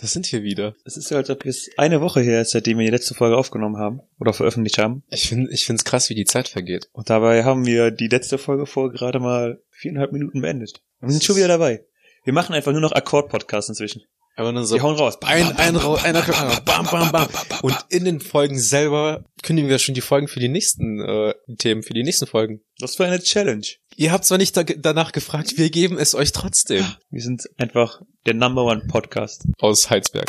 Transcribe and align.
Das 0.00 0.12
sind 0.12 0.30
wir 0.32 0.42
wieder. 0.42 0.74
Es 0.84 0.96
ist 0.96 1.10
ja, 1.10 1.18
als 1.18 1.30
ob 1.30 1.46
es 1.46 1.70
eine 1.76 2.00
Woche 2.00 2.20
her 2.20 2.40
ist, 2.40 2.50
seitdem 2.50 2.78
wir 2.78 2.84
die 2.84 2.90
letzte 2.90 3.14
Folge 3.14 3.36
aufgenommen 3.36 3.78
haben 3.78 4.00
oder 4.18 4.32
veröffentlicht 4.32 4.78
haben. 4.78 5.04
Ich 5.08 5.28
finde 5.28 5.52
ich 5.52 5.64
find's 5.64 5.84
krass, 5.84 6.10
wie 6.10 6.14
die 6.14 6.24
Zeit 6.24 6.48
vergeht. 6.48 6.88
Und 6.92 7.10
dabei 7.10 7.44
haben 7.44 7.64
wir 7.64 7.90
die 7.90 8.08
letzte 8.08 8.38
Folge 8.38 8.66
vor 8.66 8.90
gerade 8.90 9.20
mal 9.20 9.62
viereinhalb 9.70 10.12
Minuten 10.12 10.40
beendet. 10.40 10.82
Und 11.00 11.08
wir 11.08 11.12
sind 11.12 11.24
schon 11.24 11.36
wieder 11.36 11.48
dabei. 11.48 11.84
Wir 12.24 12.32
machen 12.32 12.54
einfach 12.54 12.72
nur 12.72 12.80
noch 12.80 12.92
Akkord-Podcasts 12.92 13.68
inzwischen. 13.68 14.02
Aber 14.36 14.52
dann 14.52 14.64
so 14.64 14.74
Wir 14.74 14.82
hauen 14.82 14.96
raus. 14.96 15.16
ein, 15.22 15.46
ein, 15.56 15.76
einer, 15.76 16.60
bam, 16.64 16.86
bam, 16.86 17.12
bam. 17.12 17.28
Und 17.62 17.76
in 17.88 18.04
den 18.04 18.20
Folgen 18.20 18.58
selber 18.58 19.24
kündigen 19.42 19.70
wir 19.70 19.78
schon 19.78 19.94
die 19.94 20.00
Folgen 20.00 20.26
für 20.26 20.40
die 20.40 20.48
nächsten 20.48 21.00
äh, 21.00 21.34
Themen, 21.58 21.84
für 21.84 21.94
die 21.94 22.02
nächsten 22.02 22.26
Folgen. 22.26 22.60
Was 22.80 22.96
für 22.96 23.04
eine 23.04 23.20
Challenge. 23.20 23.66
Ihr 23.96 24.10
habt 24.10 24.24
zwar 24.24 24.38
nicht 24.38 24.56
da, 24.56 24.64
danach 24.64 25.12
gefragt, 25.12 25.56
wir 25.56 25.70
geben 25.70 25.98
es 25.98 26.16
euch 26.16 26.32
trotzdem. 26.32 26.84
Wir 27.10 27.22
sind 27.22 27.48
einfach 27.58 28.02
der 28.26 28.34
Number 28.34 28.64
One 28.64 28.86
Podcast. 28.88 29.46
Aus 29.60 29.88
Heizberg. 29.88 30.26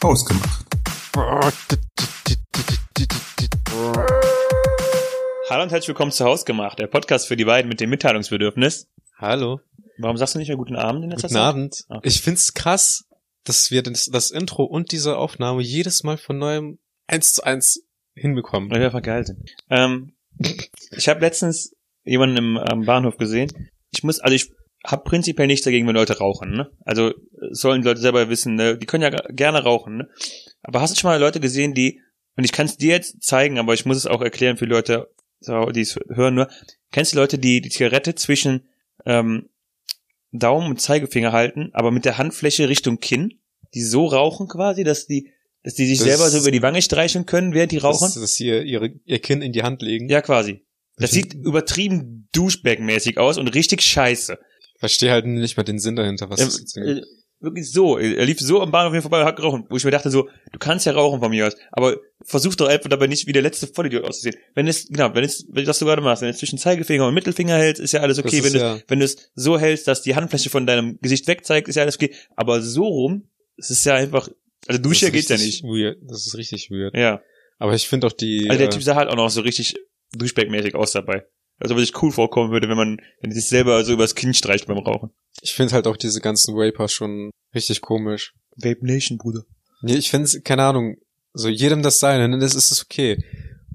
Ausgemacht. 0.00 0.64
Hallo 5.50 5.64
und 5.64 5.70
herzlich 5.70 5.88
willkommen 5.88 6.12
zu 6.12 6.24
Hausgemacht, 6.24 6.78
der 6.78 6.86
Podcast 6.86 7.28
für 7.28 7.36
die 7.36 7.44
beiden 7.44 7.68
mit 7.68 7.80
dem 7.80 7.90
Mitteilungsbedürfnis. 7.90 8.88
Hallo. 9.18 9.60
Warum 9.98 10.16
sagst 10.16 10.34
du 10.34 10.38
nicht 10.38 10.48
mehr 10.48 10.56
guten 10.56 10.76
Abend 10.76 11.04
in 11.04 11.10
letzter 11.10 11.28
Guten 11.28 11.34
Zeit? 11.34 11.42
Abend. 11.42 11.84
Okay. 11.90 12.08
Ich 12.08 12.22
find's 12.22 12.54
krass, 12.54 13.04
dass 13.44 13.70
wir 13.70 13.82
das, 13.82 14.06
das 14.06 14.30
Intro 14.30 14.64
und 14.64 14.92
diese 14.92 15.18
Aufnahme 15.18 15.60
jedes 15.60 16.04
Mal 16.04 16.16
von 16.16 16.38
neuem 16.38 16.78
eins 17.06 17.34
zu 17.34 17.44
eins 17.44 17.82
hinbekommen. 18.14 18.70
Weil 18.70 18.78
wir 18.78 18.86
einfach 18.86 19.02
geil 19.02 19.26
sind. 19.26 19.50
Ähm, 19.68 20.14
ich 20.90 21.08
habe 21.10 21.20
letztens 21.20 21.75
jemanden 22.06 22.36
im 22.36 22.56
am 22.56 22.84
Bahnhof 22.86 23.16
gesehen. 23.18 23.50
Ich 23.92 24.02
muss, 24.02 24.20
also 24.20 24.34
ich 24.34 24.50
habe 24.84 25.04
prinzipiell 25.04 25.46
nichts 25.46 25.64
dagegen, 25.64 25.86
wenn 25.86 25.94
Leute 25.94 26.18
rauchen. 26.18 26.52
Ne? 26.52 26.70
Also 26.84 27.12
sollen 27.50 27.82
die 27.82 27.88
Leute 27.88 28.00
selber 28.00 28.28
wissen, 28.28 28.54
ne? 28.54 28.78
die 28.78 28.86
können 28.86 29.02
ja 29.02 29.10
gerne 29.10 29.62
rauchen. 29.62 29.96
Ne? 29.98 30.08
Aber 30.62 30.80
hast 30.80 30.94
du 30.96 31.00
schon 31.00 31.10
mal 31.10 31.18
Leute 31.20 31.40
gesehen, 31.40 31.74
die, 31.74 32.00
und 32.36 32.44
ich 32.44 32.52
kann 32.52 32.66
es 32.66 32.76
dir 32.76 32.90
jetzt 32.94 33.22
zeigen, 33.22 33.58
aber 33.58 33.74
ich 33.74 33.84
muss 33.84 33.96
es 33.96 34.06
auch 34.06 34.22
erklären 34.22 34.56
für 34.56 34.66
Leute, 34.66 35.08
die 35.46 35.80
es 35.80 35.98
hören 36.08 36.34
nur. 36.34 36.48
Kennst 36.92 37.12
du 37.12 37.18
Leute, 37.18 37.38
die 37.38 37.60
die 37.60 37.68
Zigarette 37.68 38.14
zwischen 38.14 38.68
ähm, 39.04 39.48
Daumen 40.32 40.70
und 40.70 40.80
Zeigefinger 40.80 41.32
halten, 41.32 41.70
aber 41.72 41.90
mit 41.90 42.04
der 42.04 42.18
Handfläche 42.18 42.68
Richtung 42.68 43.00
Kinn, 43.00 43.38
die 43.74 43.82
so 43.82 44.06
rauchen 44.06 44.48
quasi, 44.48 44.84
dass 44.84 45.06
die, 45.06 45.30
dass 45.62 45.74
die 45.74 45.86
sich 45.86 45.98
Das- 45.98 46.06
selber 46.06 46.28
so 46.30 46.38
über 46.38 46.50
die 46.50 46.62
Wange 46.62 46.82
streicheln 46.82 47.26
können, 47.26 47.52
während 47.54 47.72
die 47.72 47.78
rauchen? 47.78 48.04
Dass, 48.06 48.14
dass 48.14 48.34
sie 48.34 48.46
ihr, 48.46 48.62
ihre, 48.62 48.90
ihr 49.04 49.18
Kinn 49.20 49.42
in 49.42 49.52
die 49.52 49.62
Hand 49.62 49.82
legen. 49.82 50.08
Ja, 50.08 50.20
quasi. 50.20 50.64
Das 50.98 51.10
sieht 51.10 51.34
übertrieben 51.34 52.28
Duschbag-mäßig 52.32 53.18
aus 53.18 53.38
und 53.38 53.48
richtig 53.48 53.82
scheiße. 53.82 54.38
verstehe 54.78 55.10
halt 55.10 55.26
nicht 55.26 55.56
mal 55.56 55.62
den 55.62 55.78
Sinn 55.78 55.96
dahinter, 55.96 56.30
was 56.30 56.40
das 56.40 56.58
jetzt 56.58 56.76
äh, 56.76 57.02
wirklich 57.40 57.70
so. 57.70 57.98
Er 57.98 58.24
lief 58.24 58.40
so 58.40 58.60
am 58.62 58.70
Bahnhof 58.70 59.00
vorbei 59.02 59.20
und 59.20 59.26
hat 59.26 59.36
geraucht, 59.36 59.64
wo 59.68 59.76
ich 59.76 59.84
mir 59.84 59.90
dachte 59.90 60.10
so, 60.10 60.28
du 60.52 60.58
kannst 60.58 60.86
ja 60.86 60.92
rauchen 60.92 61.20
von 61.20 61.30
mir 61.30 61.46
aus, 61.46 61.54
aber 61.70 61.96
versuch 62.22 62.54
doch 62.54 62.68
einfach 62.68 62.88
dabei 62.88 63.06
nicht 63.08 63.26
wie 63.26 63.32
der 63.32 63.42
letzte 63.42 63.66
Vollidiot 63.66 64.04
auszusehen. 64.04 64.36
Wenn 64.54 64.66
es, 64.68 64.88
genau, 64.88 65.14
wenn 65.14 65.22
es, 65.24 65.46
wenn 65.50 65.64
das 65.66 65.78
du 65.78 65.84
gerade 65.84 66.00
machst, 66.02 66.22
wenn 66.22 66.30
es 66.30 66.38
zwischen 66.38 66.58
Zeigefinger 66.58 67.06
und 67.06 67.14
Mittelfinger 67.14 67.56
hältst, 67.56 67.80
ist 67.82 67.92
ja 67.92 68.00
alles 68.00 68.18
okay. 68.18 68.42
Wenn 68.42 68.52
du, 68.54 68.58
ja- 68.58 68.78
wenn 68.88 68.98
du 69.00 69.04
es 69.04 69.16
so 69.34 69.58
hältst, 69.58 69.86
dass 69.88 70.02
die 70.02 70.14
Handfläche 70.14 70.48
von 70.50 70.66
deinem 70.66 70.98
Gesicht 71.02 71.26
wegzeigt, 71.26 71.68
ist 71.68 71.74
ja 71.76 71.82
alles 71.82 71.96
okay. 71.96 72.14
Aber 72.36 72.62
so 72.62 72.84
rum, 72.84 73.28
es 73.58 73.70
ist 73.70 73.84
ja 73.84 73.94
einfach, 73.94 74.28
also 74.66 74.80
Dusche 74.80 75.10
geht's 75.10 75.28
ja 75.28 75.36
richtig 75.36 75.62
nicht. 75.62 75.64
Weird. 75.64 75.98
Das 76.02 76.26
ist 76.26 76.36
richtig 76.36 76.70
weird. 76.70 76.94
Ja. 76.96 77.20
Aber 77.58 77.74
ich 77.74 77.86
finde 77.88 78.06
auch 78.06 78.12
die. 78.12 78.48
Also 78.50 78.58
der 78.58 78.68
äh, 78.68 78.70
Typ 78.70 78.82
sah 78.82 78.96
halt 78.96 79.08
auch 79.08 79.16
noch 79.16 79.30
so 79.30 79.40
richtig 79.42 79.76
Duschbag-mäßig 80.16 80.74
aus 80.74 80.92
dabei. 80.92 81.24
Also 81.58 81.74
was 81.74 81.82
ich 81.82 82.02
cool 82.02 82.12
vorkommen 82.12 82.52
würde, 82.52 82.68
wenn 82.68 82.76
man, 82.76 83.00
wenn 83.20 83.32
sich 83.32 83.48
selber 83.48 83.82
so 83.84 83.92
übers 83.92 84.14
Kinn 84.14 84.34
streicht 84.34 84.66
beim 84.66 84.78
Rauchen. 84.78 85.10
ich 85.40 85.54
finde 85.54 85.72
halt 85.72 85.86
auch 85.86 85.96
diese 85.96 86.20
ganzen 86.20 86.54
Vapor 86.54 86.88
schon 86.88 87.30
richtig 87.54 87.80
komisch. 87.80 88.34
Vape 88.56 88.84
Nation, 88.84 89.18
Bruder. 89.18 89.42
Nee, 89.82 89.96
ich 89.96 90.10
finde 90.10 90.28
keine 90.42 90.64
Ahnung, 90.64 90.96
so 91.32 91.48
jedem 91.48 91.82
das 91.82 92.00
seine, 92.00 92.28
ne, 92.28 92.38
das 92.38 92.54
ist 92.54 92.70
es 92.70 92.82
okay. 92.82 93.22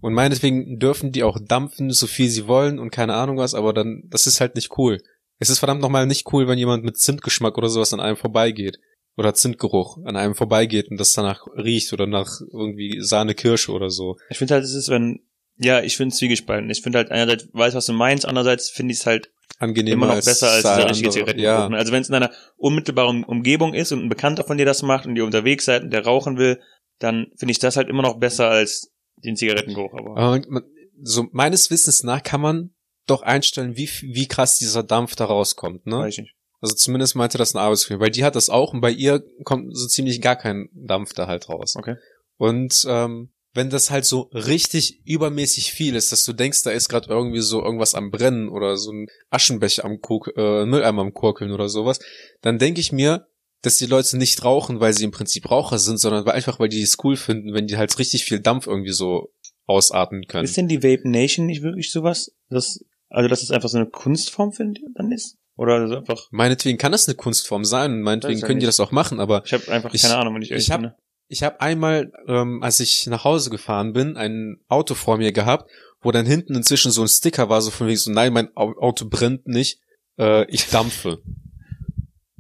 Und 0.02 0.14
meinetwegen 0.14 0.80
dürfen 0.80 1.12
die 1.12 1.24
auch 1.24 1.38
dampfen, 1.40 1.92
so 1.92 2.08
viel 2.08 2.30
sie 2.30 2.48
wollen 2.48 2.80
und 2.80 2.90
keine 2.90 3.14
Ahnung 3.14 3.38
was, 3.38 3.54
aber 3.54 3.72
dann, 3.74 4.04
das 4.10 4.26
ist 4.26 4.42
halt 4.42 4.56
nicht 4.56 4.78
cool. 4.78 5.00
Es 5.38 5.50
ist 5.50 5.60
verdammt 5.60 5.82
nochmal 5.82 6.06
nicht 6.06 6.32
cool, 6.34 6.48
wenn 6.48 6.58
jemand 6.58 6.84
mit 6.84 6.98
Zimtgeschmack 6.98 7.58
oder 7.58 7.70
sowas 7.70 7.94
an 7.94 8.00
einem 8.00 8.18
vorbeigeht. 8.18 8.80
Oder 9.18 9.34
Zimtgeruch 9.34 9.98
an 10.06 10.16
einem 10.16 10.36
vorbeigeht 10.36 10.90
und 10.90 10.98
das 10.98 11.12
danach 11.12 11.46
riecht 11.56 11.92
oder 11.94 12.08
nach 12.08 12.40
irgendwie 12.54 13.02
Sahne 13.02 13.36
Kirsche 13.36 13.72
oder 13.72 13.90
so. 13.90 14.18
Ich 14.30 14.38
finde 14.38 14.54
halt, 14.54 14.64
es 14.64 14.74
ist, 14.74 14.90
wenn, 14.90 15.20
ja, 15.64 15.82
ich 15.82 15.98
finde 15.98 16.16
zwiegespalten. 16.16 16.70
Ich 16.70 16.82
finde 16.82 17.00
halt, 17.00 17.12
einerseits 17.12 17.48
weiß, 17.54 17.76
was 17.76 17.86
du 17.86 17.94
meinst, 17.94 18.26
andererseits 18.26 18.70
finde 18.70 18.94
ich 18.94 19.00
es 19.00 19.06
halt 19.06 19.32
Angenehmer 19.60 19.94
immer 19.94 20.08
noch 20.08 20.16
als 20.16 20.26
besser 20.26 20.50
als 20.50 20.64
dieser 20.64 20.90
richtige 20.90 21.10
Zigarettengeruch. 21.12 21.70
Ja? 21.72 21.78
Also 21.78 21.92
wenn 21.92 22.02
es 22.02 22.10
in 22.10 22.16
einer 22.16 22.32
unmittelbaren 22.58 23.24
Umgebung 23.24 23.74
ist 23.74 23.92
und 23.92 24.04
ein 24.04 24.10
Bekannter 24.10 24.44
von 24.44 24.58
dir 24.58 24.66
das 24.66 24.82
macht 24.82 25.06
und 25.06 25.16
ihr 25.16 25.26
unterwegs 25.26 25.66
seid 25.66 25.84
und 25.84 25.92
der 25.92 26.04
rauchen 26.04 26.38
will, 26.38 26.60
dann 27.00 27.28
finde 27.38 27.52
ich 27.52 27.60
das 27.60 27.78
halt 27.78 27.90
immer 27.90 28.02
noch 28.02 28.20
besser 28.20 28.50
als 28.50 28.92
den 29.18 29.36
Zigarettengeruch. 29.36 29.94
Aber 29.94 30.18
Aber 30.18 30.42
man, 30.50 30.64
so 31.02 31.28
meines 31.32 31.70
Wissens 31.70 32.04
nach 32.04 32.24
kann 32.24 32.42
man 32.42 32.72
doch 33.08 33.22
einstellen, 33.22 33.78
wie, 33.78 33.90
wie 34.02 34.28
krass 34.28 34.58
dieser 34.58 34.84
Dampf 34.84 35.16
da 35.16 35.26
rauskommt, 35.26 35.86
ne? 35.86 35.98
weiß 35.98 36.14
ich 36.14 36.22
nicht. 36.22 36.36
Also 36.60 36.76
zumindest 36.76 37.16
meinte 37.16 37.40
das 37.40 37.56
eine 37.56 37.64
Arbeitskollegin, 37.64 38.02
weil 38.04 38.12
die 38.12 38.24
hat 38.24 38.36
das 38.36 38.50
auch 38.50 38.74
und 38.74 38.82
bei 38.82 38.92
ihr 38.92 39.24
kommt 39.44 39.76
so 39.76 39.88
ziemlich 39.88 40.22
gar 40.22 40.36
kein 40.36 40.70
Dampf 40.74 41.14
da 41.14 41.28
halt 41.28 41.50
raus. 41.50 41.76
Okay. 41.76 41.96
Und 42.38 42.86
ähm, 42.88 43.32
wenn 43.54 43.70
das 43.70 43.92
halt 43.92 44.06
so 44.06 44.30
richtig 44.34 45.02
übermäßig 45.06 45.72
viel 45.74 45.96
ist, 45.96 46.12
dass 46.12 46.24
du 46.24 46.34
denkst, 46.34 46.64
da 46.64 46.72
ist 46.72 46.88
gerade 46.90 47.10
irgendwie 47.10 47.42
so 47.42 47.62
irgendwas 47.64 47.96
am 47.96 48.10
Brennen 48.12 48.48
oder 48.50 48.78
so 48.78 48.92
ein 48.92 49.08
Aschenbecher 49.30 49.84
am 49.86 50.00
Kok 50.02 50.32
äh, 50.38 50.66
Mülleimer 50.66 51.02
am 51.02 51.14
Kurkeln 51.14 51.52
oder 51.52 51.68
sowas, 51.70 52.00
dann 52.42 52.60
denke 52.60 52.80
ich 52.80 52.92
mir, 52.92 53.28
dass 53.62 53.78
die 53.78 53.86
Leute 53.86 54.18
nicht 54.18 54.44
rauchen, 54.44 54.80
weil 54.80 54.94
sie 54.94 55.04
im 55.04 55.12
Prinzip 55.12 55.52
Raucher 55.52 55.78
sind, 55.80 55.98
sondern 56.00 56.28
einfach, 56.30 56.60
weil 56.60 56.70
die 56.70 56.82
es 56.82 56.98
cool 57.04 57.16
finden, 57.16 57.54
wenn 57.54 57.68
die 57.68 57.78
halt 57.78 57.98
richtig 58.00 58.24
viel 58.26 58.40
Dampf 58.40 58.66
irgendwie 58.68 58.92
so 58.94 59.32
ausatmen 59.68 60.26
können. 60.28 60.46
Ist 60.46 60.58
denn 60.58 60.68
die 60.68 60.82
Vape 60.84 61.08
Nation 61.10 61.46
nicht 61.46 61.62
wirklich 61.62 61.92
sowas? 61.92 62.34
Das, 62.50 62.84
also 63.10 63.28
dass 63.30 63.44
es 63.44 63.52
einfach 63.52 63.70
so 63.70 63.78
eine 63.78 63.88
Kunstform 63.88 64.52
finde, 64.52 64.82
dann 64.96 65.12
ist? 65.12 65.38
Oder 65.58 65.86
ist 65.86 65.92
einfach, 65.92 66.28
Meinetwegen 66.32 66.78
kann 66.78 66.92
das 66.92 67.08
eine 67.08 67.16
Kunstform 67.16 67.66
sein 67.66 67.92
und 67.92 68.02
meinetwegen 68.02 68.36
Weiß 68.36 68.42
ja 68.42 68.48
können 68.48 68.60
die 68.62 68.66
das 68.66 68.80
auch 68.80 68.92
machen, 68.92 69.20
aber 69.20 69.44
ich 69.46 69.54
habe 69.54 69.70
einfach 69.72 69.94
Ich- 69.94 70.02
keine 70.02 70.16
Ahnung, 70.18 70.36
wenn 70.36 70.42
ich 70.42 70.52
ehrlich 70.52 70.66
ich 70.68 70.72
hab- 70.72 70.80
bin. 70.82 70.90
ne? 70.90 70.96
Ich 71.34 71.44
habe 71.44 71.62
einmal, 71.62 72.12
ähm, 72.28 72.62
als 72.62 72.82
ich 72.82 73.08
nach 73.08 73.24
Hause 73.24 73.50
gefahren 73.52 73.94
bin, 73.94 74.18
ein 74.18 74.60
Auto 74.68 74.96
vor 74.96 75.18
mir 75.18 75.32
gehabt, 75.32 75.72
wo 76.02 76.12
dann 76.12 76.26
hinten 76.26 76.56
inzwischen 76.56 76.92
so 76.92 77.02
ein 77.04 77.08
Sticker 77.08 77.48
war, 77.48 77.62
so 77.62 77.72
von 77.72 77.88
wegen 77.88 77.98
so, 77.98 78.12
nein, 78.12 78.34
mein 78.34 78.50
Au- 78.58 78.78
Auto 78.78 79.06
brennt 79.08 79.48
nicht, 79.48 79.80
äh, 80.20 80.44
ich 80.52 80.68
dampfe. 80.68 81.22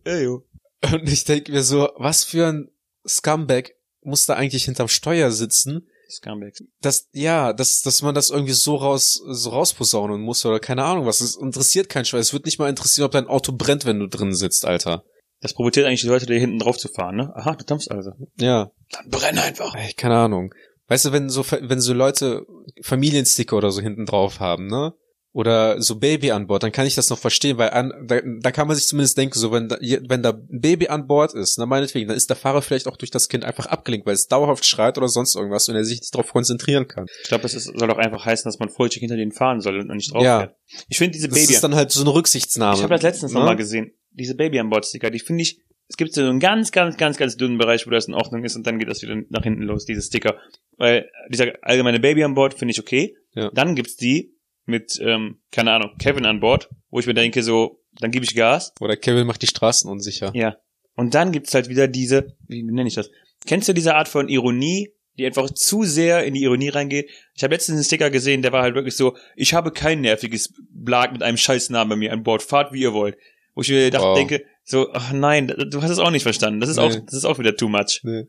Ey, 0.03 0.23
jo. 0.25 0.43
Und 0.91 1.07
ich 1.07 1.23
denke 1.23 1.53
mir 1.53 1.63
so, 1.63 1.89
was 1.95 2.25
für 2.25 2.47
ein 2.47 2.69
Scumbag 3.07 3.71
muss 4.01 4.25
da 4.25 4.33
eigentlich 4.33 4.65
hinterm 4.65 4.89
Steuer 4.89 5.31
sitzen, 5.31 5.87
Scumbags. 6.09 6.61
dass, 6.81 7.07
ja, 7.13 7.53
dass, 7.53 7.83
dass 7.83 8.01
man 8.01 8.13
das 8.13 8.29
irgendwie 8.29 8.51
so 8.51 8.75
raus, 8.75 9.21
so 9.25 9.51
rausposaunen 9.51 10.19
muss 10.19 10.45
oder 10.45 10.59
keine 10.59 10.83
Ahnung 10.83 11.05
was. 11.05 11.21
Es 11.21 11.37
interessiert 11.37 11.87
keinen 11.87 12.03
Schwein. 12.03 12.19
Es 12.19 12.33
wird 12.33 12.45
nicht 12.45 12.59
mal 12.59 12.69
interessieren, 12.69 13.05
ob 13.05 13.11
dein 13.13 13.27
Auto 13.27 13.53
brennt, 13.53 13.85
wenn 13.85 13.99
du 13.99 14.07
drin 14.07 14.33
sitzt, 14.33 14.65
Alter. 14.65 15.05
Das 15.41 15.53
provoziert 15.53 15.87
eigentlich 15.87 16.01
die 16.01 16.07
Leute, 16.07 16.25
da 16.27 16.33
hinten 16.33 16.59
drauf 16.59 16.77
zu 16.77 16.87
fahren, 16.87 17.15
ne? 17.15 17.31
Aha, 17.35 17.55
du 17.55 17.65
dampfst 17.65 17.89
also. 17.91 18.11
Ja. 18.39 18.71
Dann 18.91 19.09
brenn 19.09 19.37
einfach. 19.39 19.73
Ey, 19.75 19.93
keine 19.93 20.15
Ahnung. 20.17 20.53
Weißt 20.87 21.05
du, 21.05 21.11
wenn 21.11 21.29
so, 21.29 21.43
wenn 21.49 21.79
so 21.81 21.93
Leute 21.93 22.45
Familiensticker 22.83 23.55
oder 23.57 23.71
so 23.71 23.81
hinten 23.81 24.05
drauf 24.05 24.39
haben, 24.39 24.67
ne? 24.67 24.93
Oder 25.33 25.81
so 25.81 25.95
Baby 25.97 26.31
an 26.31 26.45
Bord, 26.47 26.61
dann 26.61 26.73
kann 26.73 26.85
ich 26.85 26.95
das 26.95 27.09
noch 27.09 27.17
verstehen, 27.17 27.57
weil 27.57 27.69
an, 27.69 27.93
da, 28.05 28.19
da 28.41 28.51
kann 28.51 28.67
man 28.67 28.75
sich 28.75 28.85
zumindest 28.85 29.17
denken, 29.17 29.39
so 29.39 29.53
wenn 29.53 29.69
da, 29.69 29.77
wenn 29.79 30.21
da 30.21 30.31
ein 30.31 30.59
Baby 30.59 30.89
an 30.89 31.07
Bord 31.07 31.33
ist, 31.33 31.57
na 31.57 31.65
meinetwegen, 31.65 32.09
dann 32.09 32.17
ist 32.17 32.29
der 32.29 32.35
Fahrer 32.35 32.61
vielleicht 32.61 32.85
auch 32.85 32.97
durch 32.97 33.11
das 33.11 33.29
Kind 33.29 33.45
einfach 33.45 33.65
abgelenkt, 33.67 34.05
weil 34.05 34.13
es 34.13 34.27
dauerhaft 34.27 34.65
schreit 34.65 34.97
oder 34.97 35.07
sonst 35.07 35.37
irgendwas 35.37 35.69
und 35.69 35.75
er 35.77 35.85
sich 35.85 36.01
nicht 36.01 36.13
darauf 36.13 36.33
konzentrieren 36.33 36.89
kann. 36.89 37.05
Ich 37.23 37.29
glaube, 37.29 37.43
das 37.43 37.53
ist, 37.53 37.63
soll 37.63 37.87
doch 37.87 37.97
einfach 37.97 38.25
heißen, 38.25 38.43
dass 38.43 38.59
man 38.59 38.67
vollständig 38.67 39.03
hinter 39.09 39.15
denen 39.15 39.31
fahren 39.31 39.61
soll 39.61 39.79
und 39.79 39.87
nicht 39.95 40.13
drauf 40.13 40.21
Ja. 40.21 40.39
fährt. 40.39 40.55
Ich 40.89 40.97
finde 40.97 41.13
diese 41.13 41.29
Das 41.29 41.39
Baby, 41.39 41.53
ist 41.53 41.63
dann 41.63 41.75
halt 41.75 41.91
so 41.91 42.01
eine 42.01 42.13
Rücksichtsnahme. 42.13 42.75
ich 42.75 42.83
habe 42.83 42.93
das 42.95 43.01
letztens 43.03 43.31
ne? 43.31 43.39
noch 43.39 43.45
mal 43.45 43.55
gesehen, 43.55 43.93
diese 44.11 44.35
Baby 44.35 44.59
an 44.59 44.69
Bord 44.69 44.85
Sticker, 44.85 45.09
die 45.09 45.19
finde 45.19 45.43
ich, 45.43 45.61
es 45.87 45.97
gibt 45.97 46.13
so 46.13 46.21
einen 46.21 46.39
ganz, 46.39 46.71
ganz, 46.71 46.95
ganz, 46.95 47.17
ganz 47.17 47.35
dünnen 47.35 47.57
Bereich, 47.57 47.85
wo 47.85 47.91
das 47.91 48.07
in 48.07 48.13
Ordnung 48.13 48.45
ist 48.45 48.55
und 48.55 48.65
dann 48.65 48.79
geht 48.79 48.89
das 48.89 49.01
wieder 49.01 49.21
nach 49.29 49.43
hinten 49.43 49.63
los, 49.63 49.85
diese 49.85 50.01
Sticker. 50.01 50.37
Weil 50.77 51.09
dieser 51.29 51.51
allgemeine 51.61 51.99
Baby 51.99 52.23
an 52.23 52.33
Bord 52.33 52.53
finde 52.53 52.71
ich 52.71 52.79
okay. 52.79 53.15
Ja. 53.33 53.51
Dann 53.53 53.75
gibt's 53.75 53.97
die 53.97 54.33
mit, 54.65 54.99
ähm, 55.01 55.41
keine 55.51 55.73
Ahnung, 55.73 55.91
Kevin 55.99 56.25
an 56.25 56.39
Bord, 56.39 56.69
wo 56.89 56.99
ich 56.99 57.07
mir 57.07 57.13
denke 57.13 57.43
so, 57.43 57.81
dann 57.99 58.11
gebe 58.11 58.23
ich 58.23 58.35
Gas. 58.35 58.73
Oder 58.79 58.95
Kevin 58.95 59.27
macht 59.27 59.41
die 59.41 59.47
Straßen 59.47 59.89
unsicher. 59.89 60.31
Ja. 60.33 60.57
Und 60.95 61.13
dann 61.13 61.31
gibt's 61.31 61.53
halt 61.53 61.67
wieder 61.67 61.87
diese, 61.87 62.35
wie 62.47 62.63
nenne 62.63 62.87
ich 62.87 62.95
das? 62.95 63.09
Kennst 63.45 63.67
du 63.67 63.73
diese 63.73 63.95
Art 63.95 64.07
von 64.07 64.29
Ironie, 64.29 64.93
die 65.17 65.25
einfach 65.25 65.49
zu 65.49 65.83
sehr 65.83 66.23
in 66.23 66.33
die 66.33 66.43
Ironie 66.43 66.69
reingeht? 66.69 67.09
Ich 67.35 67.43
habe 67.43 67.53
letztens 67.53 67.75
einen 67.75 67.83
Sticker 67.83 68.09
gesehen, 68.09 68.41
der 68.43 68.53
war 68.53 68.61
halt 68.63 68.75
wirklich 68.75 68.95
so, 68.95 69.17
ich 69.35 69.53
habe 69.53 69.71
kein 69.71 70.01
nerviges 70.01 70.53
Blag 70.69 71.11
mit 71.11 71.23
einem 71.23 71.37
Scheißnamen 71.37 71.89
bei 71.89 71.95
mir 71.95 72.13
an 72.13 72.23
Bord, 72.23 72.43
fahrt 72.43 72.71
wie 72.71 72.81
ihr 72.81 72.93
wollt. 72.93 73.17
Wo 73.53 73.61
ich 73.61 73.69
mir 73.69 73.89
dachte, 73.91 74.05
Wow. 74.07 74.17
denke, 74.17 74.43
so, 74.63 74.91
ach 74.93 75.11
nein, 75.11 75.47
du 75.69 75.81
hast 75.81 75.89
es 75.91 75.99
auch 75.99 76.11
nicht 76.11 76.23
verstanden. 76.23 76.59
Das 76.61 76.69
ist 76.69 76.77
Nee. 76.77 76.83
auch, 76.83 76.95
das 77.05 77.13
ist 77.13 77.25
auch 77.25 77.39
wieder 77.39 77.55
too 77.55 77.67
much. 77.69 78.01
Nee. 78.03 78.25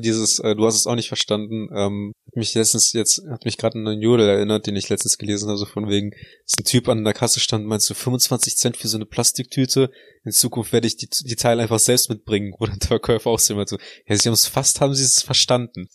Dieses, 0.00 0.38
äh, 0.38 0.56
du 0.56 0.64
hast 0.64 0.76
es 0.76 0.86
auch 0.86 0.94
nicht 0.94 1.08
verstanden, 1.08 1.68
ähm, 1.76 2.12
hat 2.26 2.36
mich 2.36 2.54
letztens 2.54 2.92
jetzt, 2.94 3.22
hat 3.30 3.44
mich 3.44 3.58
gerade 3.58 3.78
an 3.78 3.86
einen 3.86 4.00
Jodel 4.00 4.26
erinnert, 4.26 4.66
den 4.66 4.74
ich 4.76 4.88
letztens 4.88 5.18
gelesen 5.18 5.48
habe, 5.48 5.58
so 5.58 5.66
von 5.66 5.88
wegen, 5.90 6.10
dass 6.10 6.58
ein 6.58 6.64
Typ 6.64 6.88
an 6.88 7.04
der 7.04 7.12
Kasse 7.12 7.38
stand, 7.38 7.66
meinst 7.66 7.88
du 7.90 7.94
25 7.94 8.56
Cent 8.56 8.76
für 8.78 8.88
so 8.88 8.96
eine 8.96 9.04
Plastiktüte? 9.04 9.90
In 10.24 10.32
Zukunft 10.32 10.72
werde 10.72 10.86
ich 10.86 10.96
die, 10.96 11.06
die 11.06 11.36
Teile 11.36 11.62
einfach 11.62 11.78
selbst 11.78 12.08
mitbringen, 12.08 12.54
wo 12.58 12.66
der 12.66 12.76
Verkäufer 12.80 13.28
auch 13.30 13.38
so 13.38 13.54
so, 13.66 13.76
ja, 14.06 14.16
sie 14.16 14.28
haben 14.28 14.34
es 14.34 14.46
fast, 14.46 14.80
haben 14.80 14.94
sie 14.94 15.04
es 15.04 15.22
verstanden. 15.22 15.86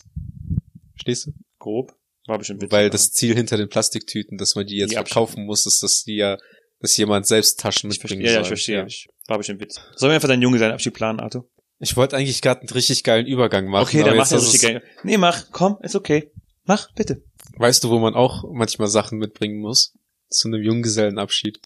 Verstehst 0.94 1.26
du? 1.26 1.32
Grob. 1.58 1.94
War 2.28 2.38
bestimmt. 2.38 2.64
Weil 2.72 2.90
das 2.90 3.12
Ziel 3.12 3.34
hinter 3.36 3.58
den 3.58 3.70
Plastiktüten, 3.70 4.38
dass 4.38 4.56
man 4.56 4.68
die 4.68 4.78
jetzt 4.78 4.92
Die 4.92 4.96
verkaufen 4.96 5.46
muss, 5.46 5.66
ist, 5.66 5.82
dass 5.82 6.04
die 6.04 6.18
ja, 6.18 6.38
dass 6.80 6.96
jemand 6.98 7.26
selbst 7.28 7.60
Taschen 7.60 7.90
mitbringen 7.90 8.22
verstehe, 8.22 8.26
ja, 8.26 8.40
ja, 8.40 8.44
soll. 8.44 8.44
ich 8.44 8.48
verstehe. 8.48 8.86
Ich, 8.88 9.08
war 9.28 9.38
bestimmt 9.38 9.62
witzig. 9.62 9.82
Sollen 9.96 10.12
wir 10.12 10.16
einfach 10.16 10.28
deinen 10.30 10.42
Junge 10.42 10.60
seinen 10.60 10.72
Abschied 10.74 10.94
planen, 10.94 11.20
Arthur? 11.20 11.48
Ich 11.80 11.96
wollte 11.96 12.16
eigentlich 12.18 12.42
gerade 12.42 12.62
einen 12.62 12.70
richtig 12.70 13.04
geilen 13.04 13.28
Übergang 13.28 13.68
machen. 13.68 13.84
Okay, 13.84 14.04
dann 14.04 14.18
mach 14.18 14.28
das 14.28 14.44
richtig 14.46 14.62
geil. 14.62 14.84
Nee, 15.04 15.18
mach, 15.18 15.52
komm, 15.52 15.78
ist 15.82 15.96
okay. 15.96 16.32
Mach, 16.66 16.92
bitte. 16.96 17.24
Weißt 17.58 17.84
du, 17.84 17.90
wo 17.90 18.00
man 18.00 18.14
auch 18.16 18.44
manchmal 18.52 18.88
Sachen 18.88 19.20
mitbringen 19.20 19.60
muss? 19.60 19.94
Zu 20.30 20.48
einem 20.48 20.62
Junggesellenabschied. 20.64 21.60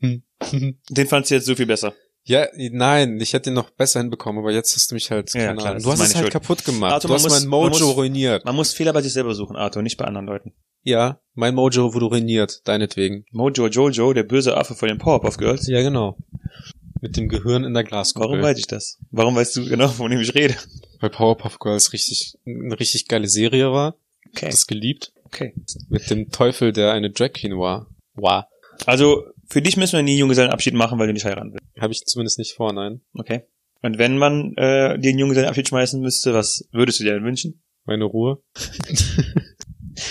Hm. 0.00 0.22
Den 0.90 1.06
fandst 1.08 1.30
du 1.30 1.34
jetzt 1.36 1.46
so 1.46 1.54
viel 1.54 1.66
besser. 1.66 1.94
ja, 2.24 2.46
nein, 2.54 3.18
ich 3.20 3.32
hätte 3.32 3.50
ihn 3.50 3.54
noch 3.54 3.70
besser 3.70 4.00
hinbekommen, 4.00 4.40
aber 4.42 4.52
jetzt 4.52 4.74
hast 4.76 4.90
du 4.90 4.94
mich 4.94 5.10
halt, 5.10 5.32
Ja, 5.34 5.46
keine 5.46 5.56
klar, 5.58 5.70
Ahnung. 5.72 5.82
Du 5.82 5.90
hast 5.92 6.00
es 6.00 6.14
halt 6.14 6.24
Schuld. 6.24 6.32
kaputt 6.32 6.64
gemacht. 6.64 6.92
Arthur, 6.92 7.08
du 7.08 7.12
man 7.14 7.16
hast 7.16 7.24
muss- 7.24 7.40
mein 7.40 7.48
man 7.48 7.70
Mojo 7.70 7.86
muss- 7.86 7.96
ruiniert. 7.96 8.44
Man 8.44 8.54
muss 8.54 8.72
Fehler 8.74 8.92
bei 8.92 9.02
sich 9.02 9.12
selber 9.12 9.34
suchen, 9.34 9.56
Arthur, 9.56 9.82
nicht 9.82 9.96
bei 9.96 10.04
anderen 10.04 10.26
Leuten. 10.26 10.52
Ja, 10.82 11.20
mein 11.34 11.54
Mojo 11.54 11.94
wurde 11.94 12.06
ruiniert, 12.06 12.66
deinetwegen. 12.66 13.24
Mojo 13.30 13.68
Jojo, 13.68 14.12
der 14.12 14.24
böse 14.24 14.56
Affe 14.56 14.74
von 14.74 14.88
den 14.88 14.98
Powerpuff 14.98 15.36
Girls. 15.36 15.66
Ja, 15.68 15.80
genau. 15.82 16.16
Mit 17.00 17.16
dem 17.16 17.28
Gehirn 17.28 17.64
in 17.64 17.74
der 17.74 17.84
Glaskuppel. 17.84 18.28
Warum 18.30 18.42
weiß 18.42 18.58
ich 18.58 18.66
das? 18.66 18.98
Warum 19.10 19.34
weißt 19.34 19.56
du 19.56 19.64
genau, 19.68 19.88
von 19.88 20.10
dem 20.10 20.20
ich 20.20 20.34
rede? 20.34 20.54
Weil 21.00 21.10
Powerpuff 21.10 21.58
Girls 21.58 21.92
richtig, 21.92 22.38
eine 22.46 22.78
richtig 22.78 23.08
geile 23.08 23.28
Serie 23.28 23.72
war. 23.72 23.96
Okay, 24.30 24.46
Das 24.50 24.66
geliebt. 24.66 25.12
okay. 25.24 25.54
Mit 25.88 26.08
dem 26.10 26.30
Teufel, 26.30 26.72
der 26.72 26.92
eine 26.92 27.10
Drag 27.10 27.32
Queen 27.32 27.58
war. 27.58 27.86
War. 28.14 28.48
Also, 28.86 29.24
für 29.48 29.62
dich 29.62 29.76
müssen 29.76 29.96
wir 29.96 30.02
nie 30.02 30.16
Junggesellenabschied 30.18 30.74
machen, 30.74 30.98
weil 30.98 31.06
du 31.08 31.12
nicht 31.12 31.24
heiraten 31.24 31.52
willst. 31.52 31.66
Habe 31.80 31.92
ich 31.92 32.04
zumindest 32.06 32.38
nicht 32.38 32.54
vor, 32.54 32.72
nein. 32.72 33.00
Okay. 33.14 33.42
Und 33.82 33.98
wenn 33.98 34.16
man 34.16 34.54
äh, 34.56 34.90
einen 34.94 35.18
Junggesellenabschied 35.18 35.68
schmeißen 35.68 36.00
müsste, 36.00 36.34
was 36.34 36.68
würdest 36.72 37.00
du 37.00 37.04
dir 37.04 37.14
denn 37.14 37.24
wünschen? 37.24 37.62
Meine 37.84 38.04
Ruhe. 38.04 38.40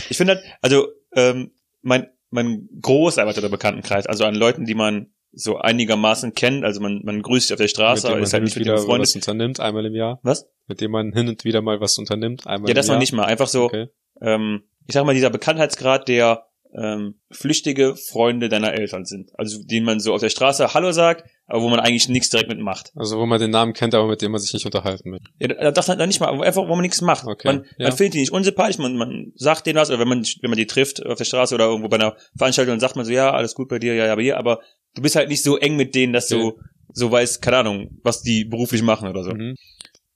Ich 0.10 0.18
finde 0.18 0.36
halt, 0.36 0.46
also 0.62 0.88
ähm, 1.16 1.52
mein 1.82 2.08
mein 2.30 2.70
großer 2.82 3.22
erweiterter 3.22 3.50
Bekanntenkreis, 3.50 4.06
also 4.08 4.24
an 4.26 4.36
Leuten, 4.36 4.66
die 4.66 4.76
man 4.76 5.08
so 5.34 5.58
einigermaßen 5.58 6.34
kennt, 6.34 6.64
also 6.66 6.80
man 6.82 7.02
man 7.04 7.22
grüßt 7.22 7.48
sich 7.48 7.54
auf 7.54 7.60
der 7.60 7.68
Straße, 7.68 8.02
mit 8.02 8.04
dem 8.04 8.08
aber 8.10 8.16
man 8.18 8.24
ist 8.24 8.34
halt 8.34 8.44
nicht 8.44 8.56
und 8.56 8.60
mit 8.60 8.66
wieder 8.68 8.76
dem 8.78 8.86
Freund. 8.86 9.02
was 9.02 9.16
unternimmt, 9.16 9.60
einmal 9.60 9.86
im 9.86 9.96
Jahr. 9.96 10.20
Was? 10.24 10.48
Mit 10.68 10.82
dem 10.82 10.92
man 10.92 11.12
hin 11.14 11.28
und 11.28 11.44
wieder 11.46 11.62
mal 11.62 11.80
was 11.82 11.98
unternimmt, 11.98 12.48
einmal 12.48 12.70
Ja, 12.70 12.74
das 12.74 12.86
im 12.86 12.90
noch 12.90 12.94
Jahr. 12.96 13.00
nicht 13.00 13.14
mal. 13.14 13.26
Einfach 13.26 13.48
so, 13.48 13.64
Okay. 13.66 13.88
ähm, 14.22 14.64
ich 14.88 14.94
sag 14.94 15.06
mal, 15.06 15.14
dieser 15.14 15.30
Bekanntheitsgrad, 15.30 16.08
der 16.08 16.48
ähm, 16.74 17.16
flüchtige 17.32 17.96
Freunde 17.96 18.50
deiner 18.50 18.74
Eltern 18.74 19.06
sind. 19.06 19.32
Also 19.38 19.62
denen 19.64 19.86
man 19.86 20.00
so 20.00 20.14
auf 20.14 20.22
der 20.22 20.30
Straße 20.30 20.74
Hallo 20.74 20.92
sagt, 20.92 21.30
aber 21.48 21.62
wo 21.62 21.70
man 21.70 21.80
eigentlich 21.80 22.08
nichts 22.08 22.30
direkt 22.30 22.50
mit 22.50 22.60
macht. 22.60 22.92
Also 22.96 23.18
wo 23.18 23.26
man 23.26 23.40
den 23.40 23.52
Namen 23.52 23.74
kennt, 23.74 23.94
aber 23.94 24.08
mit 24.08 24.22
dem 24.22 24.32
man 24.32 24.40
sich 24.40 24.54
nicht 24.54 24.66
unterhalten 24.66 25.12
will. 25.12 25.20
Ja, 25.40 25.72
das 25.72 25.90
halt 25.90 26.00
nicht 26.08 26.22
mal, 26.22 26.30
aber 26.30 26.44
einfach, 26.44 26.64
wo 26.64 26.70
man 26.76 26.82
nichts 26.82 27.02
macht. 27.02 27.26
Okay, 27.26 27.48
Man, 27.48 27.66
ja. 27.78 27.90
man 27.90 27.98
findet 27.98 28.14
die 28.14 28.20
nicht 28.20 28.32
unsympathisch, 28.32 28.78
man, 28.78 28.96
man 28.96 29.34
sagt 29.36 29.66
denen 29.66 29.80
was, 29.80 29.90
oder 29.90 30.00
wenn 30.00 30.08
man, 30.08 30.26
wenn 30.42 30.50
man 30.50 30.58
die 30.58 30.68
trifft 30.68 31.06
auf 31.06 31.18
der 31.18 31.26
Straße 31.26 31.54
oder 31.56 31.66
irgendwo 31.66 31.90
bei 31.90 31.98
einer 31.98 32.16
Veranstaltung, 32.38 32.74
dann 32.74 32.80
sagt 32.80 32.96
man 32.96 33.06
so, 33.06 33.12
ja, 33.12 33.32
alles 33.32 33.54
gut 33.54 33.68
bei 33.68 33.80
dir, 33.80 33.94
ja, 33.94 34.06
ja, 34.06 34.16
bei 34.16 34.24
dir, 34.24 34.38
aber 34.38 34.62
du 34.96 35.02
bist 35.02 35.16
halt 35.16 35.30
nicht 35.30 35.44
so 35.44 35.58
eng 35.58 35.76
mit 35.76 35.94
denen, 35.94 36.14
dass 36.14 36.28
du 36.28 36.58
so 36.94 37.12
weißt, 37.12 37.42
keine 37.42 37.58
Ahnung, 37.58 38.00
was 38.04 38.22
die 38.22 38.46
beruflich 38.46 38.82
machen 38.82 39.10
oder 39.10 39.24
so. 39.24 39.34
Mhm. 39.34 39.56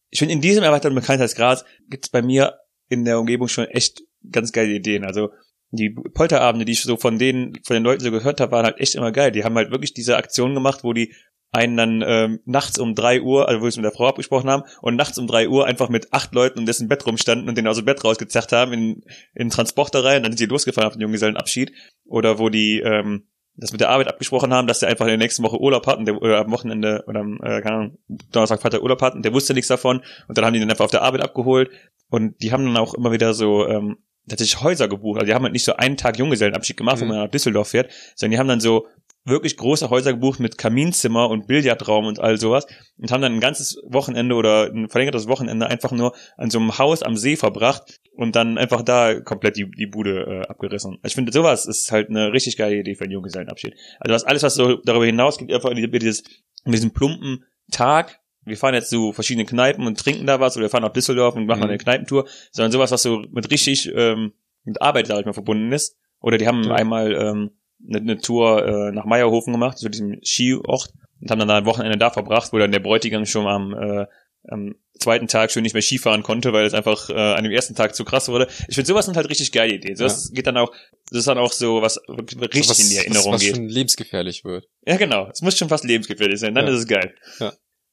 Ich 0.10 0.20
finde, 0.20 0.34
in 0.34 0.42
diesem 0.42 0.64
erweiterten 0.64 0.96
Bekanntheitsgrad 0.96 1.66
gibt's 1.90 2.10
bei 2.10 2.22
mir 2.22 2.56
in 2.90 3.04
der 3.04 3.20
Umgebung 3.20 3.48
schon 3.48 3.66
echt 3.66 4.02
ganz 4.32 4.52
geile 4.52 4.74
Ideen. 4.74 5.04
Also 5.04 5.30
die 5.72 5.90
Polterabende, 5.90 6.66
die 6.66 6.74
ich 6.74 6.84
so 6.84 6.98
von 6.98 7.18
denen, 7.18 7.54
von 7.64 7.74
den 7.76 7.84
Leuten 7.84 8.04
so 8.04 8.12
gehört 8.12 8.40
habe, 8.40 8.52
waren 8.52 8.66
halt 8.66 8.80
echt 8.80 8.96
immer 8.96 9.12
geil. 9.12 9.32
Die 9.32 9.44
haben 9.44 9.56
halt 9.56 9.72
wirklich 9.72 9.94
diese 9.94 10.18
Aktion 10.18 10.54
gemacht, 10.54 10.84
wo 10.84 10.94
die 10.94 11.14
einen 11.52 11.78
dann 11.78 12.04
ähm, 12.06 12.40
nachts 12.46 12.80
um 12.80 12.96
drei 12.96 13.22
Uhr, 13.22 13.48
also 13.48 13.62
wo 13.62 13.66
sie 13.66 13.70
es 13.70 13.78
mit 13.78 13.86
der 13.86 13.94
Frau 13.94 14.08
abgesprochen 14.08 14.50
haben, 14.50 14.64
und 14.82 14.96
nachts 14.96 15.18
um 15.18 15.26
drei 15.26 15.48
Uhr 15.48 15.66
einfach 15.66 15.90
mit 15.90 16.12
acht 16.12 16.34
Leuten 16.34 16.60
um 16.60 16.66
dessen 16.66 16.90
Bett 16.90 17.06
rumstanden 17.06 17.48
und 17.48 17.58
den 17.58 17.68
aus 17.68 17.78
dem 17.78 17.86
Bett 17.86 18.04
rausgezerrt 18.04 18.52
haben 18.52 18.74
in, 18.74 19.04
in 19.34 19.50
Transporter 19.50 20.04
rein, 20.04 20.24
dann 20.24 20.34
sind 20.34 20.40
sie 20.40 20.46
losgefahren 20.46 20.88
auf 20.88 20.94
den 20.94 21.02
Junggesellenabschied. 21.02 21.72
Oder 22.06 22.40
wo 22.40 22.50
die 22.50 22.82
ähm, 22.82 23.28
das 23.58 23.72
mit 23.72 23.82
der 23.82 23.90
Arbeit 23.90 24.08
abgesprochen 24.08 24.54
haben, 24.54 24.68
dass 24.68 24.80
der 24.80 24.90
einfach 24.90 25.06
in 25.06 25.12
der 25.12 25.18
nächsten 25.18 25.44
Woche 25.44 25.60
Urlaub 25.60 25.88
hat 25.88 25.98
und 25.98 26.06
der, 26.06 26.22
oder 26.22 26.40
am 26.40 26.52
Wochenende 26.52 27.04
oder 27.08 27.22
am, 27.22 27.40
äh, 27.42 27.62
keine 27.62 27.76
Ahnung, 27.76 27.98
Donnerstag, 28.32 28.62
Freitag 28.62 28.82
Urlaub 28.82 29.02
hat 29.02 29.16
und 29.16 29.24
der 29.24 29.34
wusste 29.34 29.54
nichts 29.54 29.70
davon 29.70 30.02
und 30.28 30.38
dann 30.38 30.46
haben 30.46 30.54
die 30.54 30.60
den 30.60 30.70
einfach 30.70 30.86
auf 30.86 30.92
der 30.92 31.04
Arbeit 31.04 31.22
abgeholt 31.22 31.70
und 32.10 32.42
die 32.42 32.52
haben 32.52 32.66
dann 32.66 32.78
auch 32.78 32.94
immer 32.94 33.12
wieder 33.12 33.34
so 33.34 33.66
ähm, 33.66 33.98
tatsächlich 34.28 34.62
Häuser 34.62 34.88
gebucht. 34.88 35.20
Also 35.20 35.28
die 35.28 35.34
haben 35.34 35.44
halt 35.44 35.54
nicht 35.54 35.66
so 35.66 35.76
einen 35.76 35.98
Tag 35.98 36.18
Junggesellenabschied 36.18 36.78
gemacht, 36.78 37.00
wo 37.00 37.06
Mhm. 37.06 37.10
man 37.12 37.20
nach 37.26 37.32
Düsseldorf 37.32 37.70
fährt, 37.70 37.92
sondern 38.16 38.32
die 38.32 38.40
haben 38.40 38.48
dann 38.48 38.60
so 38.60 38.88
wirklich 39.28 39.58
große 39.58 39.90
Häuser 39.90 40.14
gebucht 40.14 40.40
mit 40.40 40.60
Kaminzimmer 40.60 41.30
und 41.32 41.48
Billardraum 41.48 42.06
und 42.06 42.20
all 42.20 42.38
sowas 42.40 42.68
und 43.00 43.12
haben 43.12 43.22
dann 43.22 43.34
ein 43.34 43.40
ganzes 43.40 43.82
Wochenende 43.88 44.36
oder 44.36 44.66
ein 44.72 44.88
verlängertes 44.88 45.28
Wochenende 45.28 45.66
einfach 45.68 45.92
nur 45.92 46.14
an 46.38 46.52
so 46.52 46.60
einem 46.60 46.78
Haus 46.78 47.02
am 47.02 47.18
See 47.18 47.36
verbracht 47.36 48.00
und 48.16 48.36
dann 48.36 48.60
einfach 48.60 48.84
da 48.84 49.20
komplett 49.20 49.58
die, 49.58 49.70
die 49.72 49.88
Bude 49.88 50.44
äh, 50.44 50.48
abgerissen. 50.48 50.92
Also 51.02 51.08
ich 51.08 51.16
finde, 51.16 51.32
sowas 51.32 51.66
ist 51.66 51.92
halt 51.92 52.10
eine 52.12 52.34
richtig 52.34 52.56
geile 52.56 52.76
Idee 52.76 52.94
für 52.94 53.06
einen 53.06 53.14
Junggesellenabschied. 53.14 53.74
Also 54.00 54.14
was 54.14 54.24
alles, 54.26 54.44
was 54.44 54.54
so 54.54 54.76
darüber 54.86 55.08
hinausgeht, 55.08 55.52
einfach 55.52 55.72
dieses, 55.74 56.24
diesen 56.64 56.92
plumpen 56.94 57.46
Tag, 57.72 58.20
wir 58.46 58.58
fahren 58.58 58.74
jetzt 58.76 58.90
zu 58.90 59.12
verschiedenen 59.14 59.48
Kneipen 59.48 59.86
und 59.88 60.00
trinken 60.00 60.26
da 60.28 60.40
was 60.40 60.56
oder 60.56 60.66
wir 60.66 60.70
fahren 60.70 60.84
nach 60.84 60.94
Düsseldorf 60.94 61.36
und 61.36 61.46
machen 61.46 61.60
Mhm. 61.62 61.70
eine 61.70 61.78
Kneipentour, 61.78 62.28
sondern 62.52 62.72
sowas, 62.72 62.92
was 62.92 63.04
so 63.04 63.24
mit 63.32 63.52
richtig 63.52 63.92
ähm, 63.96 64.34
mit 64.64 64.82
Arbeit, 64.82 65.08
sag 65.08 65.20
ich 65.20 65.26
mal, 65.26 65.34
verbunden 65.34 65.72
ist. 65.72 65.98
Oder 66.22 66.38
die 66.38 66.48
haben 66.48 66.64
Ja. 66.64 66.74
einmal 66.76 67.14
ähm, 67.14 67.52
eine, 67.88 67.98
eine 68.00 68.18
Tour 68.18 68.66
äh, 68.66 68.92
nach 68.92 69.06
Meierhofen 69.06 69.54
gemacht, 69.54 69.78
zu 69.78 69.90
diesem 69.90 70.20
Skiort, 70.24 70.90
und 71.22 71.30
haben 71.32 71.40
dann 71.40 71.48
da 71.48 71.58
ein 71.58 71.66
Wochenende 71.66 71.98
da 71.98 72.10
verbracht, 72.10 72.52
wo 72.54 72.58
dann 72.58 72.72
der 72.72 72.80
Bräutigam 72.80 73.26
schon 73.26 73.46
am, 73.48 73.74
äh, 73.74 74.06
am 74.48 74.76
zweiten 75.00 75.28
Tag 75.28 75.52
schon 75.52 75.64
nicht 75.64 75.74
mehr 75.74 75.82
Skifahren 75.82 76.24
konnte, 76.24 76.54
weil 76.54 76.66
es 76.66 76.74
einfach 76.74 77.10
äh, 77.10 77.14
an 77.14 77.44
dem 77.44 77.52
ersten 77.52 77.76
Tag 77.76 77.96
zu 77.96 78.06
krass 78.06 78.28
wurde. 78.30 78.48
Ich 78.68 78.76
finde, 78.76 78.88
sowas 78.88 79.06
sind 79.06 79.18
halt 79.18 79.30
richtig 79.30 79.52
geile 79.52 79.74
Ideen. 79.74 79.96
Sowas 79.96 80.32
geht 80.34 80.48
dann 80.48 80.58
auch, 80.58 80.72
das 81.10 81.20
ist 81.20 81.28
dann 81.28 81.38
auch 81.38 81.52
so, 81.52 81.82
was 81.82 82.00
richtig 82.08 82.70
was, 82.70 82.80
in 82.80 82.90
die 82.90 82.98
Erinnerung 82.98 83.34
was, 83.34 83.42
was 83.42 83.42
geht. 83.42 83.56
schon 83.56 83.68
lebensgefährlich 83.68 84.44
wird. 84.46 84.68
Ja, 84.86 84.98
genau. 84.98 85.28
Es 85.32 85.42
muss 85.42 85.58
schon 85.58 85.70
fast 85.70 85.84
lebensgefährlich 85.84 86.40
sein, 86.40 86.56
dann 86.56 86.66
Ja. 86.68 86.74
ist 86.74 86.80
es 86.80 86.88
geil. 86.88 87.14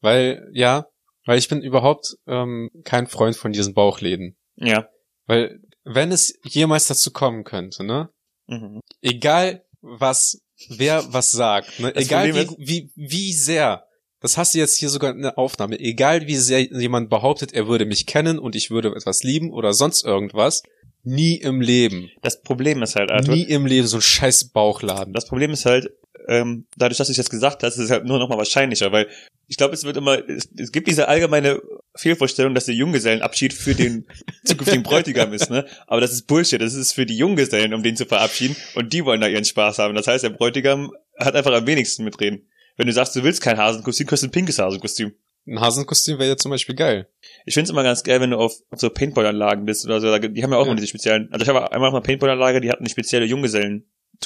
Weil, 0.03 0.47
ja, 0.53 0.87
weil 1.25 1.39
ich 1.39 1.49
bin 1.49 1.63
überhaupt 1.63 2.17
ähm, 2.27 2.71
kein 2.85 3.07
Freund 3.07 3.37
von 3.37 3.53
diesen 3.53 3.73
Bauchläden. 3.73 4.37
Ja. 4.57 4.89
Weil, 5.27 5.61
wenn 5.85 6.13
es 6.13 6.39
jemals 6.45 6.89
dazu 6.89 7.13
kommen 7.13 7.45
könnte, 7.45 7.85
ne? 7.85 8.11
Mhm. 8.47 8.81
Egal 9.01 9.65
was, 9.81 10.43
wer 10.69 11.13
was 11.13 11.31
sagt, 11.31 11.81
ne? 11.81 11.93
Das 11.93 12.05
Egal 12.05 12.35
wie, 12.35 12.49
wie, 12.59 12.93
wie 12.97 13.33
sehr, 13.33 13.85
das 14.21 14.37
hast 14.37 14.55
du 14.55 14.59
jetzt 14.59 14.79
hier 14.79 14.89
sogar 14.89 15.13
in 15.13 15.23
der 15.23 15.39
Aufnahme, 15.39 15.79
egal 15.79 16.27
wie 16.27 16.37
sehr 16.37 16.61
jemand 16.61 17.09
behauptet, 17.09 17.53
er 17.53 17.67
würde 17.69 17.87
mich 17.87 18.07
kennen 18.07 18.39
und 18.39 18.55
ich 18.55 18.71
würde 18.71 18.95
etwas 18.95 19.23
lieben 19.23 19.53
oder 19.53 19.73
sonst 19.73 20.05
irgendwas, 20.05 20.63
nie 21.05 21.37
im 21.37 21.61
Leben. 21.61 22.11
Das 22.23 22.43
Problem 22.43 22.83
ist 22.83 22.97
halt, 22.97 23.11
Arthur, 23.11 23.35
Nie 23.35 23.43
im 23.43 23.67
Leben 23.67 23.87
so 23.87 23.99
ein 23.99 24.03
scheiß 24.03 24.51
Bauchladen. 24.51 25.13
Das 25.13 25.27
Problem 25.27 25.51
ist 25.51 25.65
halt, 25.65 25.91
ähm, 26.29 26.67
dadurch, 26.77 26.99
dass 26.99 27.09
du 27.09 27.13
es 27.13 27.17
jetzt 27.17 27.31
gesagt 27.31 27.63
hast, 27.63 27.77
ist 27.77 27.85
es 27.85 27.91
halt 27.91 28.05
nur 28.05 28.19
noch 28.19 28.29
mal 28.29 28.39
wahrscheinlicher, 28.39 28.93
weil 28.93 29.09
ich 29.53 29.59
glaube, 29.59 29.75
es 29.75 29.85
wird 29.85 29.99
immer, 29.99 30.19
es, 30.31 30.49
es 30.57 30.73
gibt 30.73 30.89
diese 30.89 31.09
allgemeine 31.09 31.61
Fehlvorstellung, 31.95 32.55
dass 32.55 32.65
der 32.65 32.75
Junggesellenabschied 32.75 33.53
für 33.53 33.75
den 33.75 34.07
zukünftigen 34.47 34.83
Bräutigam 34.83 35.31
ist, 35.35 35.51
ne? 35.51 35.67
Aber 35.87 36.01
das 36.01 36.11
ist 36.13 36.27
Bullshit. 36.27 36.59
Das 36.59 36.73
ist 36.73 36.93
für 36.95 37.05
die 37.05 37.19
Junggesellen, 37.19 37.75
um 37.75 37.83
den 37.83 37.95
zu 37.95 38.07
verabschieden 38.07 38.57
und 38.77 38.95
die 38.95 39.05
wollen 39.05 39.21
da 39.21 39.29
ihren 39.29 39.45
Spaß 39.45 39.79
haben. 39.79 39.95
Das 39.95 40.07
heißt, 40.07 40.25
der 40.25 40.31
Bräutigam 40.31 40.91
hat 41.19 41.35
einfach 41.37 41.53
am 41.53 41.67
wenigsten 41.67 42.05
mitreden. 42.05 42.49
Wenn 42.79 42.87
du 42.87 42.95
sagst, 42.95 43.15
du 43.15 43.23
willst 43.25 43.43
kein 43.43 43.59
Hasenkostüm, 43.59 44.07
kriegst 44.07 44.23
du 44.23 44.29
ein 44.29 44.31
pinkes 44.31 44.59
Hasenkostüm. 44.59 45.13
Ein 45.47 45.61
Hasenkostüm 45.61 46.19
wäre 46.19 46.31
ja 46.31 46.37
zum 46.39 46.51
Beispiel 46.51 46.75
geil. 46.75 47.09
Ich 47.45 47.53
find's 47.53 47.69
immer 47.71 47.83
ganz 47.83 48.05
geil, 48.05 48.23
wenn 48.23 48.31
du 48.31 48.39
auf, 48.39 48.55
auf 48.71 48.81
so 48.81 48.89
Paintball-Anlagen 48.89 49.67
bist 49.67 49.85
oder 49.85 50.01
so. 50.01 50.17
Die 50.17 50.43
haben 50.43 50.53
ja 50.53 50.57
auch 50.57 50.63
Ja. 50.65 50.71
immer 50.73 50.77
diese 50.77 50.87
speziellen. 50.89 51.29
Also 51.31 51.43
ich 51.43 51.49
habe 51.51 51.71
einmal 51.73 51.89
auf 51.89 51.95
einer 51.95 52.03
Paintball-Anlage, 52.03 52.63
die 52.63 52.71
hatten 52.71 52.85
eine 52.85 52.89
spezielle 52.89 53.27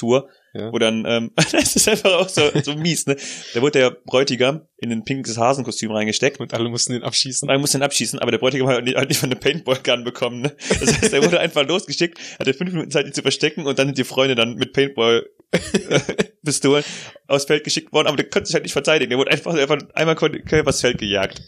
Junggesellentour, 0.01 0.29
Ja. 0.53 0.71
wo 0.71 0.77
dann, 0.79 1.03
ähm, 1.07 1.31
das 1.51 1.75
ist 1.75 1.87
einfach 1.89 2.13
auch 2.13 2.29
so, 2.29 2.41
so 2.63 2.75
mies, 2.75 3.05
ne? 3.07 3.15
Da 3.53 3.61
wurde 3.61 3.79
der 3.79 3.91
Bräutigam 3.91 4.61
in 4.77 4.91
ein 4.91 5.03
pinkes 5.03 5.37
Hasenkostüm 5.37 5.91
reingesteckt 5.91 6.39
Und 6.39 6.53
alle 6.53 6.69
mussten 6.69 6.93
den 6.93 7.03
abschießen. 7.03 7.47
und 7.47 7.53
man 7.53 7.61
musste 7.61 7.77
ihn 7.77 7.83
abschießen, 7.83 8.19
aber 8.19 8.31
der 8.31 8.37
Bräutigam 8.39 8.67
hat 8.67 8.83
nicht, 8.83 8.97
hat 8.97 9.09
nicht 9.09 9.21
mal 9.21 9.27
eine 9.27 9.35
Paintball-Gun 9.35 10.03
bekommen, 10.03 10.41
ne? 10.41 10.55
Das 10.79 11.01
heißt, 11.01 11.13
er 11.13 11.23
wurde 11.23 11.39
einfach 11.39 11.67
losgeschickt, 11.67 12.19
hatte 12.39 12.53
fünf 12.53 12.71
Minuten 12.71 12.91
Zeit, 12.91 13.05
ihn 13.05 13.13
zu 13.13 13.21
verstecken 13.21 13.65
und 13.65 13.77
dann 13.79 13.87
sind 13.89 13.97
die 13.97 14.03
Freunde 14.03 14.35
dann 14.35 14.55
mit 14.55 14.73
Paintball-Pistolen 14.73 16.83
aufs 17.27 17.45
Feld 17.45 17.63
geschickt 17.63 17.91
worden, 17.93 18.07
aber 18.07 18.17
der 18.17 18.29
konnte 18.29 18.47
sich 18.47 18.53
halt 18.55 18.63
nicht 18.63 18.73
verteidigen. 18.73 19.09
Der 19.09 19.19
wurde 19.19 19.31
einfach, 19.31 19.53
einfach 19.53 19.77
einmal 19.93 20.15
übers 20.15 20.81
Feld 20.81 20.97
gejagt. 20.97 21.41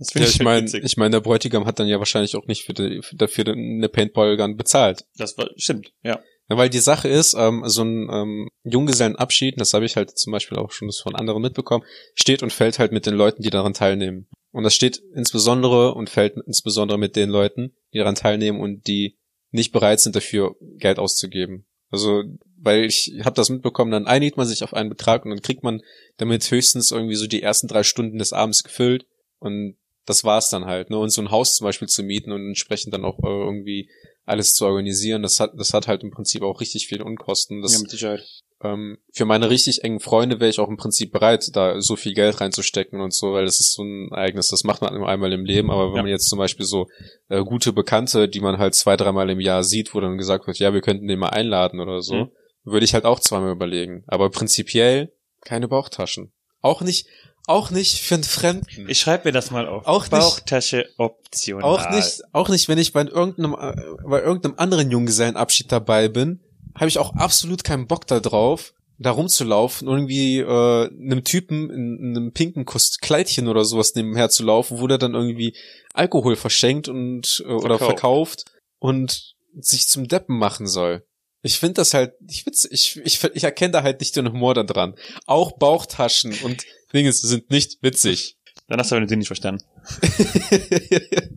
Das 0.00 0.14
Ja, 0.14 0.20
finde 0.20 0.28
ich 0.28 0.38
halt 0.38 0.44
meine, 0.44 0.70
ich 0.86 0.96
meine, 0.96 1.10
der 1.16 1.20
Bräutigam 1.20 1.66
hat 1.66 1.80
dann 1.80 1.88
ja 1.88 1.98
wahrscheinlich 1.98 2.36
auch 2.36 2.46
nicht 2.46 2.64
für 2.64 2.72
die, 2.72 3.00
für, 3.02 3.16
dafür 3.16 3.48
eine 3.48 3.88
Paintball-Gun 3.88 4.56
bezahlt. 4.56 5.04
Das 5.16 5.36
war, 5.38 5.48
stimmt, 5.56 5.92
ja. 6.04 6.20
Ja, 6.48 6.56
weil 6.56 6.70
die 6.70 6.78
Sache 6.78 7.08
ist, 7.08 7.34
ähm, 7.34 7.62
so 7.66 7.82
ein 7.82 8.08
ähm, 8.10 8.48
Junggesellenabschied, 8.64 9.60
das 9.60 9.74
habe 9.74 9.84
ich 9.84 9.96
halt 9.96 10.16
zum 10.18 10.32
Beispiel 10.32 10.56
auch 10.56 10.70
schon 10.70 10.90
von 10.90 11.14
anderen 11.14 11.42
mitbekommen, 11.42 11.84
steht 12.14 12.42
und 12.42 12.52
fällt 12.52 12.78
halt 12.78 12.92
mit 12.92 13.04
den 13.04 13.14
Leuten, 13.14 13.42
die 13.42 13.50
daran 13.50 13.74
teilnehmen. 13.74 14.28
Und 14.50 14.64
das 14.64 14.74
steht 14.74 15.02
insbesondere 15.14 15.94
und 15.94 16.08
fällt 16.08 16.36
insbesondere 16.46 16.98
mit 16.98 17.16
den 17.16 17.28
Leuten, 17.28 17.74
die 17.92 17.98
daran 17.98 18.14
teilnehmen 18.14 18.60
und 18.60 18.86
die 18.86 19.18
nicht 19.50 19.72
bereit 19.72 20.00
sind 20.00 20.16
dafür 20.16 20.56
Geld 20.78 20.98
auszugeben. 20.98 21.66
Also, 21.90 22.22
weil 22.56 22.84
ich 22.84 23.12
habe 23.24 23.36
das 23.36 23.50
mitbekommen, 23.50 23.90
dann 23.90 24.06
einigt 24.06 24.36
man 24.36 24.46
sich 24.46 24.62
auf 24.62 24.74
einen 24.74 24.90
Betrag 24.90 25.24
und 25.24 25.30
dann 25.30 25.42
kriegt 25.42 25.62
man 25.62 25.82
damit 26.16 26.50
höchstens 26.50 26.90
irgendwie 26.90 27.14
so 27.14 27.26
die 27.26 27.42
ersten 27.42 27.68
drei 27.68 27.82
Stunden 27.82 28.18
des 28.18 28.32
Abends 28.32 28.62
gefüllt 28.62 29.06
und 29.38 29.76
das 30.04 30.24
war's 30.24 30.48
dann 30.48 30.64
halt. 30.64 30.90
Ne? 30.90 30.98
Und 30.98 31.10
so 31.10 31.20
ein 31.20 31.30
Haus 31.30 31.56
zum 31.56 31.66
Beispiel 31.66 31.88
zu 31.88 32.02
mieten 32.02 32.32
und 32.32 32.46
entsprechend 32.46 32.94
dann 32.94 33.04
auch 33.04 33.18
äh, 33.18 33.26
irgendwie 33.26 33.90
alles 34.28 34.54
zu 34.54 34.66
organisieren, 34.66 35.22
das 35.22 35.40
hat, 35.40 35.52
das 35.56 35.72
hat 35.74 35.88
halt 35.88 36.02
im 36.02 36.10
Prinzip 36.10 36.42
auch 36.42 36.60
richtig 36.60 36.86
viele 36.86 37.04
Unkosten. 37.04 37.62
Das, 37.62 37.72
ja, 37.72 37.78
mit 37.80 37.90
Sicherheit. 37.90 38.24
ähm, 38.62 38.98
für 39.12 39.24
meine 39.24 39.50
richtig 39.50 39.84
engen 39.84 40.00
Freunde 40.00 40.40
wäre 40.40 40.50
ich 40.50 40.58
auch 40.60 40.68
im 40.68 40.76
Prinzip 40.76 41.12
bereit, 41.12 41.48
da 41.54 41.80
so 41.80 41.96
viel 41.96 42.14
Geld 42.14 42.40
reinzustecken 42.40 43.00
und 43.00 43.12
so, 43.14 43.32
weil 43.32 43.44
das 43.44 43.60
ist 43.60 43.72
so 43.74 43.82
ein 43.82 44.08
Ereignis, 44.10 44.48
das 44.48 44.64
macht 44.64 44.82
man 44.82 44.94
nur 44.94 45.08
einmal 45.08 45.32
im 45.32 45.44
Leben, 45.44 45.70
aber 45.70 45.88
wenn 45.90 45.96
Ja. 45.96 46.02
man 46.02 46.10
jetzt 46.10 46.28
zum 46.28 46.38
Beispiel 46.38 46.66
so 46.66 46.88
äh, 47.28 47.42
gute 47.42 47.72
Bekannte, 47.72 48.28
die 48.28 48.40
man 48.40 48.58
halt 48.58 48.74
zwei, 48.74 48.96
dreimal 48.96 49.30
im 49.30 49.40
Jahr 49.40 49.64
sieht, 49.64 49.94
wo 49.94 50.00
dann 50.00 50.18
gesagt 50.18 50.46
wird, 50.46 50.58
ja, 50.58 50.72
wir 50.74 50.80
könnten 50.80 51.06
den 51.08 51.18
mal 51.18 51.28
einladen 51.30 51.80
oder 51.80 52.02
so, 52.02 52.14
Mhm. 52.14 52.30
würde 52.64 52.84
ich 52.84 52.94
halt 52.94 53.04
auch 53.04 53.20
zweimal 53.20 53.52
überlegen. 53.52 54.04
Aber 54.06 54.30
prinzipiell 54.30 55.12
keine 55.42 55.68
Bauchtaschen. 55.68 56.32
Auch 56.60 56.80
nicht, 56.82 57.06
auch 57.48 57.70
nicht 57.70 58.00
für 58.00 58.14
einen 58.14 58.24
Fremden. 58.24 58.88
Ich 58.88 59.00
schreibe 59.00 59.28
mir 59.28 59.32
das 59.32 59.50
mal 59.50 59.66
auf. 59.68 59.86
Auch 59.86 60.02
nicht- 60.02 60.10
Bauchtasche 60.10 60.88
optional. 60.98 61.62
Auch 61.64 61.90
nicht, 61.90 62.22
auch 62.32 62.48
nicht, 62.48 62.68
wenn 62.68 62.78
ich 62.78 62.92
bei 62.92 63.02
irgendeinem, 63.02 63.54
äh, 63.54 63.74
bei 64.06 64.20
irgendeinem 64.22 64.54
anderen 64.58 64.90
Junggesellenabschied 64.90 65.70
dabei 65.72 66.08
bin, 66.08 66.40
habe 66.74 66.88
ich 66.88 66.98
auch 66.98 67.14
absolut 67.14 67.64
keinen 67.64 67.86
Bock 67.86 68.06
da 68.06 68.20
drauf, 68.20 68.74
da 68.98 69.10
rumzulaufen 69.12 69.88
und 69.88 69.96
irgendwie 69.98 70.38
äh, 70.40 70.88
einem 70.88 71.24
Typen 71.24 71.70
in, 71.70 71.98
in 71.98 72.16
einem 72.16 72.32
pinken 72.32 72.64
Kost 72.64 73.00
Kleidchen 73.00 73.48
oder 73.48 73.64
sowas 73.64 73.94
nebenher 73.94 74.28
zu 74.28 74.44
laufen, 74.44 74.80
wo 74.80 74.86
der 74.86 74.98
dann 74.98 75.14
irgendwie 75.14 75.56
Alkohol 75.94 76.36
verschenkt 76.36 76.88
und 76.88 77.42
äh, 77.46 77.50
oder 77.50 77.78
Verkauft. 77.78 77.86
verkauft 77.86 78.44
und 78.78 79.34
sich 79.60 79.88
zum 79.88 80.06
Deppen 80.08 80.36
machen 80.38 80.66
soll. 80.66 81.04
Ich 81.42 81.58
finde 81.60 81.74
das 81.74 81.94
halt, 81.94 82.14
ich, 82.28 82.44
ich, 82.70 83.00
ich, 83.04 83.24
ich 83.24 83.44
erkenne 83.44 83.70
da 83.72 83.82
halt 83.84 84.00
nicht 84.00 84.16
den 84.16 84.28
Humor 84.28 84.54
da 84.54 84.64
dran. 84.64 84.94
Auch 85.26 85.52
Bauchtaschen 85.52 86.36
und 86.42 86.64
Dinge 86.92 87.12
sind 87.12 87.50
nicht 87.50 87.82
witzig. 87.82 88.36
Dann 88.66 88.78
hast 88.78 88.90
du 88.90 88.96
aber 88.96 89.04
den 89.04 89.08
Sinn 89.08 89.18
nicht 89.18 89.28
verstanden. 89.28 89.64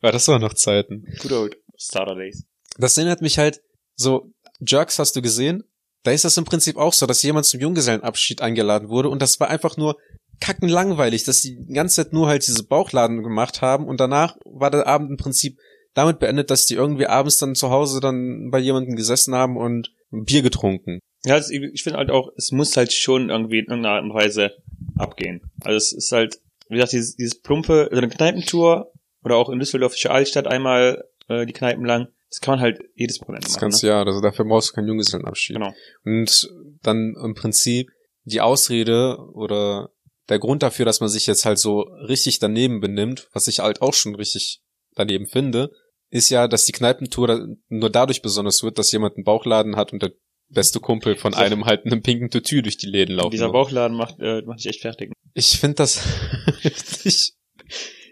War 0.00 0.12
das 0.12 0.28
war 0.28 0.38
noch 0.38 0.54
Zeiten. 0.54 1.04
Good 1.20 1.32
old 1.32 1.56
Starter 1.76 2.14
Days. 2.14 2.44
Das 2.78 2.96
erinnert 2.96 3.22
mich 3.22 3.38
halt 3.38 3.62
so, 3.94 4.30
Jerks 4.60 4.98
hast 4.98 5.16
du 5.16 5.22
gesehen? 5.22 5.64
Da 6.02 6.12
ist 6.12 6.24
das 6.24 6.36
im 6.36 6.44
Prinzip 6.44 6.76
auch 6.76 6.92
so, 6.92 7.06
dass 7.06 7.22
jemand 7.22 7.46
zum 7.46 7.60
Junggesellenabschied 7.60 8.40
eingeladen 8.40 8.88
wurde 8.88 9.08
und 9.08 9.20
das 9.20 9.40
war 9.40 9.48
einfach 9.48 9.76
nur 9.76 9.96
kackenlangweilig, 10.40 11.24
dass 11.24 11.40
die 11.40 11.56
die 11.64 11.72
ganze 11.72 11.96
Zeit 11.96 12.12
nur 12.12 12.28
halt 12.28 12.46
diese 12.46 12.62
Bauchladen 12.62 13.22
gemacht 13.22 13.62
haben 13.62 13.86
und 13.86 13.98
danach 13.98 14.36
war 14.44 14.70
der 14.70 14.86
Abend 14.86 15.10
im 15.10 15.16
Prinzip 15.16 15.58
damit 15.94 16.18
beendet, 16.18 16.50
dass 16.50 16.66
die 16.66 16.74
irgendwie 16.74 17.06
abends 17.06 17.38
dann 17.38 17.54
zu 17.54 17.70
Hause 17.70 18.00
dann 18.00 18.50
bei 18.50 18.58
jemandem 18.58 18.96
gesessen 18.96 19.34
haben 19.34 19.56
und 19.56 19.92
Bier 20.10 20.42
getrunken. 20.42 21.00
Ja, 21.24 21.34
also 21.34 21.52
ich 21.52 21.82
finde 21.82 21.98
halt 21.98 22.10
auch, 22.10 22.30
es 22.36 22.52
muss 22.52 22.76
halt 22.76 22.92
schon 22.92 23.30
irgendwie 23.30 23.58
in 23.58 23.66
irgendeiner 23.66 23.96
Art 23.96 24.04
und 24.04 24.14
Weise 24.14 24.52
abgehen. 24.96 25.42
Also 25.60 25.76
es 25.76 25.92
ist 25.92 26.12
halt, 26.12 26.38
wie 26.68 26.76
gesagt, 26.76 26.92
dieses, 26.92 27.16
dieses 27.16 27.40
plumpe, 27.40 27.88
so 27.90 27.96
eine 27.96 28.08
Kneipentour 28.08 28.92
oder 29.24 29.36
auch 29.36 29.48
in 29.48 29.58
Düsseldorfische 29.58 30.10
Altstadt 30.10 30.46
einmal 30.46 31.04
äh, 31.28 31.46
die 31.46 31.52
Kneipen 31.52 31.84
lang, 31.84 32.08
das 32.30 32.40
kann 32.40 32.52
man 32.52 32.60
halt 32.60 32.80
jedes 32.94 33.18
Das 33.18 33.28
machen. 33.28 33.60
ganze 33.60 33.86
ne? 33.86 33.92
Jahr, 33.92 34.06
also 34.06 34.20
dafür 34.20 34.44
brauchst 34.44 34.70
du 34.70 34.74
keinen 34.74 34.88
Junggesellenabschied. 34.88 35.56
Genau. 35.56 35.72
Und 36.04 36.48
dann 36.82 37.14
im 37.22 37.34
Prinzip 37.34 37.90
die 38.24 38.40
Ausrede 38.40 39.18
oder 39.34 39.90
der 40.28 40.38
Grund 40.38 40.62
dafür, 40.62 40.84
dass 40.84 41.00
man 41.00 41.08
sich 41.08 41.26
jetzt 41.26 41.44
halt 41.44 41.58
so 41.58 41.82
richtig 42.08 42.40
daneben 42.40 42.80
benimmt, 42.80 43.28
was 43.32 43.46
ich 43.46 43.60
halt 43.60 43.80
auch 43.80 43.94
schon 43.94 44.14
richtig 44.16 44.60
daneben 44.94 45.26
finde, 45.26 45.70
ist 46.10 46.30
ja, 46.30 46.48
dass 46.48 46.64
die 46.64 46.72
Kneipentour 46.72 47.56
nur 47.68 47.90
dadurch 47.90 48.22
besonders 48.22 48.62
wird, 48.62 48.78
dass 48.78 48.92
jemand 48.92 49.16
einen 49.16 49.24
Bauchladen 49.24 49.76
hat 49.76 49.92
und 49.92 50.02
der 50.02 50.12
beste 50.48 50.80
Kumpel 50.80 51.16
von 51.16 51.34
einem 51.34 51.64
halt 51.64 51.84
in 51.84 51.92
einem 51.92 52.02
pinken 52.02 52.30
Tütü 52.30 52.62
durch 52.62 52.76
die 52.76 52.86
Läden 52.86 53.16
laufen. 53.16 53.32
Dieser. 53.32 53.50
Bauchladen 53.50 53.96
macht, 53.96 54.20
äh, 54.20 54.42
macht 54.42 54.60
dich 54.60 54.66
echt 54.66 54.82
fertig. 54.82 55.12
Ich 55.34 55.58
finde 55.58 55.76
das 55.76 56.00
richtig, 56.64 57.34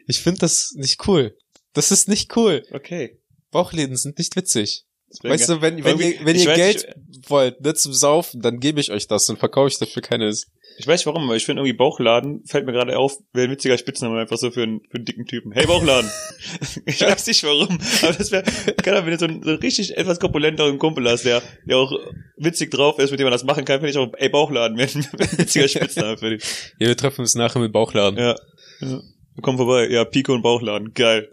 ich 0.07 0.21
finde 0.21 0.41
das 0.41 0.73
nicht 0.77 1.07
cool. 1.07 1.37
Das 1.73 1.91
ist 1.91 2.09
nicht 2.09 2.37
cool. 2.37 2.63
Okay. 2.73 3.21
Bauchläden 3.51 3.97
sind 3.97 4.19
nicht 4.19 4.35
witzig. 4.37 4.85
Deswegen- 5.15 5.33
Weißt 5.35 5.49
du, 5.49 5.61
wenn, 5.63 5.85
wenn 5.85 5.99
ihr, 6.01 6.15
wenn 6.25 6.37
ich 6.37 6.45
ihr 6.45 6.51
weiß 6.51 6.57
Geld 6.57 6.97
nicht- 7.09 7.31
wollt, 7.31 7.61
ne, 7.63 7.75
zum 7.75 7.93
Saufen, 7.93 8.41
dann 8.43 8.59
gebe 8.61 8.81
ich 8.81 8.91
euch 8.91 9.07
das 9.07 9.29
und 9.31 9.39
verkaufe 9.39 9.69
ich 9.69 9.79
dafür 9.79 10.03
keine. 10.03 10.29
Ich 10.77 10.87
weiß 10.89 11.01
nicht 11.01 11.07
warum, 11.07 11.23
aber 11.25 11.37
ich 11.37 11.45
finde 11.47 11.63
irgendwie 11.63 11.77
Bauchladen, 11.77 12.43
fällt 12.47 12.67
mir 12.67 12.73
gerade 12.73 12.99
auf, 12.99 13.17
wäre 13.33 13.47
ein 13.47 13.53
witziger 13.53 13.79
Spitzname 13.79 14.21
einfach 14.21 14.39
so 14.39 14.51
für 14.51 14.65
einen, 14.65 14.81
für 14.91 14.97
einen 14.97 15.05
dicken 15.05 15.25
Typen. 15.25 15.53
Hey 15.53 15.67
Bauchladen! 15.67 16.11
ich 16.87 17.01
weiß 17.01 17.29
nicht 17.29 17.45
warum, 17.45 17.79
aber 18.03 18.13
das 18.13 18.33
wäre, 18.33 18.43
keine 18.83 18.97
Ahnung, 18.97 19.07
wenn 19.07 19.13
du 19.13 19.19
so 19.21 19.25
einen, 19.27 19.43
so 19.45 19.51
einen 19.51 19.59
richtig 19.61 19.97
etwas 19.97 20.19
korpulenteren 20.19 20.79
Kumpel 20.79 21.09
hast, 21.09 21.25
der, 21.25 21.43
der 21.65 21.77
auch 21.79 21.93
witzig 22.37 22.73
drauf 22.73 22.99
ist, 22.99 23.13
mit 23.13 23.21
dem 23.21 23.25
man 23.25 23.33
das 23.33 23.45
machen 23.45 23.65
kann, 23.65 23.77
finde 23.81 23.91
ich 23.91 23.99
auch, 23.99 24.13
ey 24.19 24.29
Bauchladen, 24.29 24.77
wäre 24.79 24.91
ein 24.93 25.07
witziger 25.39 25.69
Spitzname 25.69 26.19
für 26.19 26.31
dich. 26.31 26.43
Ja, 26.81 26.89
wir 26.89 26.97
treffen 26.97 27.21
uns 27.21 27.37
nachher 27.37 27.61
mit 27.61 27.73
Bauchladen. 27.73 28.19
Ja. 28.19 28.35
ja. 28.81 29.01
Komm 29.43 29.57
vorbei, 29.57 29.89
ja, 29.89 30.05
Pico 30.05 30.33
und 30.33 30.43
Bauchladen, 30.43 30.95
geil. 30.95 31.29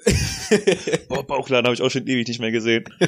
Boah, 1.10 1.24
Bauchladen 1.24 1.65
habe 1.65 1.75
ich 1.75 1.81
auch 1.81 1.91
schon 1.91 2.08
ewig 2.08 2.27
nicht 2.27 2.39
mehr 2.39 2.51
gesehen. 2.51 2.86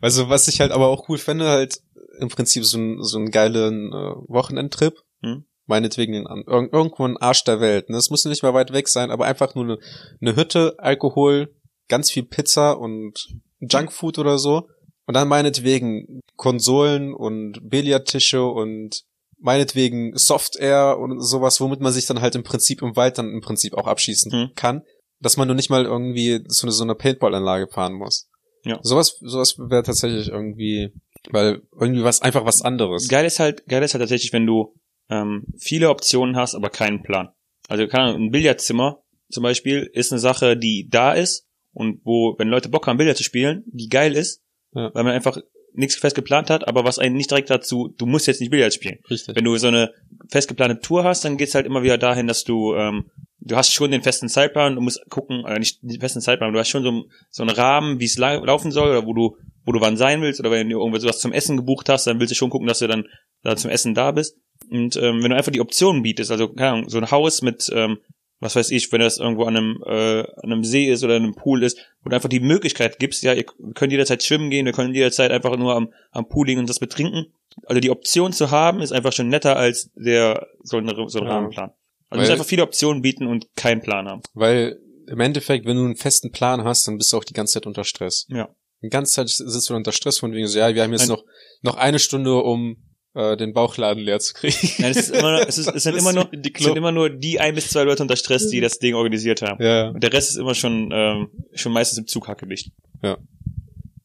Also 0.00 0.28
was 0.28 0.48
ich 0.48 0.60
halt 0.60 0.72
aber 0.72 0.88
auch 0.88 1.08
cool 1.08 1.18
fände, 1.18 1.46
halt 1.46 1.80
im 2.18 2.28
Prinzip 2.28 2.64
so, 2.64 2.78
ein, 2.78 3.00
so 3.02 3.16
einen 3.16 3.30
geilen 3.30 3.92
äh, 3.92 4.14
Wochenendtrip. 4.26 4.94
Hm. 5.22 5.44
Meinetwegen 5.66 6.14
in, 6.14 6.24
irg 6.24 6.72
irgendwo 6.72 7.04
ein 7.04 7.16
Arsch 7.16 7.44
der 7.44 7.60
Welt. 7.60 7.88
Ne? 7.88 7.96
Das 7.96 8.10
muss 8.10 8.24
nicht 8.24 8.42
mal 8.42 8.54
weit 8.54 8.72
weg 8.72 8.88
sein, 8.88 9.12
aber 9.12 9.26
einfach 9.26 9.54
nur 9.54 9.64
eine, 9.64 9.78
eine 10.20 10.34
Hütte, 10.34 10.74
Alkohol, 10.78 11.54
ganz 11.88 12.10
viel 12.10 12.24
Pizza 12.24 12.72
und 12.72 13.28
Junkfood 13.60 14.18
oder 14.18 14.38
so. 14.38 14.68
Und 15.06 15.14
dann 15.14 15.28
meinetwegen 15.28 16.20
Konsolen 16.36 17.14
und 17.14 17.60
Billardtische 17.62 18.44
und 18.44 19.04
meinetwegen 19.38 20.16
Soft-Air 20.16 20.98
und 20.98 21.20
sowas, 21.20 21.60
womit 21.60 21.80
man 21.80 21.92
sich 21.92 22.06
dann 22.06 22.20
halt 22.20 22.34
im 22.34 22.42
Prinzip 22.42 22.82
im 22.82 22.96
Wald 22.96 23.18
dann 23.18 23.30
im 23.32 23.40
Prinzip 23.40 23.74
auch 23.74 23.86
abschießen 23.86 24.32
Hm. 24.32 24.50
kann. 24.54 24.82
Dass 25.20 25.36
man 25.36 25.48
nur 25.48 25.54
nicht 25.54 25.70
mal 25.70 25.84
irgendwie 25.84 26.44
zu 26.44 26.68
so 26.70 26.82
einer 26.84 26.94
Paintball-Anlage 26.94 27.68
fahren 27.68 27.94
muss. 27.94 28.28
Ja. 28.64 28.78
Sowas, 28.82 29.16
sowas 29.20 29.56
wäre 29.58 29.82
tatsächlich 29.82 30.28
irgendwie, 30.28 30.92
weil 31.30 31.62
irgendwie 31.78 32.04
was, 32.04 32.20
einfach 32.20 32.44
was 32.44 32.60
anderes. 32.62 33.08
Geil 33.08 33.24
ist 33.24 33.38
halt, 33.38 33.66
geil 33.66 33.82
ist 33.82 33.94
halt 33.94 34.02
tatsächlich, 34.02 34.32
wenn 34.32 34.44
du 34.46 34.74
ähm, 35.08 35.44
viele 35.58 35.88
Optionen 35.88 36.36
hast, 36.36 36.54
aber 36.54 36.68
keinen 36.68 37.02
Plan. 37.02 37.30
Also 37.68 37.86
keine 37.86 38.10
Ahnung, 38.10 38.24
ein 38.26 38.30
Billardzimmer 38.30 39.02
zum 39.30 39.42
Beispiel 39.42 39.88
ist 39.92 40.12
eine 40.12 40.18
Sache, 40.20 40.56
die 40.56 40.88
da 40.90 41.12
ist 41.12 41.46
und 41.72 42.00
wo, 42.04 42.34
wenn 42.38 42.48
Leute 42.48 42.68
Bock 42.68 42.86
haben, 42.86 42.96
Billard 42.98 43.16
zu 43.16 43.24
spielen, 43.24 43.64
die 43.66 43.88
geil 43.88 44.14
ist, 44.14 44.42
Ja. 44.74 44.90
weil 44.94 45.04
man 45.04 45.12
einfach 45.14 45.38
nichts 45.76 45.96
fest 45.96 46.16
geplant 46.16 46.50
hat, 46.50 46.66
aber 46.66 46.84
was 46.84 46.98
einen 46.98 47.16
nicht 47.16 47.30
direkt 47.30 47.50
dazu, 47.50 47.94
du 47.96 48.06
musst 48.06 48.26
jetzt 48.26 48.40
nicht 48.40 48.50
Billard 48.50 48.74
spielen. 48.74 48.98
Richtig. 49.10 49.36
Wenn 49.36 49.44
du 49.44 49.56
so 49.56 49.68
eine 49.68 49.92
fest 50.28 50.48
geplante 50.48 50.80
Tour 50.80 51.04
hast, 51.04 51.24
dann 51.24 51.36
geht's 51.36 51.54
halt 51.54 51.66
immer 51.66 51.82
wieder 51.82 51.98
dahin, 51.98 52.26
dass 52.26 52.44
du, 52.44 52.74
ähm, 52.74 53.10
du 53.40 53.56
hast 53.56 53.72
schon 53.72 53.90
den 53.90 54.02
festen 54.02 54.28
Zeitplan, 54.28 54.74
du 54.74 54.80
musst 54.80 55.00
gucken, 55.08 55.44
oder 55.44 55.58
nicht 55.58 55.82
den 55.82 56.00
festen 56.00 56.20
Zeitplan, 56.20 56.48
aber 56.48 56.54
du 56.56 56.60
hast 56.60 56.68
schon 56.68 56.82
so, 56.82 57.04
so 57.30 57.42
einen 57.42 57.54
Rahmen, 57.54 58.00
wie 58.00 58.04
es 58.06 58.18
la 58.18 58.34
laufen 58.34 58.72
soll, 58.72 58.90
oder 58.90 59.06
wo 59.06 59.12
du, 59.12 59.36
wo 59.64 59.72
du 59.72 59.80
wann 59.80 59.96
sein 59.96 60.22
willst, 60.22 60.40
oder 60.40 60.50
wenn 60.50 60.68
du 60.68 60.78
irgendwas 60.78 61.02
sowas 61.02 61.20
zum 61.20 61.32
Essen 61.32 61.56
gebucht 61.56 61.88
hast, 61.88 62.06
dann 62.06 62.18
willst 62.20 62.32
du 62.32 62.36
schon 62.36 62.50
gucken, 62.50 62.68
dass 62.68 62.80
du 62.80 62.88
dann 62.88 63.06
da 63.42 63.56
zum 63.56 63.70
Essen 63.70 63.94
da 63.94 64.10
bist. 64.12 64.36
Und 64.70 64.96
ähm, 64.96 65.22
wenn 65.22 65.30
du 65.30 65.36
einfach 65.36 65.52
die 65.52 65.60
Optionen 65.60 66.02
bietest, 66.02 66.30
also 66.30 66.48
keine 66.48 66.70
Ahnung, 66.70 66.88
so 66.88 66.98
ein 66.98 67.10
Haus 67.10 67.42
mit, 67.42 67.70
ähm, 67.72 67.98
was 68.46 68.56
weiß 68.56 68.70
ich, 68.70 68.90
wenn 68.92 69.00
das 69.00 69.18
irgendwo 69.18 69.44
an 69.44 69.56
einem, 69.56 69.82
äh, 69.86 70.20
an 70.20 70.52
einem 70.52 70.64
See 70.64 70.90
ist 70.90 71.04
oder 71.04 71.16
in 71.16 71.24
einem 71.24 71.34
Pool 71.34 71.62
ist, 71.62 71.78
wo 72.02 72.08
du 72.10 72.16
einfach 72.16 72.28
die 72.28 72.40
Möglichkeit 72.40 72.98
gibst, 72.98 73.22
ja, 73.22 73.34
ihr 73.34 73.44
könnt 73.74 73.92
jederzeit 73.92 74.22
schwimmen 74.22 74.50
gehen, 74.50 74.64
wir 74.66 74.72
können 74.72 74.94
jederzeit 74.94 75.30
einfach 75.30 75.56
nur 75.56 75.74
am, 75.74 75.92
am 76.12 76.28
Pool 76.28 76.46
liegen 76.46 76.60
und 76.60 76.68
das 76.70 76.78
betrinken. 76.78 77.26
Also 77.66 77.80
die 77.80 77.90
Option 77.90 78.32
zu 78.32 78.50
haben, 78.50 78.80
ist 78.80 78.92
einfach 78.92 79.12
schon 79.12 79.28
netter 79.28 79.56
als 79.56 79.90
der 79.94 80.46
so 80.62 80.78
ein, 80.78 80.86
so 81.08 81.18
ein 81.18 81.26
Ja. 81.26 81.32
Rahmenplan. 81.32 81.70
Also 81.70 81.74
du 81.74 82.10
Weil- 82.10 82.18
musst 82.20 82.30
einfach 82.32 82.44
viele 82.46 82.62
Optionen 82.62 83.02
bieten 83.02 83.26
und 83.26 83.46
keinen 83.56 83.80
Plan 83.82 84.06
haben. 84.08 84.22
Weil 84.34 84.78
im 85.08 85.20
Endeffekt, 85.20 85.66
wenn 85.66 85.76
du 85.76 85.84
einen 85.84 85.96
festen 85.96 86.30
Plan 86.32 86.64
hast, 86.64 86.86
dann 86.88 86.98
bist 86.98 87.12
du 87.12 87.16
auch 87.16 87.24
die 87.24 87.34
ganze 87.34 87.54
Zeit 87.54 87.66
unter 87.66 87.84
Stress. 87.84 88.26
Ja. 88.28 88.48
Die 88.82 88.88
ganze 88.90 89.12
Zeit 89.14 89.28
sitzt 89.28 89.68
du 89.70 89.74
unter 89.74 89.92
Stress 89.92 90.18
von 90.18 90.32
wegen 90.32 90.46
so, 90.46 90.58
ja, 90.58 90.74
wir 90.74 90.82
haben 90.82 90.92
jetzt 90.92 91.02
Ein- 91.02 91.08
noch, 91.08 91.24
noch 91.62 91.76
eine 91.76 91.98
Stunde, 91.98 92.34
um 92.36 92.76
äh, 93.16 93.36
den 93.36 93.52
Bauchladen 93.54 94.04
leer 94.04 94.20
zu 94.20 94.34
kriegen. 94.34 94.56
Nein, 94.78 94.90
es 94.90 94.96
ist 94.98 95.10
immer 95.10 95.48
es, 95.48 95.58
ist, 95.58 95.68
es 95.74 95.82
sind 95.82 95.96
immer 95.96 96.12
nur, 96.12 96.28
es 96.32 96.62
sind 96.62 96.76
immer 96.76 96.92
nur 96.92 97.08
die 97.10 97.40
ein 97.40 97.54
bis 97.54 97.70
zwei 97.70 97.82
Leute 97.82 98.02
unter 98.02 98.16
Stress, 98.16 98.48
die 98.48 98.60
das 98.60 98.78
Ding 98.78 98.94
organisiert 98.94 99.42
haben. 99.42 99.62
ja. 99.62 99.88
Und 99.88 100.02
der 100.02 100.12
Rest 100.12 100.30
ist 100.30 100.36
immer 100.36 100.54
schon, 100.54 100.90
ähm, 100.92 101.30
schon 101.54 101.72
meistens 101.72 101.98
im 101.98 102.06
Zug 102.06 102.28
hackedicht. 102.28 102.70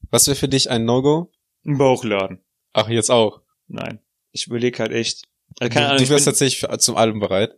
Was 0.09 0.27
wäre 0.27 0.35
für 0.35 0.47
dich 0.47 0.69
ein 0.69 0.85
No-Go? 0.85 1.31
Ein 1.65 1.77
Bauchladen. 1.77 2.39
Ach, 2.73 2.89
jetzt 2.89 3.11
auch. 3.11 3.41
Nein. 3.67 3.99
Ich 4.31 4.47
überlege 4.47 4.79
halt 4.79 4.91
echt. 4.91 5.23
Also 5.59 5.69
Du, 5.69 5.73
keine 5.73 5.85
Ahnung, 5.87 5.97
du 5.97 6.03
ich 6.03 6.09
wärst 6.09 6.25
tatsächlich 6.25 6.59
für, 6.59 6.77
zum 6.79 6.95
allem 6.97 7.19
bereit. 7.19 7.51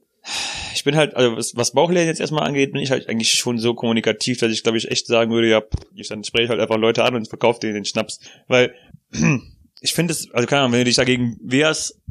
ich 0.73 0.83
bin 0.83 0.95
halt, 0.95 1.15
also 1.15 1.37
was, 1.37 1.55
was 1.55 1.71
Bauchläden 1.71 2.07
jetzt 2.07 2.19
erstmal 2.19 2.47
angeht, 2.47 2.71
bin 2.71 2.81
ich 2.81 2.91
halt 2.91 3.07
eigentlich 3.09 3.33
schon 3.33 3.59
so 3.59 3.73
kommunikativ, 3.75 4.39
dass 4.39 4.51
ich 4.51 4.63
glaube 4.63 4.77
ich 4.77 4.89
echt 4.89 5.05
sagen 5.07 5.31
würde, 5.31 5.49
ja, 5.49 5.61
pff, 5.61 5.85
ich 5.95 6.07
dann 6.07 6.23
spreche 6.23 6.45
ich 6.45 6.49
halt 6.49 6.59
einfach 6.59 6.77
Leute 6.77 7.03
an 7.03 7.15
und 7.15 7.27
verkaufe 7.27 7.59
denen 7.59 7.75
den 7.75 7.85
Schnaps. 7.85 8.19
Weil 8.47 8.73
ich 9.83 9.93
finde 9.93 10.13
es, 10.13 10.31
also 10.31 10.47
keine 10.47 10.61
Ahnung, 10.61 10.71
wenn 10.71 10.79
du 10.79 10.85
dich 10.85 10.95
dagegen 10.95 11.37
wehrst, 11.43 12.01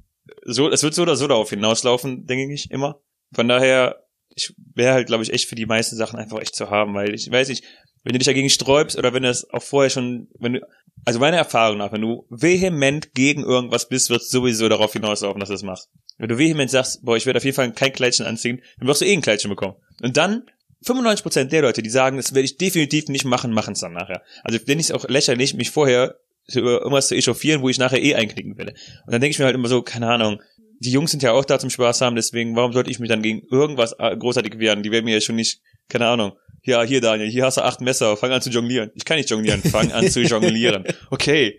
so, 0.45 0.71
es 0.71 0.83
wird 0.83 0.93
so 0.93 1.02
oder 1.02 1.17
so 1.17 1.26
darauf 1.26 1.49
hinauslaufen, 1.50 2.26
denke 2.26 2.52
ich 2.52 2.71
immer. 2.71 3.00
Von 3.33 3.49
daher, 3.49 4.05
ich 4.35 4.55
wäre 4.75 4.93
halt, 4.93 5.07
glaube 5.07 5.23
ich, 5.23 5.33
echt 5.33 5.49
für 5.49 5.55
die 5.55 5.64
meisten 5.64 5.97
Sachen 5.97 6.19
einfach 6.19 6.38
echt 6.41 6.55
zu 6.55 6.69
haben, 6.69 6.93
weil 6.95 7.14
ich 7.14 7.31
weiß 7.31 7.49
nicht, 7.49 7.64
wenn 8.05 8.12
du 8.12 8.19
dich 8.19 8.26
dagegen 8.26 8.50
sträubst 8.50 8.99
oder 8.99 9.14
wenn 9.14 9.23
du 9.23 9.31
das 9.31 9.49
auch 9.49 9.62
vorher 9.62 9.88
schon, 9.88 10.29
wenn 10.38 10.55
du, 10.55 10.61
also 11.07 11.19
meiner 11.19 11.38
Erfahrung 11.38 11.79
nach, 11.79 11.93
wenn 11.93 12.02
du 12.02 12.26
vehement 12.29 13.14
gegen 13.14 13.43
irgendwas 13.43 13.88
bist, 13.88 14.11
wird 14.11 14.23
sowieso 14.23 14.69
darauf 14.69 14.93
hinauslaufen, 14.93 15.41
dass 15.41 15.49
du 15.49 15.55
das 15.55 15.62
machst. 15.62 15.88
Wenn 16.19 16.29
du 16.29 16.37
vehement 16.37 16.71
sagst, 16.71 17.02
boah, 17.02 17.17
ich 17.17 17.25
werde 17.25 17.38
auf 17.38 17.45
jeden 17.45 17.57
Fall 17.57 17.73
kein 17.73 17.95
Kleidchen 17.95 18.26
anziehen, 18.26 18.61
dann 18.79 18.87
wirst 18.87 19.00
du 19.00 19.07
eh 19.07 19.14
ein 19.14 19.23
Kleidchen 19.23 19.49
bekommen. 19.49 19.76
Und 20.02 20.19
dann 20.19 20.45
95% 20.85 21.45
der 21.45 21.62
Leute, 21.62 21.83
die 21.83 21.91
sagen, 21.91 22.19
das 22.19 22.35
werde 22.35 22.45
ich 22.45 22.59
definitiv 22.59 23.09
nicht 23.09 23.25
machen, 23.25 23.52
machen 23.52 23.73
es 23.73 23.81
dann 23.81 23.95
nachher. 23.95 24.23
Also 24.43 24.59
finde 24.59 24.81
ich 24.81 24.91
es 24.91 24.93
auch 24.93 25.09
lächerlich, 25.09 25.55
mich 25.55 25.71
vorher 25.71 26.19
über 26.49 26.81
irgendwas 26.81 27.09
zu 27.09 27.15
echauffieren, 27.15 27.63
wo 27.63 27.69
ich 27.69 27.79
nachher 27.79 28.03
eh 28.03 28.15
einknicken 28.15 28.57
werde. 28.59 28.73
Und 29.07 29.13
dann 29.13 29.21
denke 29.21 29.33
ich 29.33 29.39
mir 29.39 29.45
halt 29.45 29.55
immer 29.55 29.69
so, 29.69 29.83
keine 29.83 30.09
Ahnung, 30.09 30.41
die 30.81 30.91
Jungs 30.91 31.13
sind 31.13 31.23
ja 31.23 31.33
auch 31.33 31.45
da 31.45 31.59
zum 31.59 31.71
Spaß 31.71 32.01
haben, 32.01 32.17
deswegen, 32.17 32.57
warum 32.57 32.73
sollte 32.73 32.91
ich 32.91 32.99
mich 32.99 33.09
dann 33.09 33.23
gegen 33.23 33.43
irgendwas 33.51 33.95
äh, 33.99 34.17
großartig 34.17 34.59
wehren? 34.59 34.83
Die 34.83 34.91
werden 34.91 35.05
mir 35.05 35.15
ja 35.15 35.21
schon 35.21 35.37
nicht, 35.37 35.61
keine 35.89 36.09
Ahnung, 36.09 36.33
ja, 36.65 36.83
hier 36.83 37.01
Daniel, 37.01 37.29
hier 37.29 37.45
hast 37.45 37.57
du 37.57 37.63
acht 37.63 37.81
Messer, 37.81 38.17
fang 38.17 38.31
an 38.31 38.43
zu 38.43 38.51
jonglieren. 38.51 38.91
Ich 38.95 39.05
kann 39.05 39.17
nicht 39.17 39.31
jonglieren, 39.31 39.63
fang 39.63 39.91
an 39.93 40.09
zu 40.09 40.23
jonglieren. 40.23 40.85
Okay. 41.11 41.59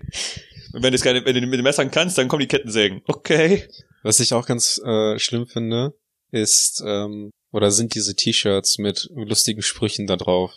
Und 0.74 0.82
wenn 0.82 0.92
du 0.92 0.96
es 0.96 1.04
keine, 1.04 1.24
wenn 1.24 1.36
du 1.36 1.42
mit 1.42 1.60
den 1.60 1.63
Messern 1.63 1.92
kannst, 1.92 2.18
dann 2.18 2.28
kommen 2.28 2.40
die 2.40 2.48
Kettensägen. 2.48 3.02
Okay. 3.06 3.68
Was 4.02 4.20
ich 4.20 4.34
auch 4.34 4.48
ganz 4.48 4.82
äh, 4.84 5.20
schlimm 5.20 5.46
finde, 5.46 5.94
ist, 6.32 6.84
ähm, 6.86 7.30
oder 7.52 7.70
sind 7.70 7.94
diese 7.94 8.16
T-Shirts 8.16 8.80
mit 8.80 9.08
lustigen 9.13 9.62
Sprüchen 9.62 10.08
da 10.08 10.16
drauf. 10.16 10.52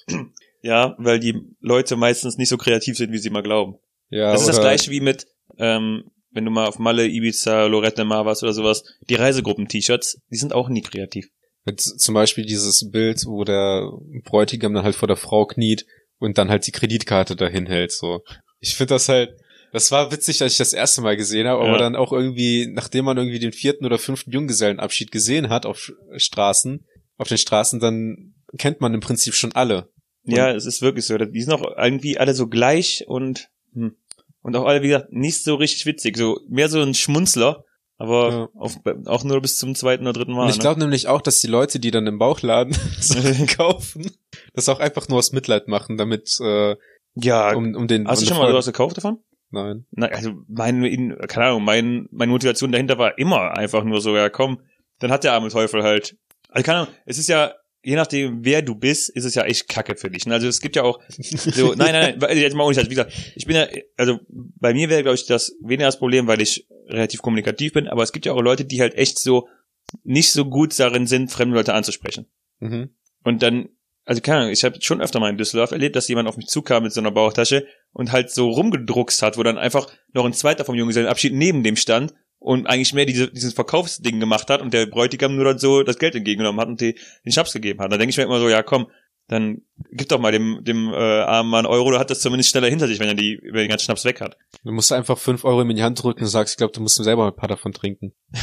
Ja, 0.62 0.97
weil 0.99 1.21
die 1.21 1.38
Leute 1.61 1.97
meistens 1.97 2.38
nicht 2.38 2.49
so 2.49 2.56
kreativ 2.56 2.97
sind, 2.97 3.12
wie 3.12 3.18
sie 3.18 3.30
mal 3.30 3.42
glauben. 3.42 3.76
Ja, 4.10 4.32
das 4.32 4.42
ist 4.42 4.48
das 4.48 4.60
gleiche 4.60 4.90
wie 4.90 5.00
mit, 5.00 5.26
ähm, 5.58 6.04
wenn 6.30 6.44
du 6.44 6.50
mal 6.50 6.66
auf 6.66 6.78
Malle, 6.78 7.06
Ibiza, 7.06 7.66
Lorette 7.66 8.04
Mar 8.04 8.26
warst 8.26 8.42
oder 8.42 8.52
sowas, 8.52 8.84
die 9.08 9.14
Reisegruppen-T-Shirts, 9.14 10.20
die 10.30 10.36
sind 10.36 10.52
auch 10.52 10.68
nie 10.68 10.82
kreativ. 10.82 11.28
Mit 11.64 11.80
zum 11.80 12.14
Beispiel 12.14 12.44
dieses 12.44 12.90
Bild, 12.90 13.25
wo 13.26 13.42
der 13.44 13.90
Bräutigam 14.25 14.75
dann 14.75 14.84
halt 14.84 14.94
vor 14.94 15.08
der 15.08 15.16
Frau 15.16 15.46
kniet 15.46 15.86
und 16.18 16.38
dann 16.38 16.48
halt 16.50 16.66
die 16.66 16.72
Kreditkarte 16.72 17.36
dahin 17.36 17.66
hält, 17.66 17.92
so. 17.92 18.20
Ich 18.60 18.76
finde 18.76 18.94
das 18.94 19.08
halt, 19.08 19.30
das 19.72 19.90
war 19.90 20.12
witzig, 20.12 20.40
als 20.42 20.52
ich 20.52 20.58
das 20.58 20.72
erste 20.72 21.00
Mal 21.00 21.16
gesehen 21.16 21.48
habe, 21.48 21.60
aber 21.60 21.72
Ja. 21.72 21.78
dann 21.78 21.96
auch 21.96 22.12
irgendwie, 22.12 22.68
nachdem 22.68 23.06
man 23.06 23.16
irgendwie 23.16 23.40
den 23.40 23.52
vierten 23.52 23.84
oder 23.84 23.98
fünften 23.98 24.30
Junggesellenabschied 24.30 25.10
gesehen 25.10 25.48
hat 25.48 25.66
auf 25.66 25.90
Straßen, 26.16 26.86
auf 27.16 27.28
den 27.28 27.38
Straßen, 27.38 27.80
dann 27.80 28.34
kennt 28.58 28.80
man 28.80 28.94
im 28.94 29.00
Prinzip 29.00 29.34
schon 29.34 29.52
alle. 29.52 29.90
Ja, 30.22 30.52
es 30.52 30.66
ist 30.66 30.82
wirklich 30.82 31.04
so. 31.04 31.16
Die 31.18 31.42
sind 31.42 31.52
auch 31.52 31.76
irgendwie 31.76 32.18
alle 32.18 32.34
so 32.34 32.46
gleich 32.46 33.04
und 33.06 33.48
hm. 33.76 33.97
und 34.42 34.56
auch 34.56 34.64
alle, 34.64 34.83
wie 34.83 34.88
gesagt, 34.88 35.12
nicht 35.12 35.45
so 35.45 35.54
richtig 35.54 35.87
witzig. 35.87 36.16
So 36.16 36.40
mehr 36.49 36.68
so 36.68 36.80
ein 36.80 36.95
Schmunzler, 36.95 37.64
aber 37.99 38.30
Ja. 38.30 38.49
auf, 38.61 38.76
auch 39.06 39.25
nur 39.25 39.40
bis 39.40 39.56
zum 39.59 39.75
zweiten 39.75 40.04
oder 40.04 40.14
dritten 40.14 40.33
Mal. 40.33 40.45
Und 40.45 40.50
ich 40.50 40.56
ne? 40.56 40.62
glaube 40.62 40.80
nämlich 40.80 41.06
auch, 41.09 41.21
dass 41.21 41.40
die 41.40 41.47
Leute, 41.47 41.78
die 41.78 41.90
dann 41.90 42.06
im 42.06 42.18
Bauchladen 42.18 42.75
Sachen 43.00 43.47
kaufen, 43.56 44.11
das 44.54 44.68
auch 44.68 44.80
einfach 44.80 45.09
nur 45.09 45.18
aus 45.18 45.33
Mitleid 45.33 45.68
machen, 45.68 45.97
damit, 45.97 46.37
äh, 46.40 46.76
ja, 47.14 47.54
um, 47.54 47.75
um 47.75 47.87
den. 47.88 48.06
hast 48.09 48.18
um 48.21 48.25
du 48.25 48.28
schon 48.35 48.42
mal 48.42 48.50
sowas 48.50 48.66
gekauft 48.66 48.97
davon? 48.97 49.18
Nein. 49.50 49.87
Na, 49.92 50.06
also 50.09 50.33
mein, 50.49 50.83
in- 50.85 51.16
keine 51.28 51.47
Ahnung, 51.47 51.64
mein, 51.64 52.09
meine 52.11 52.33
Motivation 52.33 52.73
dahinter 52.73 52.99
war 52.99 53.16
immer 53.16 53.56
einfach 53.56 53.85
nur 53.85 54.00
so, 54.00 54.16
ja 54.16 54.28
komm, 54.28 54.61
dann 54.99 55.11
hat 55.12 55.25
der 55.25 55.33
arme 55.33 55.49
Teufel 55.49 55.83
halt. 55.83 56.16
Also 56.49 56.64
keine 56.64 56.78
Ahnung, 56.80 56.95
es 57.06 57.16
ist 57.18 57.28
ja, 57.28 57.54
je 57.86 57.94
nachdem, 57.94 58.44
wer 58.44 58.62
du 58.62 58.74
bist, 58.74 59.10
ist 59.10 59.24
es 59.24 59.36
ja 59.36 59.44
echt 59.44 59.68
kacke 59.68 59.94
für 59.94 60.10
dich. 60.10 60.26
ne? 60.26 60.34
Also 60.34 60.48
es 60.48 60.60
gibt 60.60 60.74
ja 60.74 60.82
auch 60.82 60.98
so, 61.08 61.72
nein, 61.76 61.92
nein, 61.92 62.18
nein, 62.18 62.36
jetzt 62.36 62.56
mal 62.56 62.64
ohne 62.64 62.74
Scheiß. 62.74 62.86
Wie 62.86 62.96
gesagt, 62.96 63.12
ich 63.36 63.46
bin 63.46 63.54
ja, 63.54 63.68
also 63.96 64.18
bei 64.28 64.74
mir 64.74 64.88
wäre, 64.88 65.02
glaube 65.02 65.14
ich, 65.14 65.24
das 65.26 65.56
weniger 65.62 65.86
das 65.86 66.00
Problem, 66.00 66.26
weil 66.26 66.42
ich 66.42 66.66
relativ 66.88 67.22
kommunikativ 67.22 67.74
bin, 67.74 67.86
aber 67.86 68.02
es 68.02 68.10
gibt 68.10 68.26
ja 68.26 68.32
auch 68.32 68.42
Leute, 68.42 68.64
die 68.64 68.80
halt 68.80 68.96
echt 68.96 69.20
so 69.20 69.46
nicht 70.02 70.32
so 70.32 70.46
gut 70.46 70.76
darin 70.80 71.06
sind, 71.06 71.30
fremde 71.30 71.54
Leute 71.54 71.74
anzusprechen. 71.74 72.26
Mhm. 72.58 72.90
Und 73.22 73.42
dann, 73.44 73.68
also 74.04 74.20
keine 74.20 74.38
Ahnung, 74.38 74.52
ich 74.52 74.64
habe 74.64 74.82
schon 74.82 75.00
öfter 75.00 75.20
mal 75.20 75.30
in 75.30 75.38
Düsseldorf 75.38 75.70
erlebt, 75.70 75.94
dass 75.94 76.08
jemand 76.08 76.28
auf 76.28 76.36
mich 76.36 76.48
zukam 76.48 76.82
mit 76.82 76.92
so 76.92 77.00
einer 77.00 77.12
Bauchtasche 77.12 77.68
und 77.92 78.10
halt 78.10 78.32
so 78.32 78.50
rumgedruckst 78.50 79.22
hat, 79.22 79.38
wo 79.38 79.44
dann 79.44 79.58
einfach 79.58 79.88
noch 80.12 80.24
ein 80.24 80.32
zweiter 80.32 80.64
vom 80.64 80.74
Junggesellenabschied 80.74 81.34
neben 81.34 81.62
dem 81.62 81.76
stand 81.76 82.14
und 82.46 82.66
eigentlich 82.68 82.94
mehr 82.94 83.06
diese, 83.06 83.28
dieses 83.28 83.54
Verkaufsding 83.54 84.20
gemacht 84.20 84.48
hat 84.50 84.62
und 84.62 84.72
der 84.72 84.86
Bräutigam 84.86 85.34
nur 85.34 85.44
dann 85.44 85.58
so 85.58 85.82
das 85.82 85.98
Geld 85.98 86.14
entgegengenommen 86.14 86.60
hat 86.60 86.68
und 86.68 86.80
die, 86.80 86.94
den 87.24 87.32
Schnaps 87.32 87.52
gegeben 87.52 87.80
hat. 87.80 87.92
Da 87.92 87.98
denke 87.98 88.10
ich 88.10 88.16
mir 88.16 88.22
immer 88.22 88.38
so, 88.38 88.48
ja 88.48 88.62
komm, 88.62 88.86
dann 89.26 89.62
gib 89.90 90.08
doch 90.08 90.20
mal 90.20 90.30
dem, 90.30 90.60
dem 90.62 90.92
äh, 90.92 90.96
armen 90.96 91.50
Mann 91.50 91.66
Euro, 91.66 91.90
der 91.90 91.98
hat 91.98 92.10
das 92.10 92.21
zumindest 92.21 92.50
schneller 92.50 92.68
hinter 92.68 92.86
sich, 92.86 93.00
wenn 93.00 93.08
er 93.08 93.14
die, 93.14 93.40
wenn 93.42 93.56
er 93.56 93.62
den 93.64 93.68
ganzen 93.68 93.86
Schnaps 93.86 94.04
weg 94.04 94.21
hat. 94.21 94.36
Du 94.62 94.71
musst 94.71 94.92
einfach 94.92 95.18
fünf 95.18 95.44
Euro 95.44 95.62
ihm 95.62 95.71
in 95.71 95.76
die 95.76 95.82
Hand 95.82 96.00
drücken 96.00 96.21
und 96.23 96.28
sagst, 96.28 96.54
ich 96.54 96.58
glaube, 96.58 96.73
du 96.73 96.80
musst 96.80 97.02
selber 97.02 97.26
ein 97.26 97.36
paar 97.36 97.49
davon 97.49 97.73
trinken. 97.73 98.12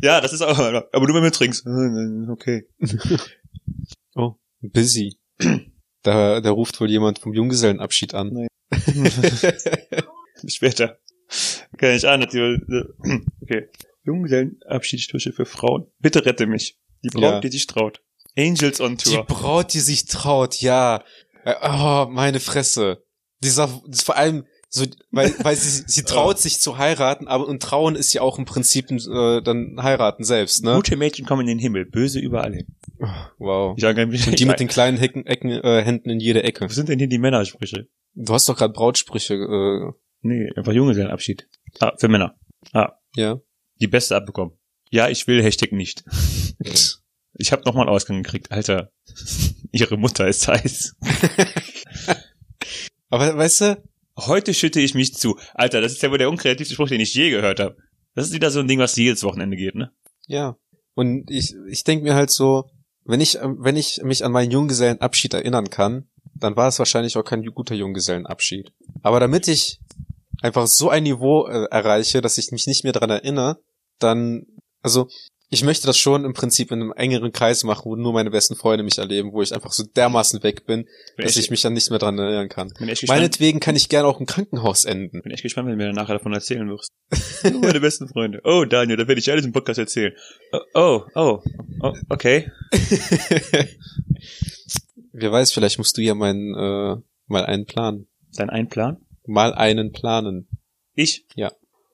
Ja, 0.00 0.22
das 0.22 0.32
ist 0.32 0.40
auch, 0.40 0.58
aber 0.58 0.88
du 0.90 1.14
wenn 1.14 1.22
du 1.22 1.30
trinkst. 1.30 1.66
Äh, 1.66 2.32
Okay. 2.32 2.66
Busy. 4.62 5.18
Da, 6.02 6.40
da 6.40 6.50
ruft 6.52 6.80
wohl 6.80 6.88
jemand 6.88 7.18
vom 7.18 7.34
Junggesellenabschied 7.34 8.14
an. 8.14 8.32
Nein. 8.32 8.48
Später. 10.46 11.00
Kann 11.76 11.92
ich 11.94 12.02
die, 12.02 12.60
okay. 13.42 13.68
Junggesellenabschiedstusche 14.04 15.32
für 15.32 15.44
Frauen. 15.46 15.86
Bitte 15.98 16.24
rette 16.24 16.46
mich. 16.46 16.78
Die 17.04 17.08
Braut, 17.08 17.22
Ja. 17.22 17.40
die 17.40 17.48
sich 17.50 17.66
traut. 17.66 18.00
Angels 18.36 18.80
on 18.80 18.96
Die 18.96 19.04
Tour. 19.04 19.24
Braut, 19.26 19.74
die 19.74 19.80
sich 19.80 20.06
traut, 20.06 20.56
ja. 20.60 21.02
Äh, 21.44 21.54
Oh, 21.62 22.06
meine 22.10 22.40
Fresse. 22.40 23.04
Dieser, 23.42 23.68
vor 23.68 24.16
allem 24.16 24.44
so, 24.70 24.84
weil, 25.10 25.32
weil 25.42 25.56
sie, 25.56 25.84
sie 25.86 26.02
traut 26.04 26.38
sich 26.38 26.60
zu 26.60 26.78
heiraten, 26.78 27.26
aber 27.26 27.46
und 27.46 27.62
trauen 27.62 27.96
ist 27.96 28.12
ja 28.12 28.20
auch 28.22 28.38
im 28.38 28.44
Prinzip 28.44 28.90
äh, 28.90 29.40
dann 29.42 29.76
heiraten 29.82 30.24
selbst, 30.24 30.62
ne? 30.64 30.74
Gute 30.74 30.96
Mädchen 30.96 31.24
kommen 31.26 31.42
in 31.42 31.46
den 31.46 31.58
Himmel, 31.58 31.86
böse 31.86 32.18
überall 32.20 32.52
hin. 32.54 32.66
Wow. 33.38 33.74
Ich 33.76 33.82
sage 33.82 34.06
nicht, 34.06 34.26
Und 34.26 34.38
die 34.38 34.44
mit 34.44 34.60
den 34.60 34.68
kleinen 34.68 34.98
Hecken, 34.98 35.24
Ecken, 35.26 35.50
äh, 35.50 35.82
Händen 35.82 36.10
in 36.10 36.20
jede 36.20 36.42
Ecke. 36.42 36.64
Was 36.66 36.74
sind 36.74 36.88
denn 36.88 36.98
hier 36.98 37.08
die 37.08 37.18
Männersprüche? 37.18 37.88
Du 38.14 38.32
hast 38.34 38.48
doch 38.48 38.56
gerade 38.56 38.72
Brautsprüche, 38.72 39.34
äh, 39.34 39.92
Nee, 40.20 40.50
einfach 40.56 40.72
Junggesellenabschied. 40.72 41.46
Ah, 41.80 41.92
für 41.96 42.08
Männer. 42.08 42.36
Ah, 42.72 42.94
ja. 43.14 43.40
die 43.80 43.86
beste 43.86 44.16
abbekommen. 44.16 44.58
Ja, 44.90 45.08
ich 45.08 45.26
will, 45.26 45.42
Hashtag 45.42 45.72
nicht. 45.72 46.04
Ich 47.40 47.52
habe 47.52 47.62
nochmal 47.62 47.88
Ausgang 47.88 48.20
gekriegt. 48.20 48.50
Alter, 48.50 48.90
ihre 49.70 49.96
Mutter 49.96 50.26
ist 50.26 50.48
heiß. 50.48 50.96
Aber 53.10 53.36
weißt 53.36 53.60
du, 53.60 53.82
Heute 54.26 54.52
schütte 54.52 54.80
ich 54.80 54.94
mich 54.94 55.14
zu. 55.14 55.38
Alter, 55.54 55.80
das 55.80 55.92
ist 55.92 56.02
ja 56.02 56.10
wohl 56.10 56.18
der 56.18 56.28
unkreativste 56.28 56.74
Spruch, 56.74 56.88
den 56.88 57.00
ich 57.00 57.14
je 57.14 57.30
gehört 57.30 57.60
habe. 57.60 57.76
Das 58.14 58.26
ist 58.26 58.32
wieder 58.32 58.50
so 58.50 58.58
ein 58.58 58.66
Ding, 58.66 58.80
was 58.80 58.96
jedes 58.96 59.22
Wochenende 59.22 59.56
geht, 59.56 59.76
ne? 59.76 59.92
Ja. 60.26 60.56
Und 60.94 61.30
ich, 61.30 61.54
ich 61.70 61.84
denke 61.84 62.02
mir 62.02 62.16
halt 62.16 62.30
so, 62.30 62.68
wenn 63.04 63.20
ich, 63.20 63.38
wenn 63.40 63.76
ich 63.76 64.00
mich 64.02 64.24
an 64.24 64.32
meinen 64.32 64.50
Junggesellenabschied 64.50 65.34
erinnern 65.34 65.70
kann, 65.70 66.08
dann 66.34 66.56
war 66.56 66.66
es 66.66 66.80
wahrscheinlich 66.80 67.16
auch 67.16 67.22
kein 67.22 67.44
guter 67.44 67.76
Junggesellenabschied. 67.76 68.72
Aber 69.02 69.20
damit 69.20 69.46
ich 69.46 69.78
einfach 70.42 70.66
so 70.66 70.90
ein 70.90 71.02
Niveau 71.04 71.46
äh, 71.46 71.66
erreiche, 71.70 72.20
dass 72.20 72.38
ich 72.38 72.50
mich 72.50 72.66
nicht 72.66 72.84
mehr 72.84 72.92
dran 72.92 73.10
erinnere, 73.10 73.58
dann, 73.98 74.46
also, 74.82 75.08
ich 75.50 75.64
möchte 75.64 75.86
das 75.86 75.96
schon 75.96 76.26
im 76.26 76.34
Prinzip 76.34 76.70
in 76.72 76.82
einem 76.82 76.92
engeren 76.92 77.32
Kreis 77.32 77.64
machen, 77.64 77.86
wo 77.86 77.96
nur 77.96 78.12
meine 78.12 78.30
besten 78.30 78.54
Freunde 78.54 78.84
mich 78.84 78.98
erleben, 78.98 79.32
wo 79.32 79.40
ich 79.40 79.54
einfach 79.54 79.72
so 79.72 79.82
dermaßen 79.82 80.42
weg 80.42 80.66
bin, 80.66 80.86
Bin 81.16 81.24
dass 81.24 81.38
ich 81.38 81.50
mich 81.50 81.62
dann 81.62 81.72
nicht 81.72 81.88
mehr 81.88 81.98
dran 81.98 82.18
erinnern 82.18 82.50
kann. 82.50 82.70
Meinetwegen 83.06 83.58
kann 83.58 83.74
ich 83.74 83.88
gerne 83.88 84.06
auch 84.08 84.20
im 84.20 84.26
Krankenhaus 84.26 84.84
enden. 84.84 85.22
bin 85.22 85.32
echt 85.32 85.42
gespannt, 85.42 85.66
wenn 85.66 85.78
du 85.78 85.84
mir 85.84 85.86
dann 85.86 85.94
nachher 85.94 86.14
davon 86.14 86.34
erzählen 86.34 86.68
wirst. 86.68 86.92
Nur 87.50 87.62
meine 87.62 87.80
besten 87.80 88.08
Freunde. 88.08 88.42
Oh, 88.44 88.66
Daniel, 88.66 88.98
da 88.98 89.08
werde 89.08 89.20
ich 89.20 89.30
alles 89.30 89.46
im 89.46 89.52
Podcast 89.52 89.78
erzählen. 89.78 90.12
Oh, 90.52 90.60
oh, 90.74 91.02
oh, 91.14 91.42
oh 91.80 91.94
okay. 92.10 92.50
Wer 95.12 95.32
weiß, 95.32 95.52
vielleicht 95.52 95.78
musst 95.78 95.96
du 95.96 96.02
ja 96.02 96.14
meinen, 96.14 96.54
äh, 96.54 96.96
mal 97.26 97.46
einen 97.46 97.64
planen. 97.64 98.06
Dein 98.36 98.50
Einplan? 98.50 98.98
Mal 99.28 99.54
einen 99.54 99.92
planen. 99.92 100.48
Ich? 100.94 101.24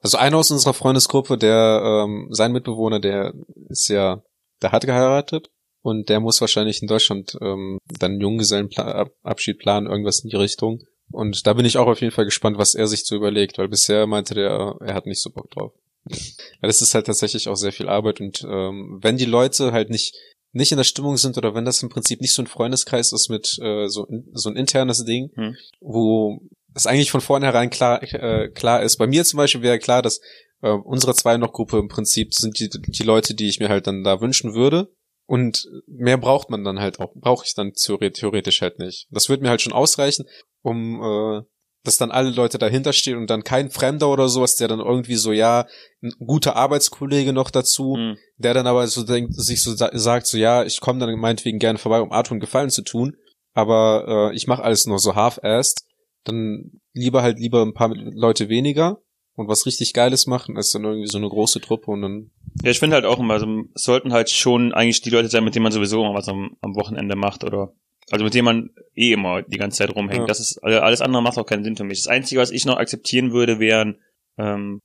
Also 0.01 0.17
einer 0.17 0.37
aus 0.37 0.51
unserer 0.51 0.73
Freundesgruppe, 0.73 1.37
der 1.37 2.03
ähm, 2.05 2.27
sein 2.31 2.51
Mitbewohner, 2.51 2.99
der 2.99 3.33
ist 3.69 3.87
ja, 3.87 4.21
der 4.61 4.71
hat 4.71 4.85
geheiratet 4.85 5.49
und 5.81 6.09
der 6.09 6.19
muss 6.19 6.41
wahrscheinlich 6.41 6.81
in 6.81 6.87
Deutschland 6.87 7.37
ähm, 7.41 7.79
dann 7.99 8.13
einen 8.13 8.21
Junggesellenabschied 8.21 9.59
planen, 9.59 9.87
irgendwas 9.87 10.19
in 10.19 10.29
die 10.29 10.35
Richtung. 10.35 10.83
Und 11.11 11.45
da 11.45 11.53
bin 11.53 11.65
ich 11.65 11.77
auch 11.77 11.87
auf 11.87 12.01
jeden 12.01 12.13
Fall 12.13 12.25
gespannt, 12.25 12.57
was 12.57 12.75
er 12.75 12.87
sich 12.87 13.05
so 13.05 13.15
überlegt, 13.15 13.57
weil 13.57 13.67
bisher 13.67 14.07
meinte 14.07 14.33
der, 14.33 14.75
er 14.79 14.93
hat 14.93 15.05
nicht 15.05 15.21
so 15.21 15.29
Bock 15.29 15.49
drauf. 15.51 15.73
Weil 16.61 16.69
es 16.69 16.83
ist 16.83 16.93
halt 16.93 17.07
tatsächlich 17.07 17.47
auch 17.47 17.55
sehr 17.55 17.71
viel 17.71 17.89
Arbeit 17.89 18.21
und 18.21 18.45
ähm, 18.47 18.99
wenn 19.01 19.17
die 19.17 19.25
Leute 19.25 19.71
halt 19.71 19.89
nicht 19.89 20.15
nicht 20.51 20.71
in 20.71 20.77
der 20.77 20.83
Stimmung 20.83 21.17
sind 21.17 21.35
oder 21.37 21.55
wenn 21.55 21.65
das 21.65 21.81
im 21.81 21.89
Prinzip 21.89 22.21
nicht 22.21 22.33
so 22.33 22.43
ein 22.43 22.47
Freundeskreis 22.47 23.11
ist 23.11 23.29
mit 23.29 23.57
äh, 23.59 23.87
so 23.87 24.07
so 24.33 24.49
ein 24.49 24.55
internes 24.55 25.03
Ding, 25.03 25.31
Hm. 25.33 25.55
wo 25.81 26.39
es 26.75 26.85
eigentlich 26.85 27.11
von 27.11 27.21
vornherein 27.21 27.69
klar 27.69 28.03
äh, 28.03 28.49
klar 28.49 28.83
ist. 28.83 28.97
Bei 28.97 29.07
mir 29.07 29.23
zum 29.25 29.37
Beispiel 29.37 29.61
wäre 29.61 29.79
klar, 29.79 30.01
dass 30.01 30.19
äh, 30.61 30.69
unsere 30.69 31.15
zwei 31.15 31.37
noch 31.37 31.53
Gruppe 31.53 31.79
im 31.79 31.87
Prinzip 31.87 32.33
sind 32.33 32.59
die 32.59 32.69
die 32.69 33.03
Leute, 33.03 33.33
die 33.33 33.47
ich 33.47 33.59
mir 33.59 33.69
halt 33.69 33.87
dann 33.87 34.03
da 34.03 34.21
wünschen 34.21 34.53
würde. 34.53 34.89
Und 35.27 35.65
mehr 35.87 36.17
braucht 36.17 36.51
man 36.51 36.63
dann 36.63 36.79
halt 36.79 36.99
auch, 36.99 37.11
brauche 37.15 37.45
ich 37.45 37.55
dann 37.55 37.71
theoret- 37.71 38.13
theoretisch 38.19 38.61
halt 38.61 38.77
nicht. 38.77 39.07
Das 39.09 39.27
würde 39.27 39.41
mir 39.41 39.49
halt 39.49 39.61
schon 39.61 39.73
ausreichen, 39.73 40.25
um 40.61 41.01
äh, 41.01 41.41
dass 41.83 41.97
dann 41.97 42.11
alle 42.11 42.29
Leute 42.31 42.57
dahinter 42.57 42.93
stehen 42.93 43.17
und 43.17 43.29
dann 43.29 43.43
kein 43.43 43.69
Fremder 43.71 44.09
oder 44.09 44.27
sowas, 44.27 44.55
der 44.55 44.67
dann 44.67 44.79
irgendwie 44.79 45.15
so, 45.15 45.31
ja, 45.31 45.65
ein 46.03 46.13
guter 46.19 46.55
Arbeitskollege 46.55 47.31
noch 47.31 47.49
dazu, 47.51 47.95
Hm. 47.95 48.17
der 48.37 48.53
dann 48.55 48.67
aber 48.67 48.85
so 48.87 49.03
denkt, 49.03 49.33
sich 49.35 49.61
so 49.61 49.73
sa- 49.75 49.91
sagt, 49.93 50.25
so, 50.27 50.37
ja, 50.37 50.63
ich 50.63 50.79
komme 50.79 50.99
dann 50.99 51.15
meinetwegen 51.19 51.59
gerne 51.59 51.77
vorbei, 51.79 52.01
um 52.01 52.11
Arthur 52.11 52.33
einen 52.33 52.39
Gefallen 52.41 52.69
zu 52.71 52.81
tun, 52.83 53.15
aber 53.53 54.29
äh, 54.31 54.35
ich 54.35 54.45
mache 54.47 54.63
alles 54.63 54.85
nur 54.87 54.97
so 54.99 55.13
half-assed, 55.15 55.83
dann 56.25 56.81
lieber 56.93 57.21
halt 57.21 57.39
lieber 57.39 57.61
ein 57.61 57.73
paar 57.73 57.93
Leute 57.95 58.49
weniger 58.49 59.01
und 59.35 59.47
was 59.47 59.65
richtig 59.65 59.93
Geiles 59.93 60.27
machen, 60.27 60.57
als 60.57 60.71
dann 60.71 60.83
irgendwie 60.83 61.07
so 61.07 61.17
eine 61.17 61.29
große 61.29 61.61
Truppe 61.61 61.91
und 61.91 62.01
dann, 62.01 62.31
Ja, 62.63 62.71
ich 62.71 62.79
finde 62.79 62.95
halt 62.95 63.05
auch 63.05 63.19
immer, 63.19 63.35
also, 63.35 63.47
es 63.73 63.83
sollten 63.83 64.13
halt 64.13 64.29
schon 64.29 64.73
eigentlich 64.73 65.01
die 65.01 65.09
Leute 65.09 65.29
sein, 65.29 65.43
mit 65.43 65.55
denen 65.55 65.63
man 65.63 65.71
sowieso 65.71 66.03
immer 66.03 66.13
was 66.13 66.27
am, 66.27 66.57
am 66.61 66.75
Wochenende 66.75 67.15
macht 67.15 67.43
oder 67.43 67.73
also 68.11 68.23
mit 68.23 68.33
denen 68.35 68.45
man 68.45 68.69
eh 68.93 69.13
immer 69.13 69.41
die 69.41 69.57
ganze 69.57 69.79
Zeit 69.79 69.95
rumhängt. 69.95 70.21
Ja. 70.21 70.25
Das 70.27 70.39
ist 70.39 70.63
alles 70.63 71.01
andere 71.01 71.23
macht 71.23 71.37
auch 71.37 71.45
keinen 71.45 71.63
Sinn 71.63 71.75
für 71.75 71.83
mich. 71.83 72.03
Das 72.03 72.07
Einzige, 72.07 72.39
was 72.39 72.51
ich 72.51 72.65
noch 72.65 72.77
akzeptieren 72.77 73.31
würde, 73.31 73.59
wären 73.59 73.99
ähm, 74.37 74.81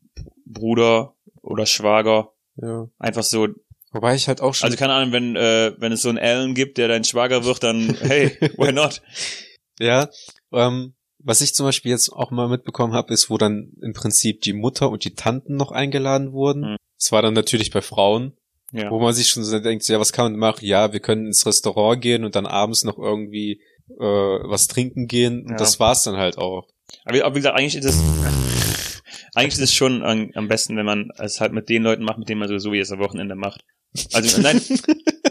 Bruder 0.47 1.15
oder 1.43 1.67
Schwager. 1.67 2.33
ja. 2.57 2.89
Einfach 2.99 3.23
so, 3.23 3.49
Wobei 3.93 4.15
ich 4.15 4.29
halt 4.29 4.41
auch 4.41 4.55
schon, 4.55 4.67
also 4.67 4.79
keine 4.79 4.93
Ahnung, 4.93 5.13
wenn 5.13 5.37
äh, 5.37 5.73
wenn 5.79 5.93
es 5.93 6.03
so 6.03 6.09
einen 6.11 6.19
Alan 6.19 6.55
gibt, 6.55 6.79
der 6.79 6.87
dein 6.87 7.03
Schwager 7.03 7.45
wird, 7.45 7.63
dann 7.63 7.95
hey, 8.01 8.37
why 8.57 8.73
not? 8.73 9.03
ja, 9.81 10.09
ähm, 10.53 10.95
was 11.23 11.41
ich 11.41 11.55
zum 11.55 11.67
Beispiel 11.67 11.91
jetzt 11.93 12.11
auch 12.11 12.31
mal 12.31 12.49
mitbekommen 12.49 12.93
habe, 12.95 13.13
ist, 13.13 13.31
wo 13.31 13.39
dann 13.39 13.73
im 13.83 13.93
Prinzip 13.93 14.41
die 14.43 14.53
Mutter 14.53 14.91
und 14.91 15.05
die 15.05 15.15
Tanten 15.15 15.57
noch 15.57 15.71
eingeladen 15.73 16.33
wurden. 16.33 16.73
Mhm. 16.73 16.77
Das 16.99 17.13
war 17.13 17.23
dann 17.23 17.35
natürlich 17.35 17.71
bei 17.71 17.83
Frauen. 17.83 18.33
Ja. 18.73 18.89
wo 18.89 19.01
man 19.01 19.13
sich 19.13 19.29
schon 19.29 19.43
so 19.43 19.59
denkt, 19.59 19.89
ja, 19.89 19.99
was 19.99 20.13
kann 20.13 20.31
man 20.31 20.39
machen? 20.39 20.65
Ja, 20.65 20.93
wir 20.93 21.01
können 21.01 21.27
ins 21.27 21.45
Restaurant 21.45 22.01
gehen 22.01 22.25
und 22.25 22.37
dann 22.37 22.47
abends 22.47 22.85
noch 22.85 22.99
irgendwie 22.99 23.61
äh, 23.89 24.05
was 24.05 24.69
trinken 24.69 25.09
gehen. 25.09 25.43
Und 25.43 25.51
Ja. 25.51 25.57
das 25.57 25.81
war's 25.81 26.05
dann 26.05 26.17
halt 26.17 26.39
auch. 26.39 26.69
Aber, 27.05 27.17
wie- 27.35 27.39
gesagt, 27.41 27.59
eigentlich 27.59 27.75
ist 27.75 27.85
es 27.85 28.01
eigentlich 29.35 29.55
ist 29.55 29.61
es 29.61 29.75
schon 29.75 30.05
am, 30.05 30.31
am 30.35 30.47
besten, 30.47 30.77
wenn 30.77 30.87
man 30.87 31.11
es 31.19 31.41
halt 31.41 31.53
mit 31.53 31.69
den 31.69 31.83
Leuten 31.83 32.05
macht, 32.05 32.19
mit 32.19 32.29
denen 32.29 32.39
man 32.39 32.49
sowieso 32.49 32.73
jedes 32.73 32.91
Wochenende 32.97 33.35
macht. 33.35 33.63
Also 34.13 34.41
nein, 34.41 34.61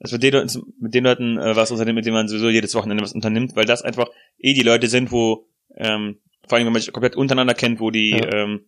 also 0.00 0.16
mit 0.16 0.22
den 0.22 0.32
Leuten, 0.34 0.62
mit 0.80 0.94
den 0.94 1.04
Leuten 1.04 1.38
äh, 1.38 1.56
was 1.56 1.70
unternimmt, 1.70 1.96
mit 1.96 2.06
denen 2.06 2.14
man 2.14 2.28
sowieso 2.28 2.48
jedes 2.48 2.74
Wochenende 2.74 3.02
was 3.02 3.12
unternimmt, 3.12 3.56
weil 3.56 3.64
das 3.64 3.82
einfach 3.82 4.08
eh 4.38 4.54
die 4.54 4.62
Leute 4.62 4.88
sind, 4.88 5.10
wo 5.12 5.46
ähm, 5.76 6.18
vor 6.48 6.56
allem 6.56 6.66
wenn 6.66 6.72
man 6.72 6.82
sich 6.82 6.92
komplett 6.92 7.16
untereinander 7.16 7.54
kennt, 7.54 7.80
wo 7.80 7.90
die, 7.90 8.10
Ja. 8.10 8.32
ähm, 8.32 8.66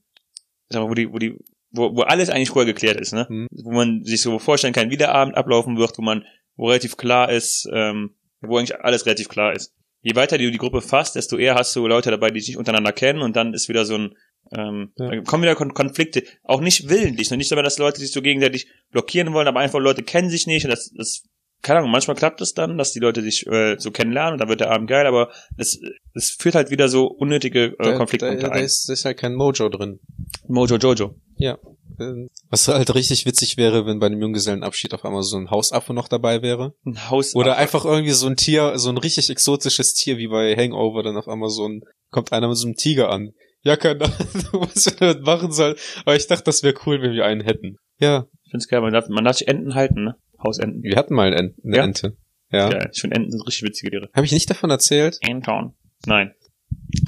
sag 0.68 0.82
mal, 0.82 0.90
wo 0.90 0.94
die, 0.94 1.12
wo 1.12 1.18
die, 1.18 1.36
wo, 1.70 1.94
wo 1.96 2.02
alles 2.02 2.30
eigentlich 2.30 2.50
vorher 2.50 2.72
geklärt 2.72 3.00
ist, 3.00 3.12
ne? 3.12 3.26
Mhm. 3.28 3.48
Wo 3.50 3.72
man 3.72 4.04
sich 4.04 4.22
so 4.22 4.38
vorstellen 4.38 4.72
kann, 4.72 4.90
wie 4.90 4.96
der 4.96 5.14
Abend 5.14 5.36
ablaufen 5.36 5.76
wird, 5.76 5.98
wo 5.98 6.02
man, 6.02 6.24
wo 6.56 6.68
relativ 6.68 6.96
klar 6.96 7.30
ist, 7.30 7.68
ähm, 7.72 8.14
wo 8.40 8.56
eigentlich 8.58 8.80
alles 8.80 9.06
relativ 9.06 9.28
klar 9.28 9.54
ist. 9.54 9.74
Je 10.02 10.14
weiter 10.14 10.38
du 10.38 10.50
die 10.50 10.58
Gruppe 10.58 10.82
fasst, 10.82 11.16
desto 11.16 11.36
eher 11.36 11.54
hast 11.54 11.74
du 11.74 11.86
Leute 11.86 12.10
dabei, 12.10 12.30
die 12.30 12.40
sich 12.40 12.56
untereinander 12.56 12.92
kennen 12.92 13.22
und 13.22 13.36
dann 13.36 13.54
ist 13.54 13.68
wieder 13.68 13.84
so 13.84 13.96
ein, 13.96 14.14
ähm, 14.52 14.92
Ja. 14.96 15.08
dann 15.08 15.24
kommen 15.24 15.42
wieder 15.42 15.54
Kon 15.54 15.74
Konflikte, 15.74 16.22
auch 16.42 16.60
nicht 16.60 16.88
willentlich, 16.88 17.30
nicht 17.30 17.52
aber, 17.52 17.62
dass 17.62 17.78
Leute 17.78 18.00
sich 18.00 18.12
so 18.12 18.22
gegenseitig 18.22 18.66
blockieren 18.90 19.32
wollen, 19.32 19.48
aber 19.48 19.60
einfach 19.60 19.80
Leute 19.80 20.02
kennen 20.02 20.30
sich 20.30 20.46
nicht 20.46 20.64
und 20.64 20.70
das, 20.70 20.90
das 20.96 21.22
keine 21.62 21.78
Ahnung, 21.78 21.92
manchmal 21.92 22.14
klappt 22.14 22.42
es 22.42 22.52
dann, 22.52 22.76
dass 22.76 22.92
die 22.92 22.98
Leute 22.98 23.22
sich 23.22 23.46
äh, 23.46 23.76
so 23.78 23.90
kennenlernen 23.90 24.34
und 24.34 24.38
dann 24.40 24.50
wird 24.50 24.60
der 24.60 24.70
Abend 24.70 24.86
geil, 24.86 25.06
aber 25.06 25.30
es, 25.56 25.80
es 26.12 26.30
führt 26.38 26.54
halt 26.56 26.70
wieder 26.70 26.88
so 26.88 27.06
unnötige 27.06 27.68
äh, 27.68 27.74
Da, 27.78 27.96
Konfliktpunkte 27.96 28.42
da, 28.42 28.48
da 28.48 28.54
ein. 28.56 28.64
ist, 28.64 28.90
ist 28.90 29.06
halt 29.06 29.16
kein 29.16 29.34
Mojo 29.34 29.70
drin. 29.70 29.98
Mojo 30.46 30.76
Jojo. 30.76 31.14
Ja. 31.38 31.56
Ähm, 31.98 32.28
Was 32.50 32.68
halt 32.68 32.94
richtig 32.94 33.24
witzig 33.24 33.56
wäre, 33.56 33.86
wenn 33.86 33.98
bei 33.98 34.06
einem 34.06 34.20
Junggesellenabschied 34.20 34.92
auf 34.92 35.06
einmal 35.06 35.22
so 35.22 35.38
ein 35.38 35.50
Hausaffe 35.50 35.94
noch 35.94 36.08
dabei 36.08 36.42
wäre. 36.42 36.74
Ein 36.84 37.08
Haus. 37.08 37.34
Oder 37.34 37.56
einfach 37.56 37.86
irgendwie 37.86 38.12
so 38.12 38.26
ein 38.26 38.36
Tier, 38.36 38.78
so 38.78 38.90
ein 38.90 38.98
richtig 38.98 39.30
exotisches 39.30 39.94
Tier 39.94 40.18
wie 40.18 40.28
bei 40.28 40.54
Hangover, 40.54 41.02
dann 41.02 41.16
auf 41.16 41.28
einmal 41.28 41.48
so 41.48 41.66
ein, 41.66 41.80
kommt 42.10 42.30
einer 42.32 42.48
mit 42.48 42.58
so 42.58 42.66
einem 42.66 42.76
Tiger 42.76 43.08
an. 43.08 43.32
Ja, 43.64 43.76
keine 43.76 44.04
Ahnung, 44.04 44.14
was 44.52 44.86
wir 44.86 44.92
damit 44.98 45.22
machen 45.24 45.52
sollen. 45.52 45.74
Aber 46.04 46.14
ich 46.16 46.26
dachte, 46.26 46.44
das 46.44 46.62
wäre 46.62 46.74
cool, 46.86 47.00
wenn 47.02 47.12
wir 47.12 47.24
einen 47.24 47.40
hätten. 47.40 47.76
Ja, 47.98 48.26
Ich 48.44 48.50
find's 48.50 48.68
geil, 48.68 48.80
man 48.80 48.92
darf, 48.92 49.08
man 49.08 49.24
darf 49.24 49.36
sich 49.38 49.48
Enten 49.48 49.74
halten, 49.74 50.04
ne? 50.04 50.16
Hausenten. 50.42 50.82
wir 50.82 50.96
hatten 50.96 51.14
mal 51.14 51.32
eine, 51.32 51.54
Ja? 51.62 51.84
Ente. 51.84 52.16
Ja. 52.50 52.68
Geil. 52.68 52.90
Ich 52.92 53.00
finde 53.00 53.16
Enten 53.16 53.30
sind 53.30 53.40
richtig 53.46 53.62
witzige 53.62 53.90
Tiere. 53.90 54.10
Habe 54.12 54.26
ich 54.26 54.32
nicht 54.32 54.48
davon 54.50 54.70
erzählt? 54.70 55.18
Enton. 55.22 55.72
Nein. 56.06 56.34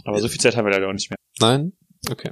Aber 0.04 0.20
so 0.20 0.28
viel 0.28 0.40
Zeit 0.40 0.56
haben 0.56 0.64
wir 0.64 0.72
leider 0.72 0.88
auch 0.88 0.92
nicht 0.92 1.10
mehr. 1.10 1.18
Nein? 1.40 1.72
Okay. 2.10 2.30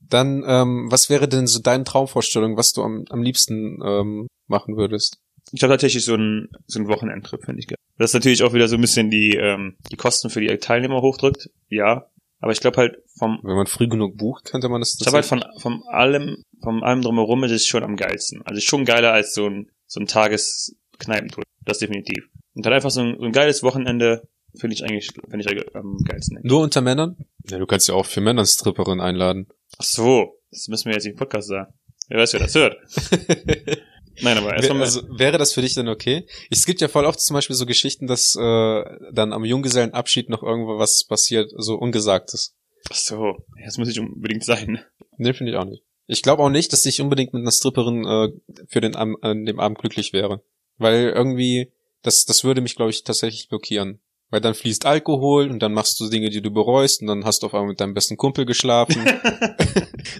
Dann, 0.00 0.42
ähm, 0.46 0.86
was 0.90 1.10
wäre 1.10 1.28
denn 1.28 1.46
so 1.46 1.60
deine 1.60 1.84
Traumvorstellung, 1.84 2.56
was 2.56 2.72
du 2.72 2.82
am, 2.82 3.04
am 3.10 3.22
liebsten 3.22 3.78
ähm, 3.84 4.26
machen 4.46 4.76
würdest? 4.76 5.18
Ich 5.52 5.60
glaube 5.60 5.74
tatsächlich 5.74 6.04
so 6.04 6.14
ein, 6.14 6.48
so 6.66 6.80
ein 6.80 6.88
Wochenendtrip, 6.88 7.44
finde 7.44 7.60
ich 7.60 7.66
geil. 7.68 7.76
Das 7.98 8.10
ist 8.10 8.14
natürlich 8.14 8.42
auch 8.42 8.54
wieder 8.54 8.66
so 8.68 8.76
ein 8.76 8.80
bisschen 8.80 9.10
die, 9.10 9.36
ähm, 9.36 9.76
die 9.90 9.96
Kosten 9.96 10.30
für 10.30 10.40
die 10.40 10.48
Teilnehmer 10.56 11.02
hochdrückt. 11.02 11.50
Ja. 11.68 12.06
Aber 12.40 12.52
ich 12.52 12.60
glaube 12.60 12.78
halt 12.78 13.02
vom, 13.18 13.38
Wenn 13.42 13.56
man 13.56 13.66
früh 13.66 13.86
genug 13.86 14.16
bucht, 14.16 14.46
könnte 14.46 14.68
man 14.68 14.80
das 14.80 14.94
ich 14.94 15.00
glaube 15.00 15.18
halt 15.18 15.26
von, 15.26 15.44
von 15.58 15.82
allem, 15.88 16.42
von 16.62 16.82
allem 16.82 17.02
drumherum 17.02 17.44
ist 17.44 17.52
es 17.52 17.66
schon 17.66 17.84
am 17.84 17.96
geilsten. 17.96 18.42
Also 18.44 18.60
schon 18.60 18.84
geiler 18.84 19.12
als 19.12 19.34
so 19.34 19.46
ein, 19.46 19.70
so 19.86 20.00
ein 20.00 20.06
Tageskneipentour. 20.06 21.44
Das 21.64 21.78
definitiv. 21.78 22.28
Und 22.54 22.64
dann 22.64 22.72
einfach 22.72 22.90
so 22.90 23.00
ein, 23.00 23.16
so 23.18 23.24
ein 23.24 23.32
geiles 23.32 23.62
Wochenende 23.62 24.26
finde 24.56 24.74
ich 24.74 24.84
eigentlich, 24.84 25.12
finde 25.28 25.40
ich 25.40 25.76
am 25.76 25.98
geilsten. 25.98 26.40
Nur 26.42 26.62
unter 26.62 26.80
Männern? 26.80 27.16
Ja, 27.48 27.58
du 27.58 27.66
kannst 27.66 27.88
ja 27.88 27.94
auch 27.94 28.06
für 28.06 28.20
Männer 28.20 28.44
Stripperin 28.46 29.00
einladen. 29.00 29.46
Ach 29.78 29.84
so. 29.84 30.36
Das 30.50 30.66
müssen 30.66 30.86
wir 30.86 30.94
jetzt 30.94 31.06
im 31.06 31.14
Podcast 31.14 31.48
sagen. 31.48 31.72
Wer 32.08 32.18
weiß, 32.18 32.32
wer 32.32 32.40
das 32.40 32.54
hört. 32.56 32.76
Nein, 34.22 34.38
aber 34.38 34.54
erstmal 34.54 34.82
also, 34.82 35.02
wäre 35.10 35.38
das 35.38 35.52
für 35.52 35.62
dich 35.62 35.74
denn 35.74 35.88
okay? 35.88 36.26
Es 36.50 36.66
gibt 36.66 36.80
ja 36.80 36.88
voll 36.88 37.04
oft 37.04 37.20
zum 37.20 37.34
Beispiel 37.34 37.56
so 37.56 37.66
Geschichten, 37.66 38.06
dass 38.06 38.36
äh, 38.36 38.84
dann 39.12 39.32
am 39.32 39.44
Junggesellenabschied 39.44 40.28
noch 40.28 40.42
irgendwo 40.42 40.78
was 40.78 41.04
passiert, 41.04 41.50
so 41.56 41.76
Ungesagtes. 41.76 42.54
Ach 42.90 42.96
so. 42.96 43.36
Das 43.64 43.78
muss 43.78 43.88
nicht 43.88 44.00
unbedingt 44.00 44.44
sein. 44.44 44.80
Nee, 45.16 45.32
finde 45.32 45.52
ich 45.52 45.58
auch 45.58 45.64
nicht. 45.64 45.82
Ich 46.06 46.22
glaube 46.22 46.42
auch 46.42 46.50
nicht, 46.50 46.72
dass 46.72 46.86
ich 46.86 47.00
unbedingt 47.00 47.32
mit 47.32 47.42
einer 47.42 47.52
Stripperin 47.52 48.04
äh, 48.04 48.28
für 48.68 48.80
den 48.80 48.96
Am 48.96 49.16
an 49.20 49.44
dem 49.44 49.60
Abend 49.60 49.78
glücklich 49.78 50.12
wäre. 50.12 50.42
Weil 50.76 51.12
irgendwie, 51.14 51.70
das, 52.02 52.24
das 52.24 52.42
würde 52.42 52.62
mich, 52.62 52.74
glaube 52.74 52.90
ich, 52.90 53.04
tatsächlich 53.04 53.48
blockieren. 53.48 54.00
Weil 54.30 54.40
dann 54.40 54.54
fließt 54.54 54.86
Alkohol 54.86 55.50
und 55.50 55.60
dann 55.60 55.72
machst 55.72 56.00
du 56.00 56.08
Dinge, 56.08 56.30
die 56.30 56.40
du 56.40 56.50
bereust 56.50 57.02
und 57.02 57.08
dann 57.08 57.24
hast 57.24 57.42
du 57.42 57.46
auf 57.46 57.54
einmal 57.54 57.70
mit 57.70 57.80
deinem 57.80 57.94
besten 57.94 58.16
Kumpel 58.16 58.46
geschlafen. 58.46 59.04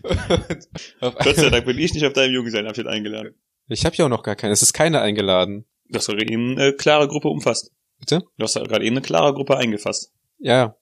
Gott 1.00 1.36
sei 1.36 1.50
Dank 1.50 1.64
bin 1.64 1.78
ich 1.78 1.94
nicht 1.94 2.04
auf 2.04 2.12
deinem 2.12 2.34
Junggesellenabschied 2.34 2.86
eingeladen. 2.86 3.34
Ich 3.70 3.84
habe 3.84 3.96
ja 3.96 4.04
auch 4.04 4.10
noch 4.10 4.22
gar 4.22 4.36
keine. 4.36 4.52
Es 4.52 4.62
ist 4.62 4.72
keine 4.72 5.00
eingeladen. 5.00 5.64
Du 5.88 5.98
hast 5.98 6.06
gerade 6.06 6.22
eben 6.22 6.58
eine 6.58 6.72
klare 6.74 7.08
Gruppe 7.08 7.28
umfasst. 7.28 7.72
Bitte? 7.98 8.22
Du 8.36 8.44
hast 8.44 8.54
gerade 8.54 8.84
eben 8.84 8.96
eine 8.96 9.04
klare 9.04 9.34
Gruppe 9.34 9.56
eingefasst. 9.56 10.12
Ja, 10.38 10.76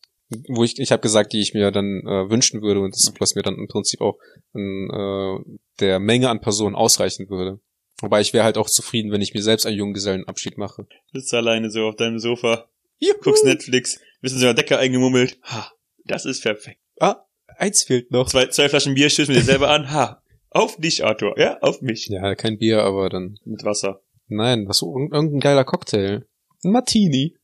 wo 0.49 0.65
ich 0.65 0.79
ich 0.79 0.93
habe 0.93 1.01
gesagt, 1.03 1.33
die 1.33 1.41
ich 1.41 1.55
mir 1.55 1.71
dann 1.71 2.03
äh, 2.07 2.31
wünschen 2.31 2.63
würde 2.63 2.81
und 2.81 2.95
das 2.95 3.13
was 3.19 3.35
mir 3.35 3.43
dann 3.43 3.57
im 3.57 3.67
Prinzip 3.67 4.01
auch 4.01 4.19
in, 4.55 4.91
äh, 4.91 5.59
der 5.81 5.99
Menge 5.99 6.29
an 6.29 6.41
Personen 6.41 6.77
ausreichen 6.77 7.29
würde. 7.31 7.61
Wobei 8.01 8.21
ich 8.21 8.33
wäre 8.33 8.45
halt 8.45 8.59
auch 8.59 8.69
zufrieden, 8.69 9.11
wenn 9.11 9.23
ich 9.23 9.35
mir 9.35 9.43
selbst 9.43 9.67
einen 9.67 9.77
Junggesellenabschied 9.77 10.57
mache. 10.57 10.87
Sitzt 11.13 11.35
alleine 11.35 11.71
so 11.71 11.89
auf 11.89 11.97
deinem 11.97 12.19
Sofa, 12.19 12.67
Juhu. 12.99 13.19
guckst 13.21 13.45
Netflix, 13.45 14.01
bist 14.21 14.35
in 14.35 14.41
so 14.41 14.47
einer 14.47 14.55
Decke 14.55 14.79
eingemummelt. 14.79 15.39
Ha, 15.45 15.73
das 16.05 16.25
ist 16.25 16.43
perfekt. 16.43 16.81
Ah, 17.01 17.25
eins 17.57 17.83
fehlt 17.83 18.13
noch. 18.13 18.29
Zwei, 18.29 18.47
zwei 18.47 18.69
Flaschen 18.69 18.95
Bier 18.95 19.11
stößt 19.11 19.29
mir 19.29 19.37
dir 19.37 19.43
selber 19.43 19.71
an. 19.71 19.91
Ha, 19.91 20.23
auf 20.51 20.77
dich, 20.77 21.05
Arthur. 21.05 21.39
Ja, 21.39 21.59
auf 21.61 21.81
mich. 21.83 22.07
Ja, 22.09 22.35
kein 22.35 22.59
Bier, 22.59 22.83
aber 22.85 23.09
dann. 23.09 23.39
Mit 23.45 23.65
Wasser. 23.65 24.01
Nein, 24.29 24.69
was 24.69 24.83
irgend- 24.83 25.13
irgendein 25.13 25.41
geiler 25.41 25.65
Cocktail. 25.65 26.27
Ein 26.65 26.73
Martini. 26.73 27.37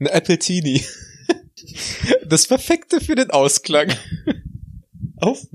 Ein 0.00 0.08
Appletini. 0.08 0.82
Das 2.26 2.48
Perfekte 2.48 3.00
für 3.00 3.14
den 3.14 3.30
Ausklang. 3.30 3.88
Auf 5.20 5.46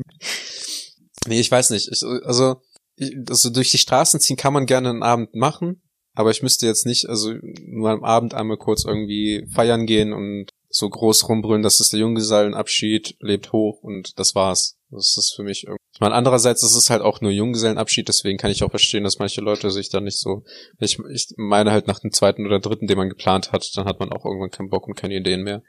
Nee, 1.28 1.40
ich 1.42 1.52
weiß 1.52 1.72
nicht. 1.72 1.90
Ich, 1.92 2.02
also, 2.04 2.62
ich, 2.96 3.14
also 3.30 3.50
durch 3.50 3.72
die 3.72 3.78
Straßen 3.78 4.20
ziehen 4.22 4.38
kann 4.38 4.54
man 4.54 4.66
gerne 4.66 4.90
einen 4.90 5.04
Abend 5.04 5.36
machen, 5.36 5.82
aber 6.14 6.32
ich 6.32 6.42
müsste 6.42 6.66
jetzt 6.66 6.86
nicht, 6.86 7.10
also 7.10 7.34
nur 7.66 7.90
am 7.90 8.06
Abend 8.06 8.34
einmal 8.34 8.56
kurz 8.58 8.86
irgendwie 8.86 9.46
feiern 9.54 9.86
gehen 9.86 10.14
und 10.14 10.48
so 10.70 10.90
groß 10.90 11.28
rumbrüllen, 11.28 11.64
das 11.64 11.82
ist 11.82 11.92
der 11.92 12.00
Junggesellenabschied, 12.00 13.18
lebt 13.20 13.52
hoch 13.52 13.82
und 13.84 14.18
das 14.18 14.34
war's. 14.36 14.77
Das 14.90 15.18
ist 15.18 15.34
für 15.36 15.44
mich 15.44 15.64
irgendwie. 15.66 15.78
Ich 15.94 16.00
meine, 16.00 16.16
andererseits 16.16 16.64
ist 16.64 16.76
es 16.76 16.90
halt 16.90 17.02
auch 17.02 17.22
nur 17.22 17.32
Junggesellenabschied, 17.32 18.08
deswegen 18.08 18.38
kann 18.38 18.52
ich 18.52 18.64
auch 18.64 18.70
verstehen, 18.70 19.04
dass 19.04 19.20
manche 19.20 19.42
Leute 19.42 19.72
sich 19.72 19.90
da 19.90 20.00
nicht 20.00 20.20
so. 20.20 20.44
Ich, 20.80 21.00
ich 21.12 21.34
meine 21.38 21.72
halt 21.72 21.88
nach 21.88 22.00
dem 22.00 22.12
zweiten 22.12 22.46
oder 22.46 22.60
dritten, 22.60 22.88
den 22.88 22.98
man 22.98 23.10
geplant 23.10 23.52
hat, 23.52 23.70
dann 23.76 23.86
hat 23.86 24.00
man 24.00 24.12
auch 24.12 24.24
irgendwann 24.24 24.52
keinen 24.52 24.70
Bock 24.70 24.88
und 24.88 24.96
keine 24.96 25.16
Ideen 25.16 25.44
mehr. 25.44 25.64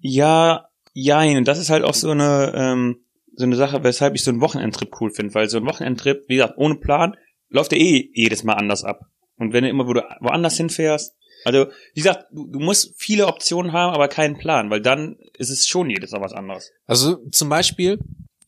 Ja, 0.00 0.68
jein. 0.94 1.36
Und 1.36 1.46
das 1.46 1.58
ist 1.58 1.70
halt 1.70 1.84
auch 1.84 1.94
so 1.94 2.10
eine, 2.10 2.52
ähm, 2.56 3.04
so 3.36 3.44
eine 3.44 3.56
Sache, 3.56 3.84
weshalb 3.84 4.14
ich 4.14 4.24
so 4.24 4.30
einen 4.30 4.40
Wochenendtrip 4.40 4.90
cool 5.00 5.10
finde. 5.10 5.34
Weil 5.34 5.48
so 5.48 5.58
ein 5.58 5.66
Wochenendtrip, 5.66 6.24
wie 6.28 6.36
gesagt, 6.36 6.54
ohne 6.56 6.76
Plan, 6.76 7.16
läuft 7.50 7.72
ja 7.72 7.78
eh 7.78 8.10
jedes 8.14 8.44
Mal 8.44 8.54
anders 8.54 8.82
ab. 8.82 9.00
Und 9.36 9.52
wenn 9.52 9.64
du 9.64 9.70
immer 9.70 9.86
wo 9.86 9.92
du 9.92 10.02
woanders 10.20 10.56
hinfährst, 10.56 11.14
also 11.44 11.66
wie 11.92 12.00
gesagt, 12.00 12.26
du, 12.32 12.46
du 12.46 12.58
musst 12.58 12.94
viele 12.96 13.26
Optionen 13.26 13.72
haben, 13.72 13.92
aber 13.92 14.08
keinen 14.08 14.38
Plan, 14.38 14.70
weil 14.70 14.80
dann 14.80 15.18
ist 15.36 15.50
es 15.50 15.66
schon 15.66 15.90
jedes 15.90 16.12
Mal 16.12 16.22
was 16.22 16.32
anderes. 16.32 16.72
Also 16.86 17.16
zum 17.30 17.48
Beispiel, 17.50 17.98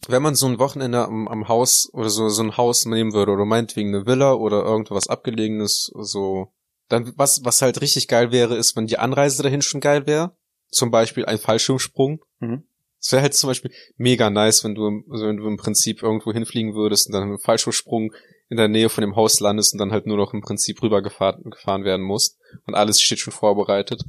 wenn 0.08 0.22
man 0.22 0.34
so 0.34 0.46
ein 0.46 0.58
Wochenende 0.58 1.04
am, 1.04 1.28
am 1.28 1.48
Haus 1.48 1.88
oder 1.92 2.10
so, 2.10 2.28
so 2.28 2.42
ein 2.42 2.56
Haus 2.56 2.84
nehmen 2.84 3.12
würde 3.12 3.32
oder 3.32 3.44
meinetwegen 3.44 3.94
eine 3.94 4.06
Villa 4.06 4.34
oder 4.34 4.64
irgendwas 4.64 5.08
Abgelegenes, 5.08 5.90
so 5.94 6.52
Dann, 6.88 7.12
was, 7.16 7.44
was 7.44 7.62
halt 7.62 7.80
richtig 7.80 8.06
geil 8.06 8.30
wäre, 8.30 8.56
ist, 8.56 8.76
wenn 8.76 8.86
die 8.86 8.98
Anreise 8.98 9.42
dahin 9.42 9.62
schon 9.62 9.80
geil 9.80 10.06
wäre. 10.06 10.36
Zum 10.70 10.90
Beispiel 10.90 11.24
ein 11.24 11.38
Fallschirmsprung. 11.38 12.20
Mhm. 12.40 12.64
Es 13.00 13.12
wäre 13.12 13.22
halt 13.22 13.34
zum 13.34 13.48
Beispiel 13.48 13.72
mega 13.96 14.30
nice, 14.30 14.64
wenn 14.64 14.74
du, 14.74 15.02
also 15.10 15.26
wenn 15.26 15.36
du 15.36 15.46
im 15.46 15.56
Prinzip 15.56 16.02
irgendwo 16.02 16.32
hinfliegen 16.32 16.74
würdest 16.74 17.06
und 17.06 17.12
dann 17.12 17.28
im 17.28 17.38
Fallschirmsprung 17.38 18.12
in 18.48 18.56
der 18.56 18.68
Nähe 18.68 18.88
von 18.88 19.02
dem 19.02 19.16
Haus 19.16 19.40
landest 19.40 19.74
und 19.74 19.78
dann 19.78 19.92
halt 19.92 20.06
nur 20.06 20.16
noch 20.16 20.32
im 20.32 20.40
Prinzip 20.40 20.82
rübergefahren 20.82 21.50
gefahren 21.50 21.84
werden 21.84 22.04
musst. 22.04 22.38
Und 22.66 22.74
alles 22.74 23.00
steht 23.00 23.18
schon 23.18 23.32
vorbereitet. 23.32 24.02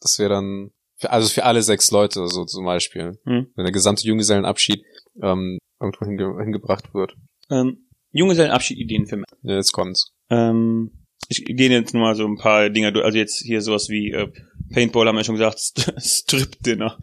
Das 0.00 0.18
wäre 0.18 0.30
dann, 0.30 0.70
für, 0.96 1.10
also 1.10 1.28
für 1.28 1.44
alle 1.44 1.62
sechs 1.62 1.90
Leute, 1.90 2.28
so 2.28 2.44
zum 2.44 2.64
Beispiel. 2.64 3.18
Mhm. 3.24 3.52
Wenn 3.54 3.64
der 3.64 3.72
gesamte 3.72 4.06
Junggesellenabschied 4.06 4.84
ähm, 5.22 5.58
irgendwo 5.80 6.04
hinge 6.06 6.42
hingebracht 6.42 6.94
wird. 6.94 7.16
Ähm, 7.50 7.88
Junggesellenabschied-Ideen 8.12 9.06
für 9.06 9.16
mich. 9.16 9.26
Ja, 9.42 9.56
jetzt 9.56 9.72
kommt's. 9.72 10.12
Ähm, 10.30 11.04
ich 11.28 11.44
gehe 11.44 11.70
jetzt 11.70 11.92
nur 11.94 12.02
mal 12.02 12.14
so 12.14 12.24
ein 12.26 12.36
paar 12.38 12.70
Dinge 12.70 12.92
durch. 12.92 13.04
Also 13.04 13.18
jetzt 13.18 13.38
hier 13.38 13.60
sowas 13.60 13.88
wie 13.88 14.12
äh, 14.12 14.28
Paintball 14.72 15.06
haben 15.06 15.16
wir 15.16 15.24
schon 15.24 15.34
gesagt, 15.34 15.58
St 15.58 15.92
Strip-Dinner. 15.98 16.98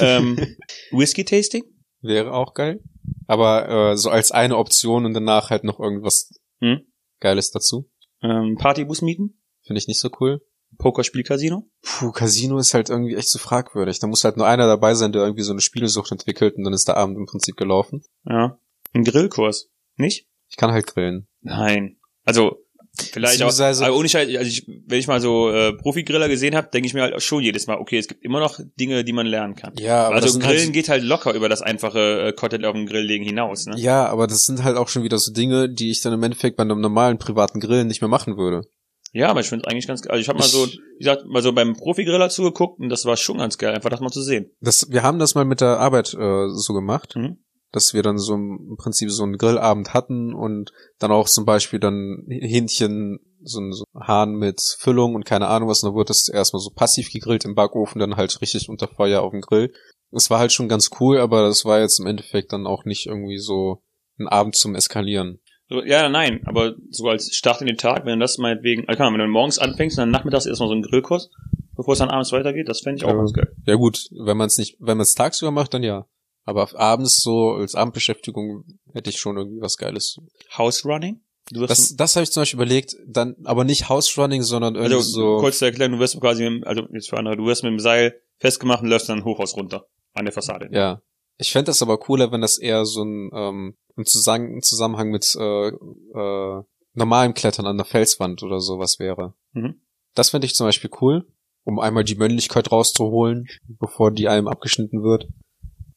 ähm, 0.00 0.36
Whisky-Tasting? 0.92 1.64
Wäre 2.00 2.32
auch 2.32 2.54
geil. 2.54 2.80
Aber 3.26 3.68
äh, 3.92 3.96
so 3.96 4.10
als 4.10 4.32
eine 4.32 4.56
Option 4.56 5.04
und 5.04 5.14
danach 5.14 5.50
halt 5.50 5.64
noch 5.64 5.80
irgendwas 5.80 6.30
Hm? 6.60 6.86
Geiles 7.20 7.50
dazu. 7.50 7.90
Ähm, 8.22 8.56
Partybus 8.58 9.02
mieten? 9.02 9.40
Finde 9.62 9.78
ich 9.78 9.88
nicht 9.88 10.00
so 10.00 10.10
cool. 10.20 10.40
Pokerspiel-Casino? 10.78 11.68
Puh, 11.82 12.12
Casino 12.12 12.58
ist 12.58 12.74
halt 12.74 12.90
irgendwie 12.90 13.14
echt 13.14 13.28
so 13.28 13.38
fragwürdig. 13.38 13.98
Da 13.98 14.06
muss 14.06 14.24
halt 14.24 14.36
nur 14.36 14.46
einer 14.46 14.66
dabei 14.66 14.94
sein, 14.94 15.12
der 15.12 15.22
irgendwie 15.22 15.42
so 15.42 15.52
eine 15.52 15.60
Spielsucht 15.60 16.12
entwickelt 16.12 16.56
und 16.56 16.64
dann 16.64 16.72
ist 16.72 16.88
der 16.88 16.96
Abend 16.96 17.16
im 17.16 17.26
Prinzip 17.26 17.56
gelaufen. 17.56 18.02
Ja. 18.24 18.58
Ein 18.92 19.04
Grillkurs? 19.04 19.70
Nicht? 19.96 20.26
Ich 20.48 20.56
kann 20.56 20.72
halt 20.72 20.86
grillen. 20.86 21.26
Nein. 21.40 21.96
Also, 22.24 22.66
vielleicht 22.98 23.42
auch. 23.42 23.58
Aber 23.58 23.96
ohne 23.96 24.08
Scheiß, 24.08 24.28
also 24.36 24.48
ich, 24.48 24.66
wenn 24.86 24.98
ich 24.98 25.06
mal 25.06 25.20
so 25.20 25.50
äh, 25.50 25.72
Profi-Griller 25.72 26.28
gesehen 26.28 26.54
habe, 26.54 26.68
denke 26.72 26.86
ich 26.86 26.94
mir 26.94 27.02
halt 27.02 27.22
schon 27.22 27.42
jedes 27.42 27.66
Mal, 27.66 27.78
okay, 27.78 27.98
es 27.98 28.08
gibt 28.08 28.24
immer 28.24 28.40
noch 28.40 28.60
Dinge, 28.78 29.04
die 29.04 29.12
man 29.12 29.26
lernen 29.26 29.54
kann. 29.54 29.74
Ja, 29.78 30.06
aber 30.06 30.16
das 30.16 30.24
also 30.24 30.38
Grillen 30.40 30.64
halt, 30.64 30.72
geht 30.72 30.88
halt 30.88 31.02
locker 31.02 31.34
über 31.34 31.48
das 31.48 31.62
einfache 31.62 32.28
äh, 32.28 32.32
Kotelett 32.32 32.66
auf 32.66 32.74
dem 32.74 32.86
Grill 32.86 33.04
legen 33.04 33.24
hinaus, 33.24 33.66
ne? 33.66 33.76
ja, 33.78 34.06
aber 34.06 34.26
das 34.26 34.44
sind 34.44 34.64
halt 34.64 34.76
auch 34.76 34.88
schon 34.88 35.02
wieder 35.02 35.18
so 35.18 35.32
Dinge, 35.32 35.68
die 35.68 35.90
ich 35.90 36.00
dann 36.00 36.12
im 36.12 36.22
Endeffekt 36.22 36.56
bei 36.56 36.62
einem 36.62 36.80
normalen 36.80 37.18
privaten 37.18 37.60
Grillen 37.60 37.86
nicht 37.86 38.00
mehr 38.00 38.08
machen 38.08 38.36
würde. 38.36 38.68
Ja, 39.16 39.30
aber 39.30 39.40
ich 39.40 39.48
finde 39.48 39.64
es 39.66 39.72
eigentlich 39.72 39.86
ganz 39.86 40.02
geil. 40.02 40.12
Also 40.12 40.20
ich 40.20 40.28
habe 40.28 40.38
mal 40.38 40.46
so, 40.46 40.66
wie 40.66 40.98
gesagt, 40.98 41.24
mal 41.26 41.42
so 41.42 41.52
beim 41.52 41.72
Profi-Griller 41.74 42.28
zugeguckt 42.28 42.78
und 42.80 42.90
das 42.90 43.06
war 43.06 43.16
schon 43.16 43.38
ganz 43.38 43.56
geil, 43.56 43.74
einfach 43.74 43.88
das 43.88 44.00
mal 44.00 44.10
zu 44.10 44.20
sehen. 44.22 44.50
Das, 44.60 44.90
wir 44.90 45.02
haben 45.02 45.18
das 45.18 45.34
mal 45.34 45.46
mit 45.46 45.62
der 45.62 45.78
Arbeit 45.78 46.12
äh, 46.12 46.48
so 46.50 46.74
gemacht, 46.74 47.14
Mhm. 47.16 47.38
dass 47.72 47.94
wir 47.94 48.02
dann 48.02 48.18
so 48.18 48.34
im 48.34 48.76
Prinzip 48.78 49.10
so 49.10 49.22
einen 49.22 49.38
Grillabend 49.38 49.94
hatten 49.94 50.34
und 50.34 50.72
dann 50.98 51.12
auch 51.12 51.28
zum 51.28 51.46
Beispiel 51.46 51.80
dann 51.80 52.26
Hähnchen, 52.28 53.18
so 53.42 53.60
ein 53.60 53.72
so 53.72 53.84
Hahn 53.98 54.34
mit 54.34 54.60
Füllung 54.78 55.14
und 55.14 55.24
keine 55.24 55.48
Ahnung 55.48 55.68
was, 55.68 55.82
und 55.82 55.88
dann 55.90 55.94
wurde 55.96 56.08
das 56.08 56.28
erstmal 56.28 56.60
so 56.60 56.70
passiv 56.70 57.10
gegrillt 57.10 57.44
im 57.46 57.54
Backofen, 57.54 57.98
dann 57.98 58.16
halt 58.16 58.38
richtig 58.42 58.68
unter 58.68 58.88
Feuer 58.88 59.22
auf 59.22 59.30
dem 59.30 59.40
Grill. 59.40 59.72
Es 60.10 60.28
war 60.30 60.40
halt 60.40 60.52
schon 60.52 60.68
ganz 60.68 60.90
cool, 61.00 61.18
aber 61.18 61.42
das 61.42 61.64
war 61.64 61.80
jetzt 61.80 62.00
im 62.00 62.06
Endeffekt 62.06 62.52
dann 62.52 62.66
auch 62.66 62.84
nicht 62.84 63.06
irgendwie 63.06 63.38
so 63.38 63.82
ein 64.18 64.28
Abend 64.28 64.56
zum 64.56 64.74
Eskalieren. 64.74 65.40
So, 65.68 65.82
ja, 65.82 66.08
nein, 66.08 66.42
aber 66.46 66.74
so 66.90 67.08
als 67.08 67.34
Start 67.34 67.60
in 67.60 67.66
den 67.66 67.76
Tag, 67.76 68.04
wenn 68.04 68.18
du 68.18 68.24
das 68.24 68.38
meinetwegen, 68.38 68.86
also 68.88 68.98
kann 68.98 69.12
wenn 69.12 69.20
du 69.20 69.26
morgens 69.26 69.58
anfängst 69.58 69.98
und 69.98 70.02
dann 70.02 70.10
nachmittags 70.10 70.46
erstmal 70.46 70.68
so 70.68 70.74
einen 70.74 70.82
Grillkurs, 70.82 71.30
bevor 71.74 71.92
es 71.94 71.98
dann 71.98 72.08
abends 72.08 72.30
weitergeht, 72.32 72.68
das 72.68 72.80
fände 72.80 72.98
ich 72.98 73.04
auch 73.04 73.10
Ja. 73.10 73.16
ganz 73.16 73.32
geil. 73.32 73.52
Ja 73.66 73.74
gut, 73.74 74.08
wenn 74.12 74.36
man 74.36 74.46
es 74.46 74.58
nicht, 74.58 74.76
wenn 74.78 74.96
man 74.96 75.02
es 75.02 75.14
tagsüber 75.14 75.50
macht, 75.50 75.74
dann 75.74 75.82
ja. 75.82 76.06
Aber 76.44 76.68
abends 76.78 77.20
so 77.22 77.50
als 77.54 77.74
Abendbeschäftigung 77.74 78.64
hätte 78.92 79.10
ich 79.10 79.18
schon 79.18 79.36
irgendwie 79.36 79.60
was 79.60 79.76
Geiles. 79.76 80.20
House 80.56 80.84
Running? 80.84 81.20
Das, 81.50 81.94
das 81.96 82.16
habe 82.16 82.24
ich 82.24 82.32
zum 82.32 82.42
Beispiel 82.42 82.58
überlegt, 82.58 82.96
dann 83.06 83.36
aber 83.44 83.64
nicht 83.64 83.88
House 83.88 84.16
Running, 84.18 84.42
sondern 84.42 84.74
irgendwie 84.74 84.96
also 84.96 85.10
so. 85.10 85.36
kurz 85.38 85.58
zu 85.58 85.64
erklären, 85.64 85.92
du 85.92 85.98
wirst 85.98 86.20
quasi, 86.20 86.48
mit, 86.48 86.66
also 86.66 86.82
jetzt 86.92 87.08
für 87.08 87.18
andere, 87.18 87.36
du 87.36 87.46
wirst 87.46 87.62
mit 87.62 87.72
dem 87.72 87.78
Seil 87.78 88.20
festgemacht 88.38 88.82
und 88.82 88.88
läufst 88.88 89.08
dann 89.08 89.18
ein 89.18 89.24
Hochhaus 89.24 89.56
runter 89.56 89.86
an 90.14 90.24
der 90.24 90.32
Fassade. 90.32 90.68
Ja. 90.72 91.02
Ich 91.38 91.52
fänd 91.52 91.68
das 91.68 91.82
aber 91.82 91.98
cooler, 91.98 92.32
wenn 92.32 92.40
das 92.40 92.58
eher 92.58 92.84
so 92.84 93.02
ein 93.02 93.30
ähm, 93.34 93.76
im, 93.96 94.04
Zusammen 94.04 94.54
im 94.54 94.62
Zusammenhang 94.62 95.10
mit 95.10 95.36
äh, 95.38 95.68
äh, 95.68 96.62
normalem 96.94 97.34
Klettern 97.34 97.66
an 97.66 97.76
der 97.76 97.86
Felswand 97.86 98.42
oder 98.42 98.60
sowas 98.60 98.98
wäre. 98.98 99.34
Mhm. 99.52 99.80
Das 100.14 100.30
fände 100.30 100.46
ich 100.46 100.54
zum 100.54 100.66
Beispiel 100.66 100.90
cool, 101.00 101.26
um 101.64 101.78
einmal 101.78 102.04
die 102.04 102.14
Männlichkeit 102.14 102.72
rauszuholen, 102.72 103.46
bevor 103.66 104.10
die 104.10 104.28
einem 104.28 104.48
abgeschnitten 104.48 105.02
wird. 105.02 105.28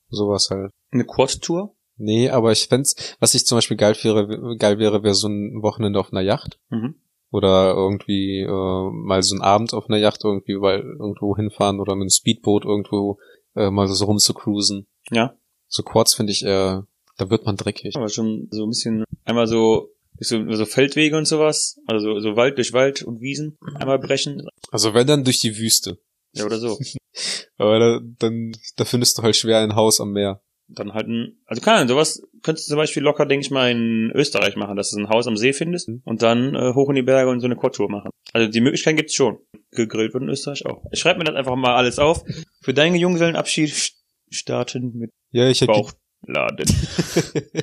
Sowas 0.10 0.50
halt. 0.50 0.72
Eine 0.92 1.06
Quad-Tour? 1.06 1.76
Nee, 1.98 2.30
aber 2.30 2.52
ich 2.52 2.68
fänd's, 2.68 2.96
was 3.20 3.34
ich 3.36 3.46
zum 3.46 3.58
Beispiel 3.58 3.78
geil 3.78 3.96
wäre, 4.02 4.58
geil 4.58 4.80
wäre, 4.80 5.04
wäre 5.04 5.14
so 5.14 5.28
ein 5.28 5.62
Wochenende 5.62 6.00
auf 6.00 6.12
einer 6.12 6.22
Yacht. 6.22 6.60
Mhm. 6.70 6.96
Oder 7.32 7.74
irgendwie 7.76 8.40
äh, 8.42 8.90
mal 8.92 9.22
so 9.22 9.36
ein 9.36 9.42
Abend 9.42 9.74
auf 9.74 9.88
einer 9.88 10.00
Yacht 10.00 10.24
irgendwie 10.24 10.60
weil 10.60 10.80
irgendwo 10.80 11.36
hinfahren 11.36 11.80
oder 11.80 11.96
mit 11.96 12.04
einem 12.04 12.10
Speedboot 12.10 12.66
irgendwo 12.66 13.20
äh, 13.56 13.70
mal 13.70 13.88
so 13.88 14.06
rumzucruisen. 14.06 14.88
Ja. 15.12 15.36
So 15.68 15.84
Quads 15.84 16.16
finde 16.16 16.32
ich 16.32 16.44
eher, 16.44 16.88
da 17.18 17.30
wird 17.30 17.46
man 17.46 17.58
dreckig. 17.58 17.96
Aber 17.96 18.10
schon 18.10 18.48
so 18.52 18.66
ein 18.66 18.70
bisschen, 18.70 19.04
einmal 19.26 19.48
so, 19.48 19.92
so, 20.20 20.52
so 20.52 20.66
Feldwege 20.66 21.18
und 21.18 21.26
sowas, 21.26 21.80
also 21.88 22.14
so, 22.14 22.20
so 22.20 22.36
Wald 22.36 22.58
durch 22.58 22.74
Wald 22.74 23.04
und 23.04 23.22
Wiesen 23.22 23.58
einmal 23.76 24.00
brechen. 24.00 24.48
Also 24.72 24.94
wenn 24.94 25.08
dann 25.08 25.24
durch 25.24 25.40
die 25.40 25.58
Wüste. 25.58 26.00
Ja, 26.34 26.46
oder 26.46 26.60
so. 26.60 26.78
Aber 27.58 27.80
da, 27.80 28.00
dann, 28.20 28.54
da 28.76 28.86
findest 28.86 29.18
du 29.18 29.24
halt 29.24 29.36
schwer 29.36 29.60
ein 29.60 29.76
Haus 29.76 30.00
am 30.00 30.12
Meer. 30.14 30.42
Dann 30.68 30.94
halt 30.94 31.08
ein, 31.08 31.38
also 31.46 31.62
keine 31.62 31.78
Ahnung, 31.78 31.90
sowas 31.90 32.22
könntest 32.44 32.68
du 32.68 32.72
zum 32.72 32.78
Beispiel 32.78 33.02
locker, 33.02 33.26
denke 33.26 33.46
ich 33.46 33.52
mal, 33.52 33.72
in 33.72 34.12
Österreich 34.14 34.56
machen, 34.56 34.76
dass 34.76 34.92
du 34.92 35.00
ein 35.00 35.10
Haus 35.10 35.26
am 35.26 35.36
See 35.36 35.52
findest 35.52 35.90
und 36.06 36.22
dann 36.22 36.54
äh, 36.54 36.74
hoch 36.76 36.90
in 36.90 36.96
die 36.96 37.02
Berge 37.02 37.32
und 37.32 37.40
so 37.40 37.48
eine 37.48 37.56
Quad-Tour 37.56 37.90
machen. 37.90 38.12
Also 38.34 38.50
die 38.50 38.62
Möglichkeit 38.62 38.96
gibt's 38.96 39.16
schon. 39.16 39.40
Gegrillt 39.72 40.14
wird 40.14 40.24
in 40.24 40.30
Österreich 40.30 40.66
auch. 40.68 40.84
Ich 40.92 41.00
schreibe 41.00 41.20
mir 41.20 41.26
das 41.26 41.36
einfach 41.36 41.56
mal 41.56 41.76
alles 41.76 41.98
auf. 41.98 42.24
Für 42.62 42.74
deinen 42.74 42.96
Junggesellenabschied 42.96 43.94
starten 44.30 44.94
mit 44.98 45.12
Ja, 45.32 45.48
ich 45.50 45.62
hab 45.62 45.68
Bauchladen. 45.68 46.66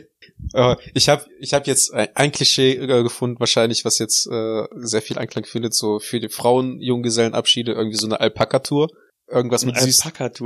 äh, 0.55 0.77
ich 0.95 1.09
habe 1.09 1.27
ich 1.41 1.55
hab 1.55 1.67
jetzt 1.67 1.93
ein, 1.93 2.33
Klischee 2.33 2.75
äh, 2.75 3.03
gefunden, 3.03 3.41
wahrscheinlich, 3.41 3.85
was 3.85 3.99
jetzt 3.99 4.27
äh, 4.27 4.65
sehr 4.77 5.03
viel 5.03 5.19
Anklang 5.19 5.45
findet, 5.45 5.75
so 5.75 5.99
für 5.99 6.21
die 6.21 6.29
Frauen 6.29 6.81
Junggesellenabschiede 6.81 7.73
irgendwie 7.73 7.99
so 7.99 8.07
eine 8.07 8.21
Alpaka-Tour. 8.21 8.89
Irgendwas 9.29 9.65
mit, 9.65 9.77
süß, 9.77 10.05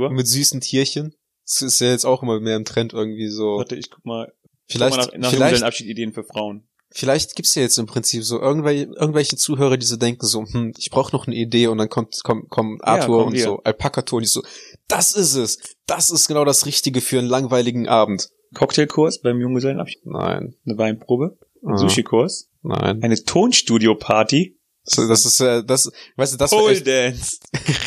mit 0.09 0.27
süßen 0.27 0.59
Tierchen. 0.59 1.13
Das 1.45 1.61
ist 1.61 1.81
ja 1.81 1.89
jetzt 1.89 2.05
auch 2.05 2.23
immer 2.23 2.39
mehr 2.39 2.55
im 2.55 2.65
Trend 2.65 2.93
irgendwie 2.93 3.29
so. 3.29 3.57
Warte, 3.57 3.75
ich 3.75 3.91
guck 3.91 4.03
mal, 4.05 4.33
Vielleicht, 4.71 4.97
guck 4.97 5.11
mal 5.11 5.17
nach, 5.17 5.21
nach 5.21 5.29
vielleicht, 5.29 5.41
Junggesellenabschied-Ideen 5.51 6.13
für 6.13 6.23
Frauen. 6.23 6.67
vielleicht 6.91 7.35
gibt's 7.35 7.55
ja 7.55 7.61
jetzt 7.61 7.77
im 7.77 7.85
Prinzip 7.85 8.23
so 8.23 8.39
irgendwelche, 8.39 8.85
irgendwelche 8.85 9.35
Zuhörer, 9.37 9.77
die 9.77 9.85
so 9.85 9.97
denken 9.97 10.25
so, 10.25 10.45
hm, 10.45 10.73
ich 10.77 10.89
brauche 10.89 11.15
noch 11.15 11.27
eine 11.27 11.35
Idee 11.35 11.67
und 11.67 11.77
dann 11.77 11.89
kommt, 11.89 12.23
kommt, 12.23 12.49
kommt 12.49 12.83
Arthur 12.83 13.19
komm 13.19 13.27
und 13.27 13.35
hier. 13.35 13.43
so 13.43 13.63
Alpaka-Tour 13.63 14.17
und 14.17 14.23
die 14.23 14.29
so, 14.29 14.43
das 14.87 15.11
ist 15.11 15.35
es, 15.35 15.59
das 15.91 16.09
ist 16.09 16.27
genau 16.27 16.45
das 16.45 16.65
Richtige 16.65 17.01
für 17.01 17.19
einen 17.19 17.27
langweiligen 17.27 17.87
Abend. 17.87 18.29
Cocktailkurs 18.55 19.21
beim 19.21 19.39
Junggesellenabschied, 19.39 20.05
Nein, 20.05 20.55
eine 20.65 20.77
Weinprobe, 20.77 21.37
ein 21.63 21.73
Ah. 21.73 21.77
Sushi-Kurs, 21.77 22.49
nein. 22.63 23.01
eine 23.03 23.15
Tonstudio-Party, 23.23 24.57
Das, 24.85 24.95
das 25.07 25.25
ist 25.25 25.39
äh, 25.41 25.63
das, 25.63 25.91
weißt 26.15 26.33
du, 26.33 26.37
das 26.37 26.49
Pole 26.51 26.73
echt 26.73 26.87
Dance. 26.87 27.39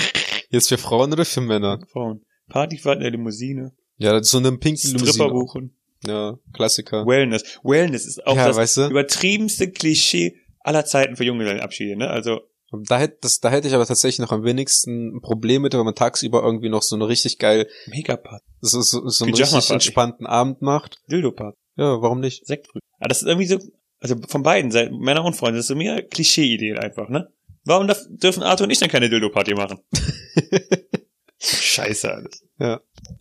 jetzt 0.51 0.69
für 0.69 0.79
Frauen 0.79 1.13
oder 1.13 1.25
für 1.25 1.41
Männer? 1.41 1.81
Frauen. 1.93 2.25
Partyfahrt 2.49 2.97
in 2.97 3.03
der 3.03 3.11
Limousine. 3.11 3.73
Ja, 3.97 4.23
so 4.23 4.39
eine 4.39 4.53
pinke 4.53 4.87
Limousine. 4.87 5.13
Stripper 5.13 5.31
buchen. 5.31 5.77
Ja, 6.07 6.39
Klassiker. 6.53 7.07
Wellness. 7.07 7.59
Wellness 7.63 8.07
ist 8.07 8.27
auch 8.27 8.37
ja, 8.37 8.47
das 8.49 8.57
weißt 8.57 8.77
du, 8.79 8.87
übertriebenste 8.91 9.71
Klischee 9.71 10.37
aller 10.61 10.85
Zeiten 10.85 11.17
für 11.17 11.25
Junggesellenabschiede, 11.25 11.97
ne? 11.97 12.09
Also, 12.09 12.41
da 12.77 12.99
hätte 12.99 13.19
das, 13.23 13.41
da 13.41 13.51
hätte 13.51 13.69
ich 13.69 13.75
aber 13.75 13.87
tatsächlich 13.87 14.19
noch 14.19 14.33
am 14.33 14.45
wenigsten 14.45 15.17
ein 15.17 15.21
Problem 15.21 15.63
mit, 15.63 15.75
wenn 15.75 15.85
man 15.85 15.95
tagsüber 15.95 16.43
irgendwie 16.43 16.69
noch 16.69 16.83
so 16.83 16.97
eine 16.97 17.09
richtig 17.09 17.39
geil, 17.39 17.69
Mega-Party. 17.87 18.45
so, 18.61 18.81
so, 18.83 19.09
so 19.09 19.25
einen 19.25 19.35
richtig 19.35 19.71
entspannten 19.71 20.27
Abend 20.27 20.63
macht. 20.63 20.99
Dildo-Party. 21.11 21.57
Ja, 21.77 22.01
warum 22.01 22.21
nicht? 22.21 22.47
Sektfrüh. 22.47 22.81
Ah, 23.01 23.09
das 23.09 23.23
ist 23.23 23.29
irgendwie 23.29 23.47
so, 23.47 23.59
also 24.01 24.17
von 24.29 24.43
beiden 24.43 24.71
Seiten, 24.71 24.99
Männer 24.99 25.25
und 25.25 25.35
Freunde, 25.35 25.59
das 25.59 25.65
ist 25.65 25.69
so 25.69 25.75
mehr 25.75 26.03
Klischee-Ideen 26.03 26.79
einfach, 26.79 27.09
ne? 27.09 27.29
Warum 27.65 27.89
darf, 27.89 28.01
dürfen 28.09 28.43
Arthur 28.43 28.67
und 28.67 28.71
ich 28.71 28.79
dann 28.79 28.91
keine 28.91 29.09
Dildo-Party 29.09 29.55
machen? 29.55 29.79
Scheiße 31.39 32.11
alles. 32.13 32.45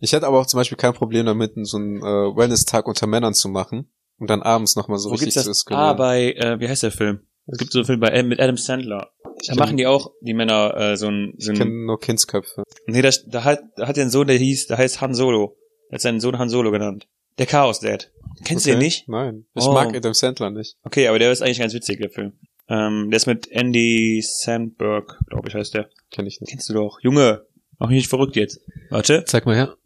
Ich 0.00 0.12
hätte 0.12 0.26
aber 0.26 0.40
auch 0.40 0.46
zum 0.46 0.58
Beispiel 0.58 0.78
kein 0.78 0.94
Problem 0.94 1.26
damit, 1.26 1.52
so 1.62 1.76
einen 1.76 1.98
äh, 1.98 2.02
Wellness-Tag 2.36 2.86
unter 2.86 3.06
Männern 3.06 3.34
zu 3.34 3.48
machen 3.48 3.90
und 4.18 4.30
dann 4.30 4.42
abends 4.42 4.76
nochmal 4.76 4.98
so 4.98 5.10
Wo 5.10 5.14
richtig 5.14 5.32
zu 5.32 5.40
das? 5.40 5.48
eskalieren. 5.48 5.88
Ah, 5.88 5.92
bei, 5.94 6.32
äh, 6.32 6.60
wie 6.60 6.68
heißt 6.68 6.82
der 6.82 6.92
Film? 6.92 7.26
Es 7.46 7.58
gibt 7.58 7.72
so 7.72 7.80
einen 7.80 7.86
Film 7.86 8.00
bei, 8.00 8.22
mit 8.22 8.40
Adam 8.40 8.56
Sandler. 8.56 9.10
Da 9.22 9.52
kenn- 9.52 9.58
machen 9.58 9.76
die 9.76 9.86
auch, 9.86 10.12
die 10.22 10.32
Männer, 10.34 10.74
äh, 10.76 10.96
so 10.96 11.08
ein, 11.08 11.34
so 11.38 11.52
ich 11.52 11.58
kenne 11.58 11.70
nur 11.70 12.00
Kindsköpfe. 12.00 12.62
nee, 12.86 13.02
da, 13.02 13.10
da 13.26 13.44
hat, 13.44 13.60
da 13.76 13.86
hat 13.86 13.96
er 13.98 14.02
einen 14.02 14.10
Sohn, 14.10 14.26
der 14.26 14.36
hieß, 14.38 14.66
der 14.68 14.78
heißt 14.78 15.00
Han 15.00 15.14
Solo. 15.14 15.56
Der 15.90 15.96
hat 15.96 16.00
seinen 16.00 16.20
Sohn 16.20 16.38
Han 16.38 16.48
Solo 16.48 16.70
genannt. 16.70 17.06
Der 17.38 17.46
Chaos 17.46 17.80
Dad. 17.80 18.10
Kennst 18.44 18.64
du 18.64 18.70
Okay? 18.70 18.78
den 18.78 18.84
nicht? 18.84 19.08
Nein. 19.08 19.44
Ich 19.54 19.64
Oh. 19.64 19.72
mag 19.72 19.94
Adam 19.94 20.14
Sandler 20.14 20.50
nicht. 20.50 20.76
Okay, 20.84 21.08
aber 21.08 21.18
der 21.18 21.30
ist 21.32 21.42
eigentlich 21.42 21.58
ganz 21.58 21.74
witzig, 21.74 21.98
der 22.00 22.10
Film. 22.10 22.32
Ähm, 22.68 23.10
der 23.10 23.16
ist 23.18 23.26
mit 23.26 23.50
Andy 23.50 24.22
Sandberg, 24.24 25.18
glaube 25.28 25.48
ich, 25.48 25.54
heißt 25.54 25.74
der. 25.74 25.90
Kenne 26.10 26.28
ich 26.28 26.40
nicht. 26.40 26.50
Kennst 26.50 26.68
du 26.70 26.72
doch. 26.74 26.98
Junge, 27.02 27.44
mach 27.78 27.88
mich 27.88 27.96
nicht 27.98 28.08
verrückt 28.08 28.36
jetzt. 28.36 28.60
Warte. 28.88 29.24
Zeig 29.26 29.44
mal 29.44 29.54
her. 29.54 29.76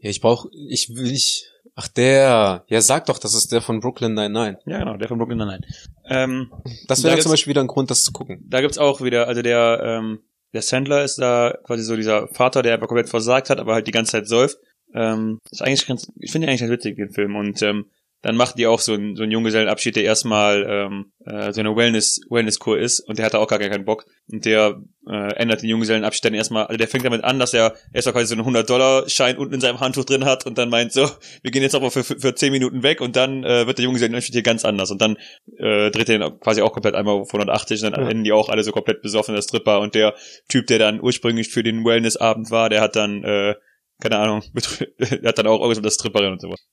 Ja, 0.00 0.10
ich 0.10 0.20
brauch, 0.20 0.46
ich 0.68 0.88
will 0.90 1.10
nicht 1.12 1.51
Ach, 1.74 1.88
der. 1.88 2.64
Ja, 2.68 2.80
sag 2.82 3.06
doch, 3.06 3.18
das 3.18 3.34
ist 3.34 3.50
der 3.52 3.62
von 3.62 3.80
Brooklyn 3.80 4.14
99. 4.14 4.66
Ja, 4.66 4.78
genau, 4.80 4.96
der 4.96 5.08
von 5.08 5.18
Brooklyn 5.18 5.38
Nine-Nine. 5.38 5.60
Ähm, 6.06 6.52
Das 6.86 6.98
Da 7.00 7.04
wäre 7.04 7.14
gibt's- 7.14 7.22
zum 7.24 7.32
Beispiel 7.32 7.50
wieder 7.52 7.62
ein 7.62 7.66
Grund, 7.66 7.90
das 7.90 8.02
zu 8.02 8.12
gucken. 8.12 8.44
da 8.48 8.60
gibt's 8.60 8.78
auch 8.78 9.00
wieder, 9.00 9.26
also 9.28 9.40
der, 9.42 9.80
ähm, 9.82 10.20
der 10.52 10.60
Sandler 10.62 11.02
ist 11.02 11.16
da 11.18 11.56
quasi 11.64 11.82
so 11.82 11.96
dieser 11.96 12.28
Vater, 12.28 12.62
der 12.62 12.74
einfach 12.74 12.88
komplett 12.88 13.08
versagt 13.08 13.48
hat, 13.48 13.58
aber 13.58 13.72
halt 13.74 13.86
die 13.86 13.90
ganze 13.92 14.12
Zeit 14.12 14.28
säuft. 14.28 14.58
Ähm, 14.94 15.38
ist 15.50 15.62
eigentlich 15.62 15.86
ganz, 15.86 16.12
ich 16.20 16.30
finde 16.30 16.46
eigentlich 16.48 16.60
ganz 16.60 16.72
witzig, 16.72 16.96
den 16.96 17.10
Film. 17.10 17.36
Und 17.36 17.62
ähm, 17.62 17.86
dann 18.22 18.36
macht 18.36 18.56
die 18.56 18.66
auch 18.66 18.78
so 18.80 18.94
einen, 18.94 19.16
so 19.16 19.24
einen 19.24 19.32
Junggesellenabschied, 19.32 19.96
der 19.96 20.04
erstmal 20.04 20.64
ähm, 20.68 21.12
äh, 21.26 21.52
so 21.52 21.60
eine 21.60 21.74
Wellness, 21.76 22.20
Wellness-Kur 22.30 22.78
ist 22.78 23.00
und 23.00 23.18
der 23.18 23.26
hat 23.26 23.34
da 23.34 23.38
auch 23.38 23.48
gar 23.48 23.58
keinen 23.58 23.84
Bock. 23.84 24.06
Und 24.30 24.44
der 24.44 24.80
äh, 25.08 25.34
ändert 25.34 25.62
den 25.62 25.68
Junggesellenabschied 25.70 26.24
dann 26.24 26.34
erstmal, 26.34 26.66
also 26.66 26.78
der 26.78 26.86
fängt 26.86 27.04
damit 27.04 27.24
an, 27.24 27.40
dass 27.40 27.52
er 27.52 27.74
erstmal 27.92 28.12
quasi 28.14 28.26
so 28.34 28.40
einen 28.40 28.56
100-Dollar-Schein 28.56 29.36
unten 29.36 29.54
in 29.54 29.60
seinem 29.60 29.80
Handtuch 29.80 30.04
drin 30.04 30.24
hat 30.24 30.46
und 30.46 30.56
dann 30.56 30.68
meint 30.70 30.92
so, 30.92 31.08
wir 31.42 31.50
gehen 31.50 31.62
jetzt 31.62 31.74
aber 31.74 31.90
für, 31.90 32.04
für, 32.04 32.18
für 32.18 32.34
10 32.34 32.52
Minuten 32.52 32.82
weg 32.84 33.00
und 33.00 33.16
dann 33.16 33.42
äh, 33.42 33.66
wird 33.66 33.78
der 33.78 33.84
Junggesellenabschied 33.84 34.34
hier 34.34 34.42
ganz 34.42 34.64
anders. 34.64 34.90
Und 34.92 35.02
dann 35.02 35.16
äh, 35.58 35.90
dreht 35.90 36.08
er 36.08 36.14
ihn 36.14 36.40
quasi 36.40 36.62
auch 36.62 36.72
komplett 36.72 36.94
einmal 36.94 37.14
auf 37.14 37.28
180 37.34 37.82
und 37.84 37.90
dann 37.92 38.04
Ja. 38.04 38.08
enden 38.10 38.24
die 38.24 38.32
auch 38.32 38.48
alle 38.48 38.62
so 38.62 38.70
komplett 38.70 39.02
besoffen, 39.02 39.34
der 39.34 39.42
Stripper 39.42 39.80
und 39.80 39.94
der 39.96 40.14
Typ, 40.48 40.68
der 40.68 40.78
dann 40.78 41.00
ursprünglich 41.02 41.48
für 41.48 41.64
den 41.64 41.84
Wellness-Abend 41.84 42.50
war, 42.52 42.68
der 42.70 42.80
hat 42.80 42.94
dann, 42.94 43.24
äh, 43.24 43.56
keine 44.00 44.18
Ahnung, 44.18 44.42
der 45.00 45.28
hat 45.28 45.38
dann 45.38 45.46
auch 45.48 45.58
irgendwas 45.60 45.78
mit 45.78 45.86
der 45.86 45.90
Stripperin 45.90 46.32
und 46.32 46.40
sowas. 46.40 46.64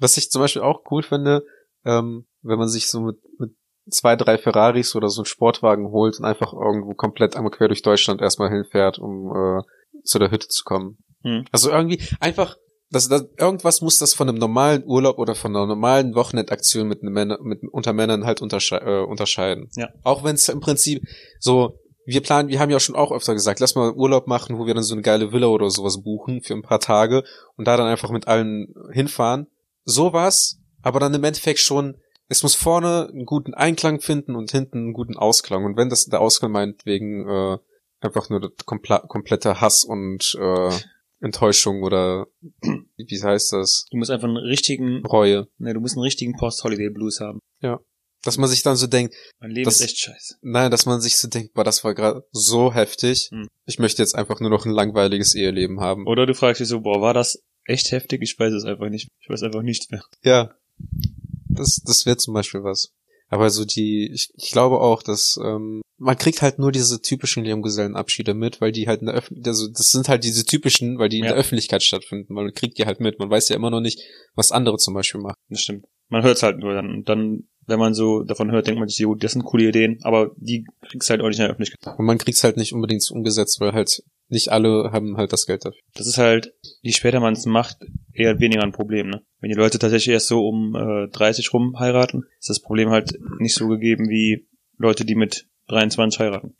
Was 0.00 0.16
ich 0.16 0.30
zum 0.30 0.40
Beispiel 0.40 0.62
auch 0.62 0.82
cool 0.90 1.02
finde, 1.02 1.44
ähm, 1.84 2.26
wenn 2.42 2.58
man 2.58 2.68
sich 2.68 2.88
so 2.88 3.00
mit, 3.00 3.18
mit 3.38 3.50
zwei, 3.88 4.16
drei 4.16 4.38
Ferraris 4.38 4.94
oder 4.94 5.08
so 5.08 5.20
einen 5.20 5.26
Sportwagen 5.26 5.90
holt 5.90 6.18
und 6.18 6.24
einfach 6.24 6.52
irgendwo 6.52 6.94
komplett 6.94 7.36
einmal 7.36 7.50
quer 7.50 7.68
durch 7.68 7.82
Deutschland 7.82 8.20
erstmal 8.20 8.50
hinfährt, 8.50 8.98
um 8.98 9.32
äh, 9.34 9.62
zu 10.04 10.18
der 10.18 10.30
Hütte 10.30 10.48
zu 10.48 10.64
kommen. 10.64 10.98
Hm. 11.22 11.44
Also 11.52 11.70
irgendwie 11.70 12.00
einfach, 12.20 12.56
das, 12.90 13.08
das, 13.08 13.26
irgendwas 13.38 13.80
muss 13.82 13.98
das 13.98 14.14
von 14.14 14.28
einem 14.28 14.38
normalen 14.38 14.84
Urlaub 14.84 15.18
oder 15.18 15.34
von 15.34 15.54
einer 15.54 15.66
normalen 15.66 16.14
Wochenendaktion 16.14 16.88
mit, 16.88 17.02
einem 17.02 17.12
Männer, 17.12 17.38
mit 17.42 17.60
unter 17.70 17.92
Männern 17.92 18.24
halt 18.24 18.42
untersche 18.42 18.76
äh, 18.76 19.04
unterscheiden. 19.04 19.68
Ja. 19.76 19.88
Auch 20.02 20.24
wenn 20.24 20.34
es 20.34 20.48
im 20.48 20.60
Prinzip 20.60 21.02
so, 21.38 21.78
wir 22.06 22.22
planen, 22.22 22.48
wir 22.48 22.58
haben 22.58 22.70
ja 22.70 22.80
schon 22.80 22.96
auch 22.96 23.12
öfter 23.12 23.34
gesagt, 23.34 23.60
lass 23.60 23.74
mal 23.74 23.92
Urlaub 23.92 24.26
machen, 24.26 24.58
wo 24.58 24.66
wir 24.66 24.74
dann 24.74 24.82
so 24.82 24.94
eine 24.94 25.02
geile 25.02 25.32
Villa 25.32 25.46
oder 25.46 25.70
sowas 25.70 26.02
buchen 26.02 26.42
für 26.42 26.54
ein 26.54 26.62
paar 26.62 26.80
Tage 26.80 27.22
und 27.56 27.68
da 27.68 27.76
dann 27.76 27.86
einfach 27.86 28.10
mit 28.10 28.26
allen 28.26 28.74
hinfahren. 28.92 29.46
Sowas, 29.90 30.58
aber 30.82 31.00
dann 31.00 31.14
im 31.14 31.24
Endeffekt 31.24 31.58
schon, 31.58 31.96
es 32.28 32.42
muss 32.42 32.54
vorne 32.54 33.08
einen 33.12 33.26
guten 33.26 33.54
Einklang 33.54 34.00
finden 34.00 34.36
und 34.36 34.50
hinten 34.52 34.78
einen 34.78 34.92
guten 34.92 35.16
Ausklang. 35.16 35.64
Und 35.64 35.76
wenn 35.76 35.90
das 35.90 36.06
der 36.06 36.20
Ausklang 36.20 36.52
meinetwegen 36.52 37.28
äh, 37.28 37.58
einfach 38.00 38.30
nur 38.30 38.40
der 38.40 38.50
komple 38.64 39.02
komplette 39.08 39.60
Hass 39.60 39.84
und 39.84 40.36
äh, 40.40 40.70
Enttäuschung 41.20 41.82
oder 41.82 42.26
wie 42.96 43.22
heißt 43.22 43.52
das? 43.52 43.86
Du 43.90 43.98
musst 43.98 44.10
einfach 44.10 44.28
einen 44.28 44.36
richtigen, 44.38 45.04
Reue. 45.04 45.48
ne, 45.58 45.74
du 45.74 45.80
musst 45.80 45.96
einen 45.96 46.04
richtigen 46.04 46.34
Post-Holiday-Blues 46.36 47.20
haben. 47.20 47.40
Dass 48.22 48.36
man 48.36 48.50
sich 48.50 48.62
dann 48.62 48.76
so 48.76 48.86
denkt, 48.86 49.14
Mein 49.40 49.50
Leben 49.50 49.64
Das- 49.64 49.76
ist 49.80 49.86
echt 49.86 49.98
scheiße. 49.98 50.34
nein, 50.42 50.70
dass 50.70 50.84
man 50.84 51.00
sich 51.00 51.16
so 51.16 51.26
denkt, 51.26 51.54
boah, 51.54 51.64
das 51.64 51.84
war 51.84 51.94
gerade 51.94 52.22
so 52.32 52.72
heftig. 52.74 53.30
Hm. 53.32 53.48
Ich 53.64 53.78
möchte 53.78 54.02
jetzt 54.02 54.14
einfach 54.14 54.40
nur 54.40 54.50
noch 54.50 54.66
ein 54.66 54.72
langweiliges 54.72 55.34
Eheleben 55.34 55.80
haben. 55.80 56.06
Oder 56.06 56.26
du 56.26 56.34
fragst 56.34 56.60
dich 56.60 56.68
so, 56.68 56.80
boah, 56.82 57.00
war 57.00 57.14
das 57.14 57.42
echt 57.70 57.92
heftig? 57.92 58.22
Ich 58.22 58.38
weiß 58.38 58.52
es 58.52 58.64
einfach 58.64 58.88
nicht. 58.88 59.08
Ich 59.20 59.28
weiß 59.28 59.42
einfach 59.42 59.62
nichts 59.62 59.90
mehr. 59.90 60.02
Ja. 60.22 60.50
Das, 61.48 61.80
das 61.84 62.06
wäre 62.06 62.16
zum 62.16 62.34
Beispiel 62.34 62.62
was. 62.62 62.92
Aber 63.28 63.50
so 63.50 63.64
die, 63.64 64.10
ich, 64.12 64.30
ich 64.36 64.50
glaube 64.50 64.80
auch, 64.80 65.02
dass 65.02 65.38
ähm, 65.42 65.82
man 65.98 66.16
kriegt 66.16 66.42
halt 66.42 66.58
nur 66.58 66.72
diese 66.72 67.00
typischen 67.00 67.44
Junggesellenabschiede 67.44 68.34
mit, 68.34 68.60
weil 68.60 68.72
die 68.72 68.88
halt 68.88 69.00
in 69.02 69.06
der 69.06 69.14
Öffentlichkeit, 69.14 69.48
also 69.48 69.68
das 69.68 69.90
sind 69.90 70.08
halt 70.08 70.24
diese 70.24 70.44
typischen, 70.44 70.98
weil 70.98 71.08
die 71.08 71.18
in 71.18 71.24
Ja. 71.24 71.30
der 71.30 71.38
Öffentlichkeit 71.38 71.82
stattfinden, 71.82 72.32
man 72.34 72.52
kriegt 72.54 72.78
die 72.78 72.86
halt 72.86 73.00
mit. 73.00 73.18
Man 73.18 73.30
weiß 73.30 73.48
ja 73.50 73.56
immer 73.56 73.70
noch 73.70 73.80
nicht, 73.80 74.00
was 74.34 74.50
andere 74.52 74.78
zum 74.78 74.94
Beispiel 74.94 75.20
machen. 75.20 75.36
Das 75.48 75.60
stimmt. 75.60 75.86
Man 76.08 76.22
hört 76.24 76.38
es 76.38 76.42
halt 76.42 76.58
nur 76.58 76.74
dann. 76.74 76.88
Und 76.90 77.08
dann, 77.08 77.48
wenn 77.70 77.78
man 77.78 77.94
so 77.94 78.22
davon 78.22 78.50
hört, 78.50 78.66
denkt 78.66 78.78
man 78.78 78.88
sich, 78.88 78.98
jo, 78.98 79.14
das 79.14 79.32
sind 79.32 79.44
coole 79.44 79.68
Ideen, 79.68 79.98
aber 80.02 80.32
die 80.36 80.66
kriegst 80.88 81.08
du 81.08 81.12
halt 81.12 81.22
auch 81.22 81.28
nicht 81.28 81.38
in 81.38 81.44
der 81.44 81.50
Öffentlichkeit. 81.50 81.98
Und 81.98 82.04
man 82.04 82.18
kriegt's 82.18 82.44
halt 82.44 82.56
nicht 82.56 82.74
unbedingt 82.74 83.08
umgesetzt, 83.10 83.60
weil 83.60 83.72
halt 83.72 84.02
nicht 84.28 84.50
alle 84.50 84.90
haben 84.92 85.16
halt 85.16 85.32
das 85.32 85.46
Geld 85.46 85.64
dafür. 85.64 85.80
Das 85.94 86.06
ist 86.06 86.18
halt, 86.18 86.52
je 86.82 86.92
später 86.92 87.20
man 87.20 87.32
es 87.32 87.46
macht, 87.46 87.78
eher 88.12 88.38
weniger 88.38 88.62
ein 88.62 88.72
Problem, 88.72 89.08
ne? 89.08 89.22
Wenn 89.40 89.50
die 89.50 89.56
Leute 89.56 89.78
tatsächlich 89.78 90.12
erst 90.12 90.28
so 90.28 90.46
um 90.46 90.74
äh, 90.74 91.08
30 91.08 91.52
rum 91.52 91.78
heiraten, 91.78 92.24
ist 92.38 92.50
das 92.50 92.60
Problem 92.60 92.90
halt 92.90 93.18
nicht 93.38 93.54
so 93.54 93.66
gegeben 93.68 94.08
wie 94.08 94.46
Leute, 94.76 95.04
die 95.04 95.14
mit 95.14 95.46
23 95.68 96.20
heiraten. 96.20 96.54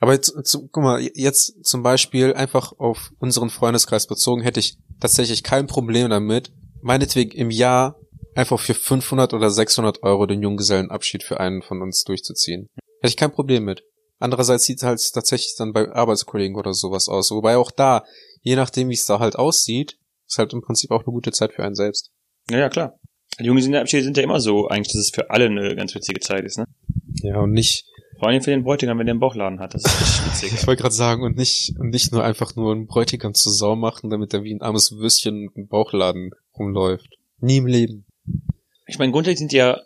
Aber 0.00 0.12
jetzt, 0.12 0.34
guck 0.70 0.82
mal, 0.82 1.00
jetzt 1.14 1.64
zum 1.64 1.82
Beispiel 1.82 2.34
einfach 2.34 2.72
auf 2.78 3.10
unseren 3.18 3.50
Freundeskreis 3.50 4.06
bezogen, 4.06 4.42
hätte 4.42 4.60
ich 4.60 4.76
tatsächlich 5.00 5.42
kein 5.42 5.66
Problem 5.66 6.10
damit, 6.10 6.52
meinetwegen 6.82 7.30
im 7.32 7.50
Jahr 7.50 7.98
einfach 8.34 8.58
für 8.60 8.74
500 8.74 9.34
oder 9.34 9.50
600 9.50 10.02
Euro 10.02 10.26
den 10.26 10.42
Junggesellenabschied 10.42 11.22
für 11.22 11.40
einen 11.40 11.62
von 11.62 11.82
uns 11.82 12.04
durchzuziehen. 12.04 12.68
Hätte 13.00 13.10
ich 13.10 13.16
kein 13.16 13.32
Problem 13.32 13.64
mit. 13.64 13.84
Andererseits 14.18 14.64
sieht 14.64 14.78
es 14.78 14.84
halt 14.84 15.00
tatsächlich 15.12 15.54
dann 15.56 15.72
bei 15.72 15.90
Arbeitskollegen 15.90 16.56
oder 16.56 16.72
sowas 16.72 17.08
aus. 17.08 17.30
Wobei 17.30 17.56
auch 17.56 17.70
da, 17.70 18.04
je 18.42 18.56
nachdem 18.56 18.88
wie 18.88 18.94
es 18.94 19.06
da 19.06 19.18
halt 19.18 19.36
aussieht, 19.36 19.98
ist 20.26 20.38
halt 20.38 20.52
im 20.52 20.62
Prinzip 20.62 20.90
auch 20.90 21.00
eine 21.00 21.12
gute 21.12 21.32
Zeit 21.32 21.52
für 21.52 21.64
einen 21.64 21.74
selbst. 21.74 22.10
Ja, 22.50 22.58
ja, 22.58 22.68
klar. 22.68 22.98
Die 23.38 23.44
Junggesellenabschiede 23.44 24.04
sind 24.04 24.16
ja 24.16 24.22
immer 24.22 24.40
so, 24.40 24.68
eigentlich, 24.68 24.92
dass 24.92 25.02
es 25.02 25.10
für 25.10 25.30
alle 25.30 25.46
eine 25.46 25.74
ganz 25.74 25.94
witzige 25.94 26.20
Zeit 26.20 26.44
ist, 26.44 26.58
ne? 26.58 26.66
Ja, 27.22 27.40
und 27.40 27.52
nicht, 27.52 27.84
Vor 28.18 28.28
allem 28.28 28.42
für 28.42 28.50
den 28.50 28.62
Bräutigam, 28.62 28.98
wenn 28.98 29.06
der 29.06 29.14
einen 29.14 29.20
Bauchladen 29.20 29.58
hat. 29.58 29.74
Das 29.74 29.84
ist 29.84 30.00
richtig 30.00 30.26
witzig. 30.26 30.60
ich 30.60 30.66
wollte 30.66 30.82
gerade 30.82 30.94
sagen, 30.94 31.22
und 31.22 31.36
nicht, 31.36 31.74
und 31.78 31.90
nicht 31.90 32.12
nur 32.12 32.22
einfach 32.22 32.54
nur 32.54 32.72
einen 32.72 32.86
Bräutigam 32.86 33.34
zur 33.34 33.52
Sau 33.52 33.74
machen, 33.74 34.10
damit 34.10 34.32
er 34.32 34.44
wie 34.44 34.54
ein 34.54 34.62
armes 34.62 34.92
Würstchen 34.92 35.50
im 35.54 35.66
Bauchladen 35.66 36.30
rumläuft. 36.56 37.08
Nie 37.40 37.56
im 37.56 37.66
Leben. 37.66 38.03
Ich 38.86 38.98
meine, 38.98 39.12
grundsätzlich 39.12 39.38
sind 39.38 39.52
die 39.52 39.56
ja, 39.56 39.80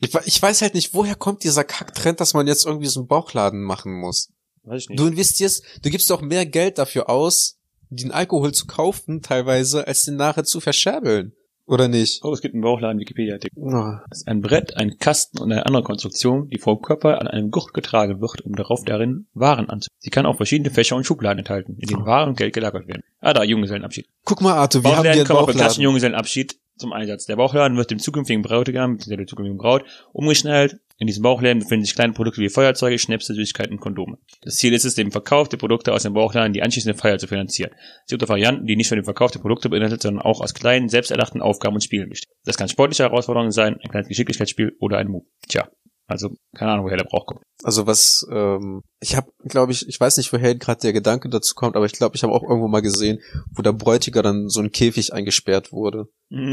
Ich, 0.00 0.14
ich 0.26 0.42
weiß 0.42 0.62
halt 0.62 0.74
nicht, 0.74 0.94
woher 0.94 1.14
kommt 1.14 1.44
dieser 1.44 1.64
Kacktrend, 1.64 2.20
dass 2.20 2.34
man 2.34 2.46
jetzt 2.46 2.66
irgendwie 2.66 2.86
so 2.86 3.00
einen 3.00 3.08
Bauchladen 3.08 3.62
machen 3.62 3.92
muss. 3.92 4.30
weiß 4.64 4.82
ich 4.82 4.88
nicht. 4.90 4.98
Du 5.00 5.06
investierst, 5.06 5.64
du 5.82 5.90
gibst 5.90 6.10
doch 6.10 6.20
mehr 6.20 6.46
Geld 6.46 6.78
dafür 6.78 7.08
aus, 7.08 7.58
den 7.90 8.12
Alkohol 8.12 8.52
zu 8.52 8.66
kaufen, 8.66 9.22
teilweise, 9.22 9.86
als 9.86 10.04
den 10.04 10.16
nachher 10.16 10.44
zu 10.44 10.60
verscherbeln. 10.60 11.32
Oder 11.66 11.88
nicht? 11.88 12.22
Oh, 12.22 12.32
es 12.34 12.42
gibt 12.42 12.54
einen 12.54 12.62
Bauchladen 12.62 13.00
Wikipedia-Artikel. 13.00 13.58
Oh, 13.58 13.70
Das 14.10 14.18
ist 14.18 14.28
ein 14.28 14.42
Brett, 14.42 14.76
ein 14.76 14.98
Kasten 14.98 15.38
und 15.38 15.50
eine 15.50 15.64
andere 15.64 15.82
Konstruktion, 15.82 16.50
die 16.50 16.58
vom 16.58 16.82
Körper 16.82 17.22
an 17.22 17.26
einem 17.26 17.50
Gurt 17.50 17.72
getragen 17.72 18.20
wird, 18.20 18.42
um 18.42 18.54
darauf 18.54 18.84
darin 18.84 19.28
Waren 19.32 19.70
anzubieten. 19.70 19.96
Sie 19.98 20.10
kann 20.10 20.26
auch 20.26 20.36
verschiedene 20.36 20.70
Fächer 20.70 20.94
und 20.96 21.04
Schubladen 21.06 21.38
enthalten, 21.38 21.78
in 21.80 21.88
denen 21.88 22.04
Waren 22.04 22.28
und 22.30 22.36
Geld 22.36 22.52
gelagert 22.52 22.86
werden. 22.86 23.02
Ah, 23.20 23.32
da, 23.32 23.44
Junggesellenabschied. 23.44 24.06
Guck 24.24 24.42
mal, 24.42 24.52
Arthur, 24.52 24.84
wir 24.84 24.94
haben 24.94 25.10
hier 25.10 25.24
Bauchladen 25.24 25.30
einen 25.30 25.38
auch 25.38 25.46
beim 25.46 25.56
klassischen 25.56 25.60
Bauchladen. 25.64 25.82
Junggesellenabschied 25.84 26.58
zum 26.76 26.92
Einsatz. 26.92 27.26
Der 27.26 27.36
Bauchladen 27.36 27.76
wird 27.76 27.90
dem 27.90 27.98
zukünftigen 27.98 28.42
Bräutigam, 28.42 28.96
bzw. 28.96 29.16
der 29.16 29.26
zukünftigen 29.26 29.58
Braut, 29.58 29.84
umgeschnallt. 30.12 30.78
In 30.98 31.08
diesem 31.08 31.22
Bauchladen 31.22 31.58
befinden 31.58 31.84
sich 31.84 31.94
kleine 31.94 32.12
Produkte 32.12 32.40
wie 32.40 32.48
Feuerzeuge, 32.48 32.98
Schnäpse, 32.98 33.34
Süßigkeiten 33.34 33.72
und 33.72 33.80
Kondome. 33.80 34.18
Das 34.42 34.56
Ziel 34.56 34.72
ist 34.72 34.84
es, 34.84 34.94
den 34.94 35.10
Verkauf 35.10 35.48
der 35.48 35.56
Produkte 35.56 35.92
aus 35.92 36.04
dem 36.04 36.14
Bauchladen 36.14 36.52
die 36.52 36.62
anschließende 36.62 36.96
Feier 36.96 37.18
zu 37.18 37.26
finanzieren. 37.26 37.72
Es 38.04 38.10
gibt 38.10 38.22
auch 38.22 38.28
Varianten, 38.28 38.66
die 38.66 38.76
nicht 38.76 38.90
nur 38.90 38.96
den 38.96 39.04
Verkauf 39.04 39.32
der 39.32 39.40
Produkte 39.40 39.68
beinhaltet, 39.68 40.02
sondern 40.02 40.22
auch 40.22 40.40
aus 40.40 40.54
kleinen, 40.54 40.88
selbsterdachten 40.88 41.42
Aufgaben 41.42 41.74
und 41.74 41.82
Spielen 41.82 42.08
bestehen. 42.08 42.32
Das 42.44 42.56
kann 42.56 42.68
sportliche 42.68 43.02
Herausforderungen 43.02 43.50
sein, 43.50 43.76
ein 43.82 43.90
kleines 43.90 44.08
Geschicklichkeitsspiel 44.08 44.76
oder 44.78 44.98
ein 44.98 45.08
Move. 45.08 45.26
Tja, 45.48 45.68
also 46.06 46.30
keine 46.54 46.72
Ahnung, 46.72 46.86
woher 46.86 46.96
der 46.98 47.04
Brauch 47.04 47.26
kommt. 47.26 47.40
Also 47.62 47.86
was, 47.86 48.26
ähm, 48.30 48.82
ich 49.00 49.16
habe, 49.16 49.30
glaube 49.44 49.72
ich, 49.72 49.88
ich 49.88 49.98
weiß 49.98 50.16
nicht, 50.18 50.32
woher 50.32 50.54
gerade 50.54 50.80
der 50.80 50.92
Gedanke 50.92 51.28
dazu 51.28 51.54
kommt, 51.54 51.76
aber 51.76 51.86
ich 51.86 51.92
glaube, 51.92 52.14
ich 52.16 52.22
habe 52.22 52.32
auch 52.32 52.42
irgendwo 52.42 52.68
mal 52.68 52.82
gesehen, 52.82 53.20
wo 53.54 53.62
der 53.62 53.72
Bräutiger 53.72 54.22
dann 54.22 54.48
so 54.48 54.60
ein 54.60 54.70
Käfig 54.70 55.12
eingesperrt 55.14 55.72
wurde 55.72 56.06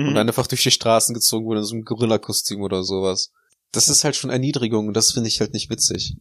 und 0.07 0.15
dann 0.15 0.27
einfach 0.27 0.47
durch 0.47 0.63
die 0.63 0.71
Straßen 0.71 1.13
gezogen 1.13 1.45
wurde 1.45 1.59
in 1.61 1.65
so 1.65 1.75
einem 1.75 1.83
Gorilla-Kostüm 1.83 2.61
oder 2.61 2.83
sowas. 2.83 3.31
Das 3.73 3.89
ist 3.89 4.03
halt 4.03 4.15
schon 4.15 4.29
Erniedrigung 4.29 4.87
und 4.87 4.95
das 4.95 5.11
finde 5.11 5.27
ich 5.29 5.39
halt 5.39 5.53
nicht 5.53 5.69
witzig. 5.69 6.15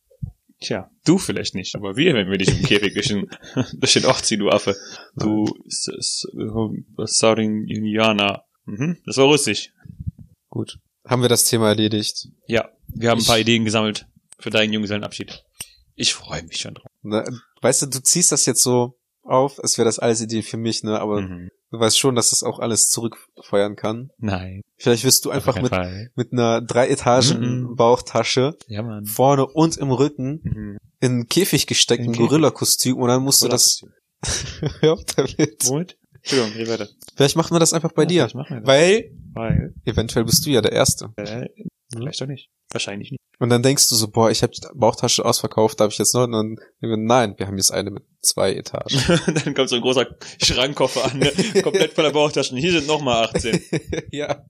Tja, 0.63 0.91
du 1.07 1.17
vielleicht 1.19 1.55
nicht, 1.55 1.75
aber 1.75 1.97
wir, 1.97 2.13
wenn 2.15 2.31
wir 2.31 2.37
dich 2.37 2.51
im 2.51 2.63
Käfig 2.65 2.93
durch 2.95 3.09
den, 3.09 3.31
durch 3.79 3.95
den 3.95 4.05
Ort 4.05 4.25
ziehen, 4.27 4.41
du 4.41 4.51
Affe. 4.51 4.77
Du 5.17 5.47
S- 5.67 5.89
S- 5.89 6.27
Sardinianer. 7.07 8.45
Mhm, 8.67 8.99
das 9.07 9.17
war 9.17 9.25
russisch. 9.27 9.73
Gut. 10.49 10.79
Haben 11.11 11.23
wir 11.23 11.29
das 11.29 11.45
Thema 11.45 11.69
erledigt? 11.69 12.29
Ja, 12.47 12.69
wir 12.89 13.11
haben 13.11 13.19
ein 13.21 13.25
paar 13.27 13.37
Ich- 13.37 13.43
Ideen 13.43 13.65
gesammelt 13.65 14.07
für 14.39 14.51
deinen 14.51 14.73
Junggesellenabschied. 14.73 15.43
Ich 15.97 16.15
freue 16.15 16.43
mich 16.45 16.59
schon 16.59 16.75
drauf. 16.75 16.87
Ne, 17.03 17.25
weißt 17.63 17.83
du, 17.83 17.87
du 17.87 18.01
ziehst 18.03 18.31
das 18.33 18.47
jetzt 18.47 18.63
so 18.63 18.97
auf, 19.23 19.59
als 19.63 19.77
wäre 19.77 19.85
das 19.87 19.99
alles 19.99 20.21
Idee 20.21 20.43
für 20.43 20.57
mich, 20.57 20.83
ne? 20.83 20.99
Aber 21.01 21.21
Mhm. 21.23 21.51
du 21.71 21.79
weißt 21.81 21.99
schon, 21.99 22.15
dass 22.15 22.31
das 22.31 22.43
auch 22.43 22.59
alles 22.61 22.89
zurückfeuern 22.89 23.77
kann. 23.77 24.11
Nein. 24.19 24.63
Vielleicht 24.77 25.05
wirst 25.05 25.25
du 25.25 25.31
einfach 25.31 25.57
auf 25.57 25.63
mit, 25.63 25.71
Fall. 25.75 26.11
mit 26.15 26.33
einer 26.33 26.63
drei 26.63 26.89
Etagen 26.89 27.63
Mhm. 27.65 27.77
Bauchtasche 27.77 28.57
Ja, 28.69 28.83
Mann. 28.83 29.05
vorne 29.05 29.47
und 29.47 29.77
im 29.77 29.91
Rücken 29.91 30.41
Mhm. 30.43 30.79
in 31.01 31.11
einen 31.13 31.29
Käfig 31.29 31.67
gesteckt, 31.67 32.05
In 32.05 32.13
ein. 32.13 32.17
Gorilla-Kostüm 32.17 32.97
und 32.97 33.09
dann 33.09 33.23
musst 33.23 33.43
du 33.43 33.49
das, 33.49 33.85
ja, 34.83 34.97
damit. 35.17 35.69
Womit? 35.69 35.97
Entschuldigung, 36.23 36.53
red 36.55 36.69
weiter. 36.69 36.89
Vielleicht 37.17 37.37
machen 37.37 37.55
wir 37.55 37.61
das 37.61 37.73
einfach 37.73 37.93
bei 37.93 38.05
dir. 38.07 38.29
Wir 38.33 38.45
das. 38.45 38.67
Weil, 38.67 39.11
Weil, 39.33 39.75
eventuell 39.85 40.25
bist 40.25 40.45
du 40.47 40.51
ja 40.51 40.61
der 40.61 40.73
Erste. 40.73 41.13
äh, 41.17 41.49
vielleicht 41.93 42.21
doch 42.21 42.27
nicht. 42.27 42.51
Wahrscheinlich 42.73 43.11
nicht. 43.11 43.21
Und 43.41 43.49
dann 43.49 43.63
denkst 43.63 43.89
du 43.89 43.97
so, 43.97 44.09
boah, 44.09 44.31
ich 44.31 44.43
habe 44.43 44.53
die 44.53 44.61
Bauchtasche 44.75 45.25
ausverkauft, 45.25 45.81
darf 45.81 45.93
ich 45.93 45.99
jetzt 45.99 46.15
noch? 46.15 46.25
Und 46.25 46.33
dann, 46.33 46.57
wir, 46.81 46.97
nein, 46.99 47.35
wir 47.39 47.47
haben 47.47 47.57
jetzt 47.57 47.73
eine 47.73 47.91
mit 47.91 48.05
zwei 48.21 48.53
Etagen. 48.55 48.95
dann 49.45 49.55
kommt 49.55 49.71
so 49.71 49.77
ein 49.77 49.83
großer 49.83 50.07
Schrankkoffer 50.43 51.11
an, 51.11 51.19
ne? 51.19 51.33
komplett 51.63 51.95
voller 51.95 52.13
Bauchtaschen. 52.13 52.59
Hier 52.59 52.73
sind 52.73 52.87
nochmal 52.87 53.25
18. 53.25 53.61
ja. 54.11 54.45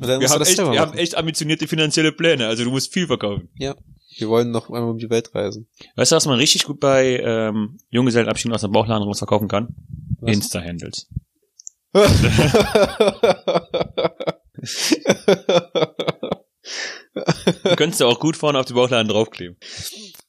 Und 0.00 0.08
dann 0.08 0.20
Wir 0.20 0.28
haben, 0.28 0.38
das 0.38 0.48
echt, 0.48 0.58
wir 0.58 0.80
haben 0.80 0.96
echt 0.96 1.16
ambitionierte 1.16 1.66
finanzielle 1.66 2.12
Pläne, 2.12 2.46
also 2.46 2.62
du 2.62 2.70
musst 2.70 2.92
viel 2.92 3.08
verkaufen. 3.08 3.48
Ja. 3.56 3.74
Wir 4.16 4.28
wollen 4.28 4.50
noch 4.52 4.68
einmal 4.68 4.90
um 4.90 4.98
die 4.98 5.10
Welt 5.10 5.34
reisen. 5.34 5.68
Weißt 5.96 6.12
du, 6.12 6.16
was 6.16 6.26
man 6.26 6.36
richtig 6.38 6.64
gut 6.64 6.78
bei 6.78 7.18
ähm, 7.18 7.78
Junggesellenabschieden 7.90 8.54
aus 8.54 8.60
dem 8.60 8.72
Bauchladen 8.72 9.06
raus 9.06 9.18
verkaufen 9.18 9.48
kann? 9.48 9.74
Insta-Handles. 10.24 11.08
Du 17.12 17.76
könntest 17.76 18.00
ja 18.00 18.06
auch 18.06 18.20
gut 18.20 18.36
vorne 18.36 18.58
auf 18.58 18.66
die 18.66 18.72
Bauchladen 18.72 19.08
draufkleben. 19.08 19.56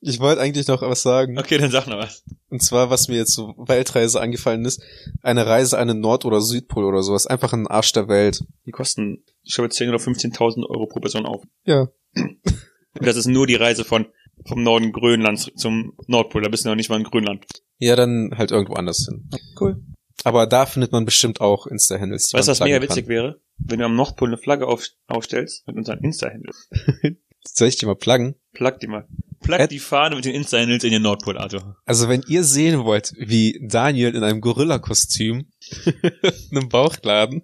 ich 0.02 0.20
wollte 0.20 0.42
eigentlich 0.42 0.68
noch 0.68 0.82
was 0.82 1.02
sagen. 1.02 1.38
Okay, 1.38 1.58
dann 1.58 1.70
sag 1.72 1.88
noch 1.88 1.98
was. 1.98 2.24
Und 2.50 2.64
zwar, 2.64 2.90
was 2.90 3.08
mir 3.08 3.18
jetzt 3.18 3.34
so 3.34 3.54
Weltreise 3.58 4.20
angefallen 4.20 4.66
ist, 4.66 4.82
eine 5.22 5.46
Reise 5.46 5.78
an 5.78 5.88
den 5.88 6.00
Nord- 6.00 6.26
oder 6.26 6.42
Südpol 6.42 6.86
oder 6.86 7.04
sowas. 7.04 7.28
Einfach 7.28 7.54
ein 7.54 7.68
Arsch 7.68 7.94
der 7.94 8.08
Welt. 8.08 8.44
Die 8.66 8.72
kosten, 8.72 9.24
ich 9.44 9.54
glaube, 9.56 9.70
10.000 9.70 9.90
oder 9.90 10.00
15.000 10.00 10.70
Euro 10.70 10.88
pro 10.88 11.00
Person 11.00 11.26
auf. 11.26 11.44
Ja. 11.66 11.88
Und 12.16 13.06
das 13.06 13.16
ist 13.16 13.28
nur 13.28 13.48
die 13.48 13.56
Reise 13.56 13.86
von 13.86 14.08
vom 14.48 14.64
Norden 14.64 14.92
Grönlands 14.92 15.52
zum 15.56 15.94
Nordpol. 16.08 16.42
Da 16.42 16.50
bist 16.50 16.66
du 16.66 16.70
noch 16.70 16.76
nicht 16.76 16.90
mal 16.90 16.98
in 16.98 17.04
Grönland. 17.04 17.46
Ja, 17.78 17.96
dann 17.96 18.32
halt 18.36 18.52
irgendwo 18.52 18.74
anders 18.74 19.06
hin. 19.08 19.30
Cool. 19.60 19.84
Aber 20.24 20.48
da 20.48 20.66
findet 20.66 20.92
man 20.92 21.06
bestimmt 21.06 21.42
auch 21.42 21.68
Insta-Handles. 21.68 22.34
Weißt 22.34 22.48
du, 22.48 22.52
was 22.52 22.60
mega 22.60 22.80
kann. 22.80 22.90
witzig 22.90 23.08
wäre? 23.08 23.40
Wenn 23.66 23.80
du 23.80 23.86
am 23.86 23.96
Nordpol 23.96 24.30
eine 24.30 24.38
Flagge 24.38 24.68
auf, 24.68 24.86
aufstellst 25.08 25.68
mit 25.68 25.76
unseren 25.78 26.00
Insta-Handles. 26.00 26.70
Soll 27.44 27.68
ich 27.70 27.78
die 27.78 27.86
mal 27.86 27.96
pluggen? 27.96 28.36
Plug 28.54 28.74
die 28.82 28.88
mal. 28.88 29.08
Plug 29.42 29.60
Ed- 29.60 29.72
die 29.72 29.80
Fahne 29.80 30.16
mit 30.16 30.26
den 30.26 30.36
Insta-Handles 30.36 30.84
in 30.84 30.92
den 30.92 31.02
Nordpol, 31.02 31.38
Arthur. 31.38 31.78
Also 31.86 32.08
wenn 32.10 32.24
ihr 32.28 32.44
sehen 32.44 32.84
wollt, 32.84 33.14
wie 33.18 33.60
Daniel 33.68 34.16
in 34.16 34.24
einem 34.24 34.42
Gorilla-Kostüm 34.42 35.48
in 35.86 36.58
einem 36.58 36.70
Bauchladen 36.70 37.44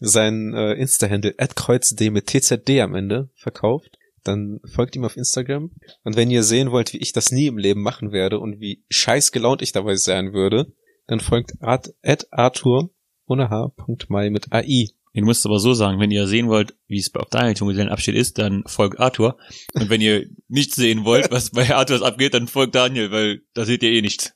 sein 0.00 0.54
äh, 0.54 0.72
Insta-Handle 0.74 1.34
@kreuzdm 1.34 2.12
mit 2.12 2.26
TZD 2.26 2.80
am 2.80 2.94
Ende 2.94 3.28
verkauft, 3.34 3.98
dann 4.24 4.60
folgt 4.64 4.96
ihm 4.96 5.04
auf 5.04 5.16
Instagram. 5.16 5.70
Und 6.04 6.16
wenn 6.16 6.30
ihr 6.30 6.42
sehen 6.42 6.70
wollt, 6.70 6.92
wie 6.92 6.98
ich 6.98 7.12
das 7.12 7.30
nie 7.32 7.46
im 7.46 7.58
Leben 7.58 7.82
machen 7.82 8.12
werde 8.12 8.38
und 8.40 8.60
wie 8.60 8.82
scheiß 8.90 9.32
gelaunt 9.32 9.62
ich 9.62 9.72
dabei 9.72 9.96
sein 9.96 10.32
würde, 10.32 10.72
dann 11.06 11.20
folgt 11.20 11.52
Art, 11.60 11.94
Arthur 12.30 12.90
ohne 13.26 13.50
H. 13.50 13.72
Mai 14.08 14.30
mit 14.30 14.52
AI. 14.52 14.88
Du 15.16 15.24
musst 15.24 15.46
aber 15.46 15.58
so 15.58 15.72
sagen, 15.72 15.98
wenn 15.98 16.10
ihr 16.10 16.26
sehen 16.26 16.48
wollt, 16.48 16.74
wie 16.88 16.98
es 16.98 17.10
bei 17.10 17.20
auf 17.20 17.30
Daniel 17.30 17.56
Junggesellenabschied 17.56 18.14
ist, 18.14 18.38
dann 18.38 18.64
folgt 18.66 19.00
Arthur. 19.00 19.38
Und 19.72 19.88
wenn 19.88 20.02
ihr 20.02 20.26
nicht 20.48 20.74
sehen 20.74 21.04
wollt, 21.04 21.30
was 21.30 21.50
bei 21.50 21.74
Arthur 21.74 22.06
abgeht, 22.06 22.34
dann 22.34 22.48
folgt 22.48 22.74
Daniel, 22.74 23.10
weil 23.10 23.40
da 23.54 23.64
seht 23.64 23.82
ihr 23.82 23.90
eh 23.90 24.02
nichts. 24.02 24.34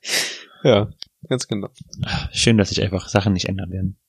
Ja, 0.63 0.89
ganz 1.29 1.47
genau. 1.47 1.69
Schön, 2.31 2.57
dass 2.57 2.69
sich 2.69 2.81
einfach 2.81 3.09
Sachen 3.09 3.33
nicht 3.33 3.47
ändern 3.47 3.69
werden. 3.69 3.99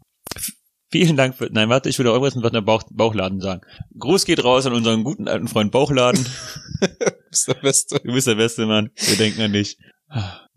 Vielen 0.90 1.16
Dank 1.16 1.36
für, 1.36 1.48
nein, 1.50 1.68
warte, 1.68 1.88
ich 1.88 1.98
würde 1.98 2.10
irgendwas 2.10 2.34
mit 2.34 2.44
einem 2.44 2.64
Bauch, 2.64 2.82
Bauchladen 2.90 3.40
sagen. 3.40 3.62
Gruß 3.98 4.24
geht 4.24 4.42
raus 4.44 4.66
an 4.66 4.72
unseren 4.72 5.04
guten 5.04 5.28
alten 5.28 5.48
Freund 5.48 5.72
Bauchladen. 5.72 6.26
Bist 7.30 7.48
der 7.48 7.54
Beste. 7.54 8.00
Du 8.04 8.12
bist 8.12 8.26
der 8.26 8.34
beste 8.34 8.66
Mann. 8.66 8.90
Wir 8.96 9.16
denken 9.16 9.40
an 9.40 9.52
dich. 9.54 9.78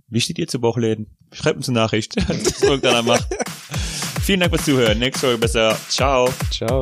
Wie 0.10 0.20
steht 0.20 0.38
ihr 0.38 0.48
zu 0.48 0.60
Bauchläden? 0.60 1.16
Schreibt 1.32 1.58
uns 1.58 1.70
eine 1.70 1.80
Nachricht. 1.80 2.16
Das 2.28 2.62
irgendeiner 2.62 3.02
macht. 3.02 3.28
Vielen 4.26 4.40
Dank 4.40 4.54
fürs 4.54 4.66
Zuhören. 4.66 4.98
Nächste 4.98 5.28
Folge 5.28 5.38
besser. 5.38 5.78
Ciao. 5.88 6.28
Ciao. 6.50 6.82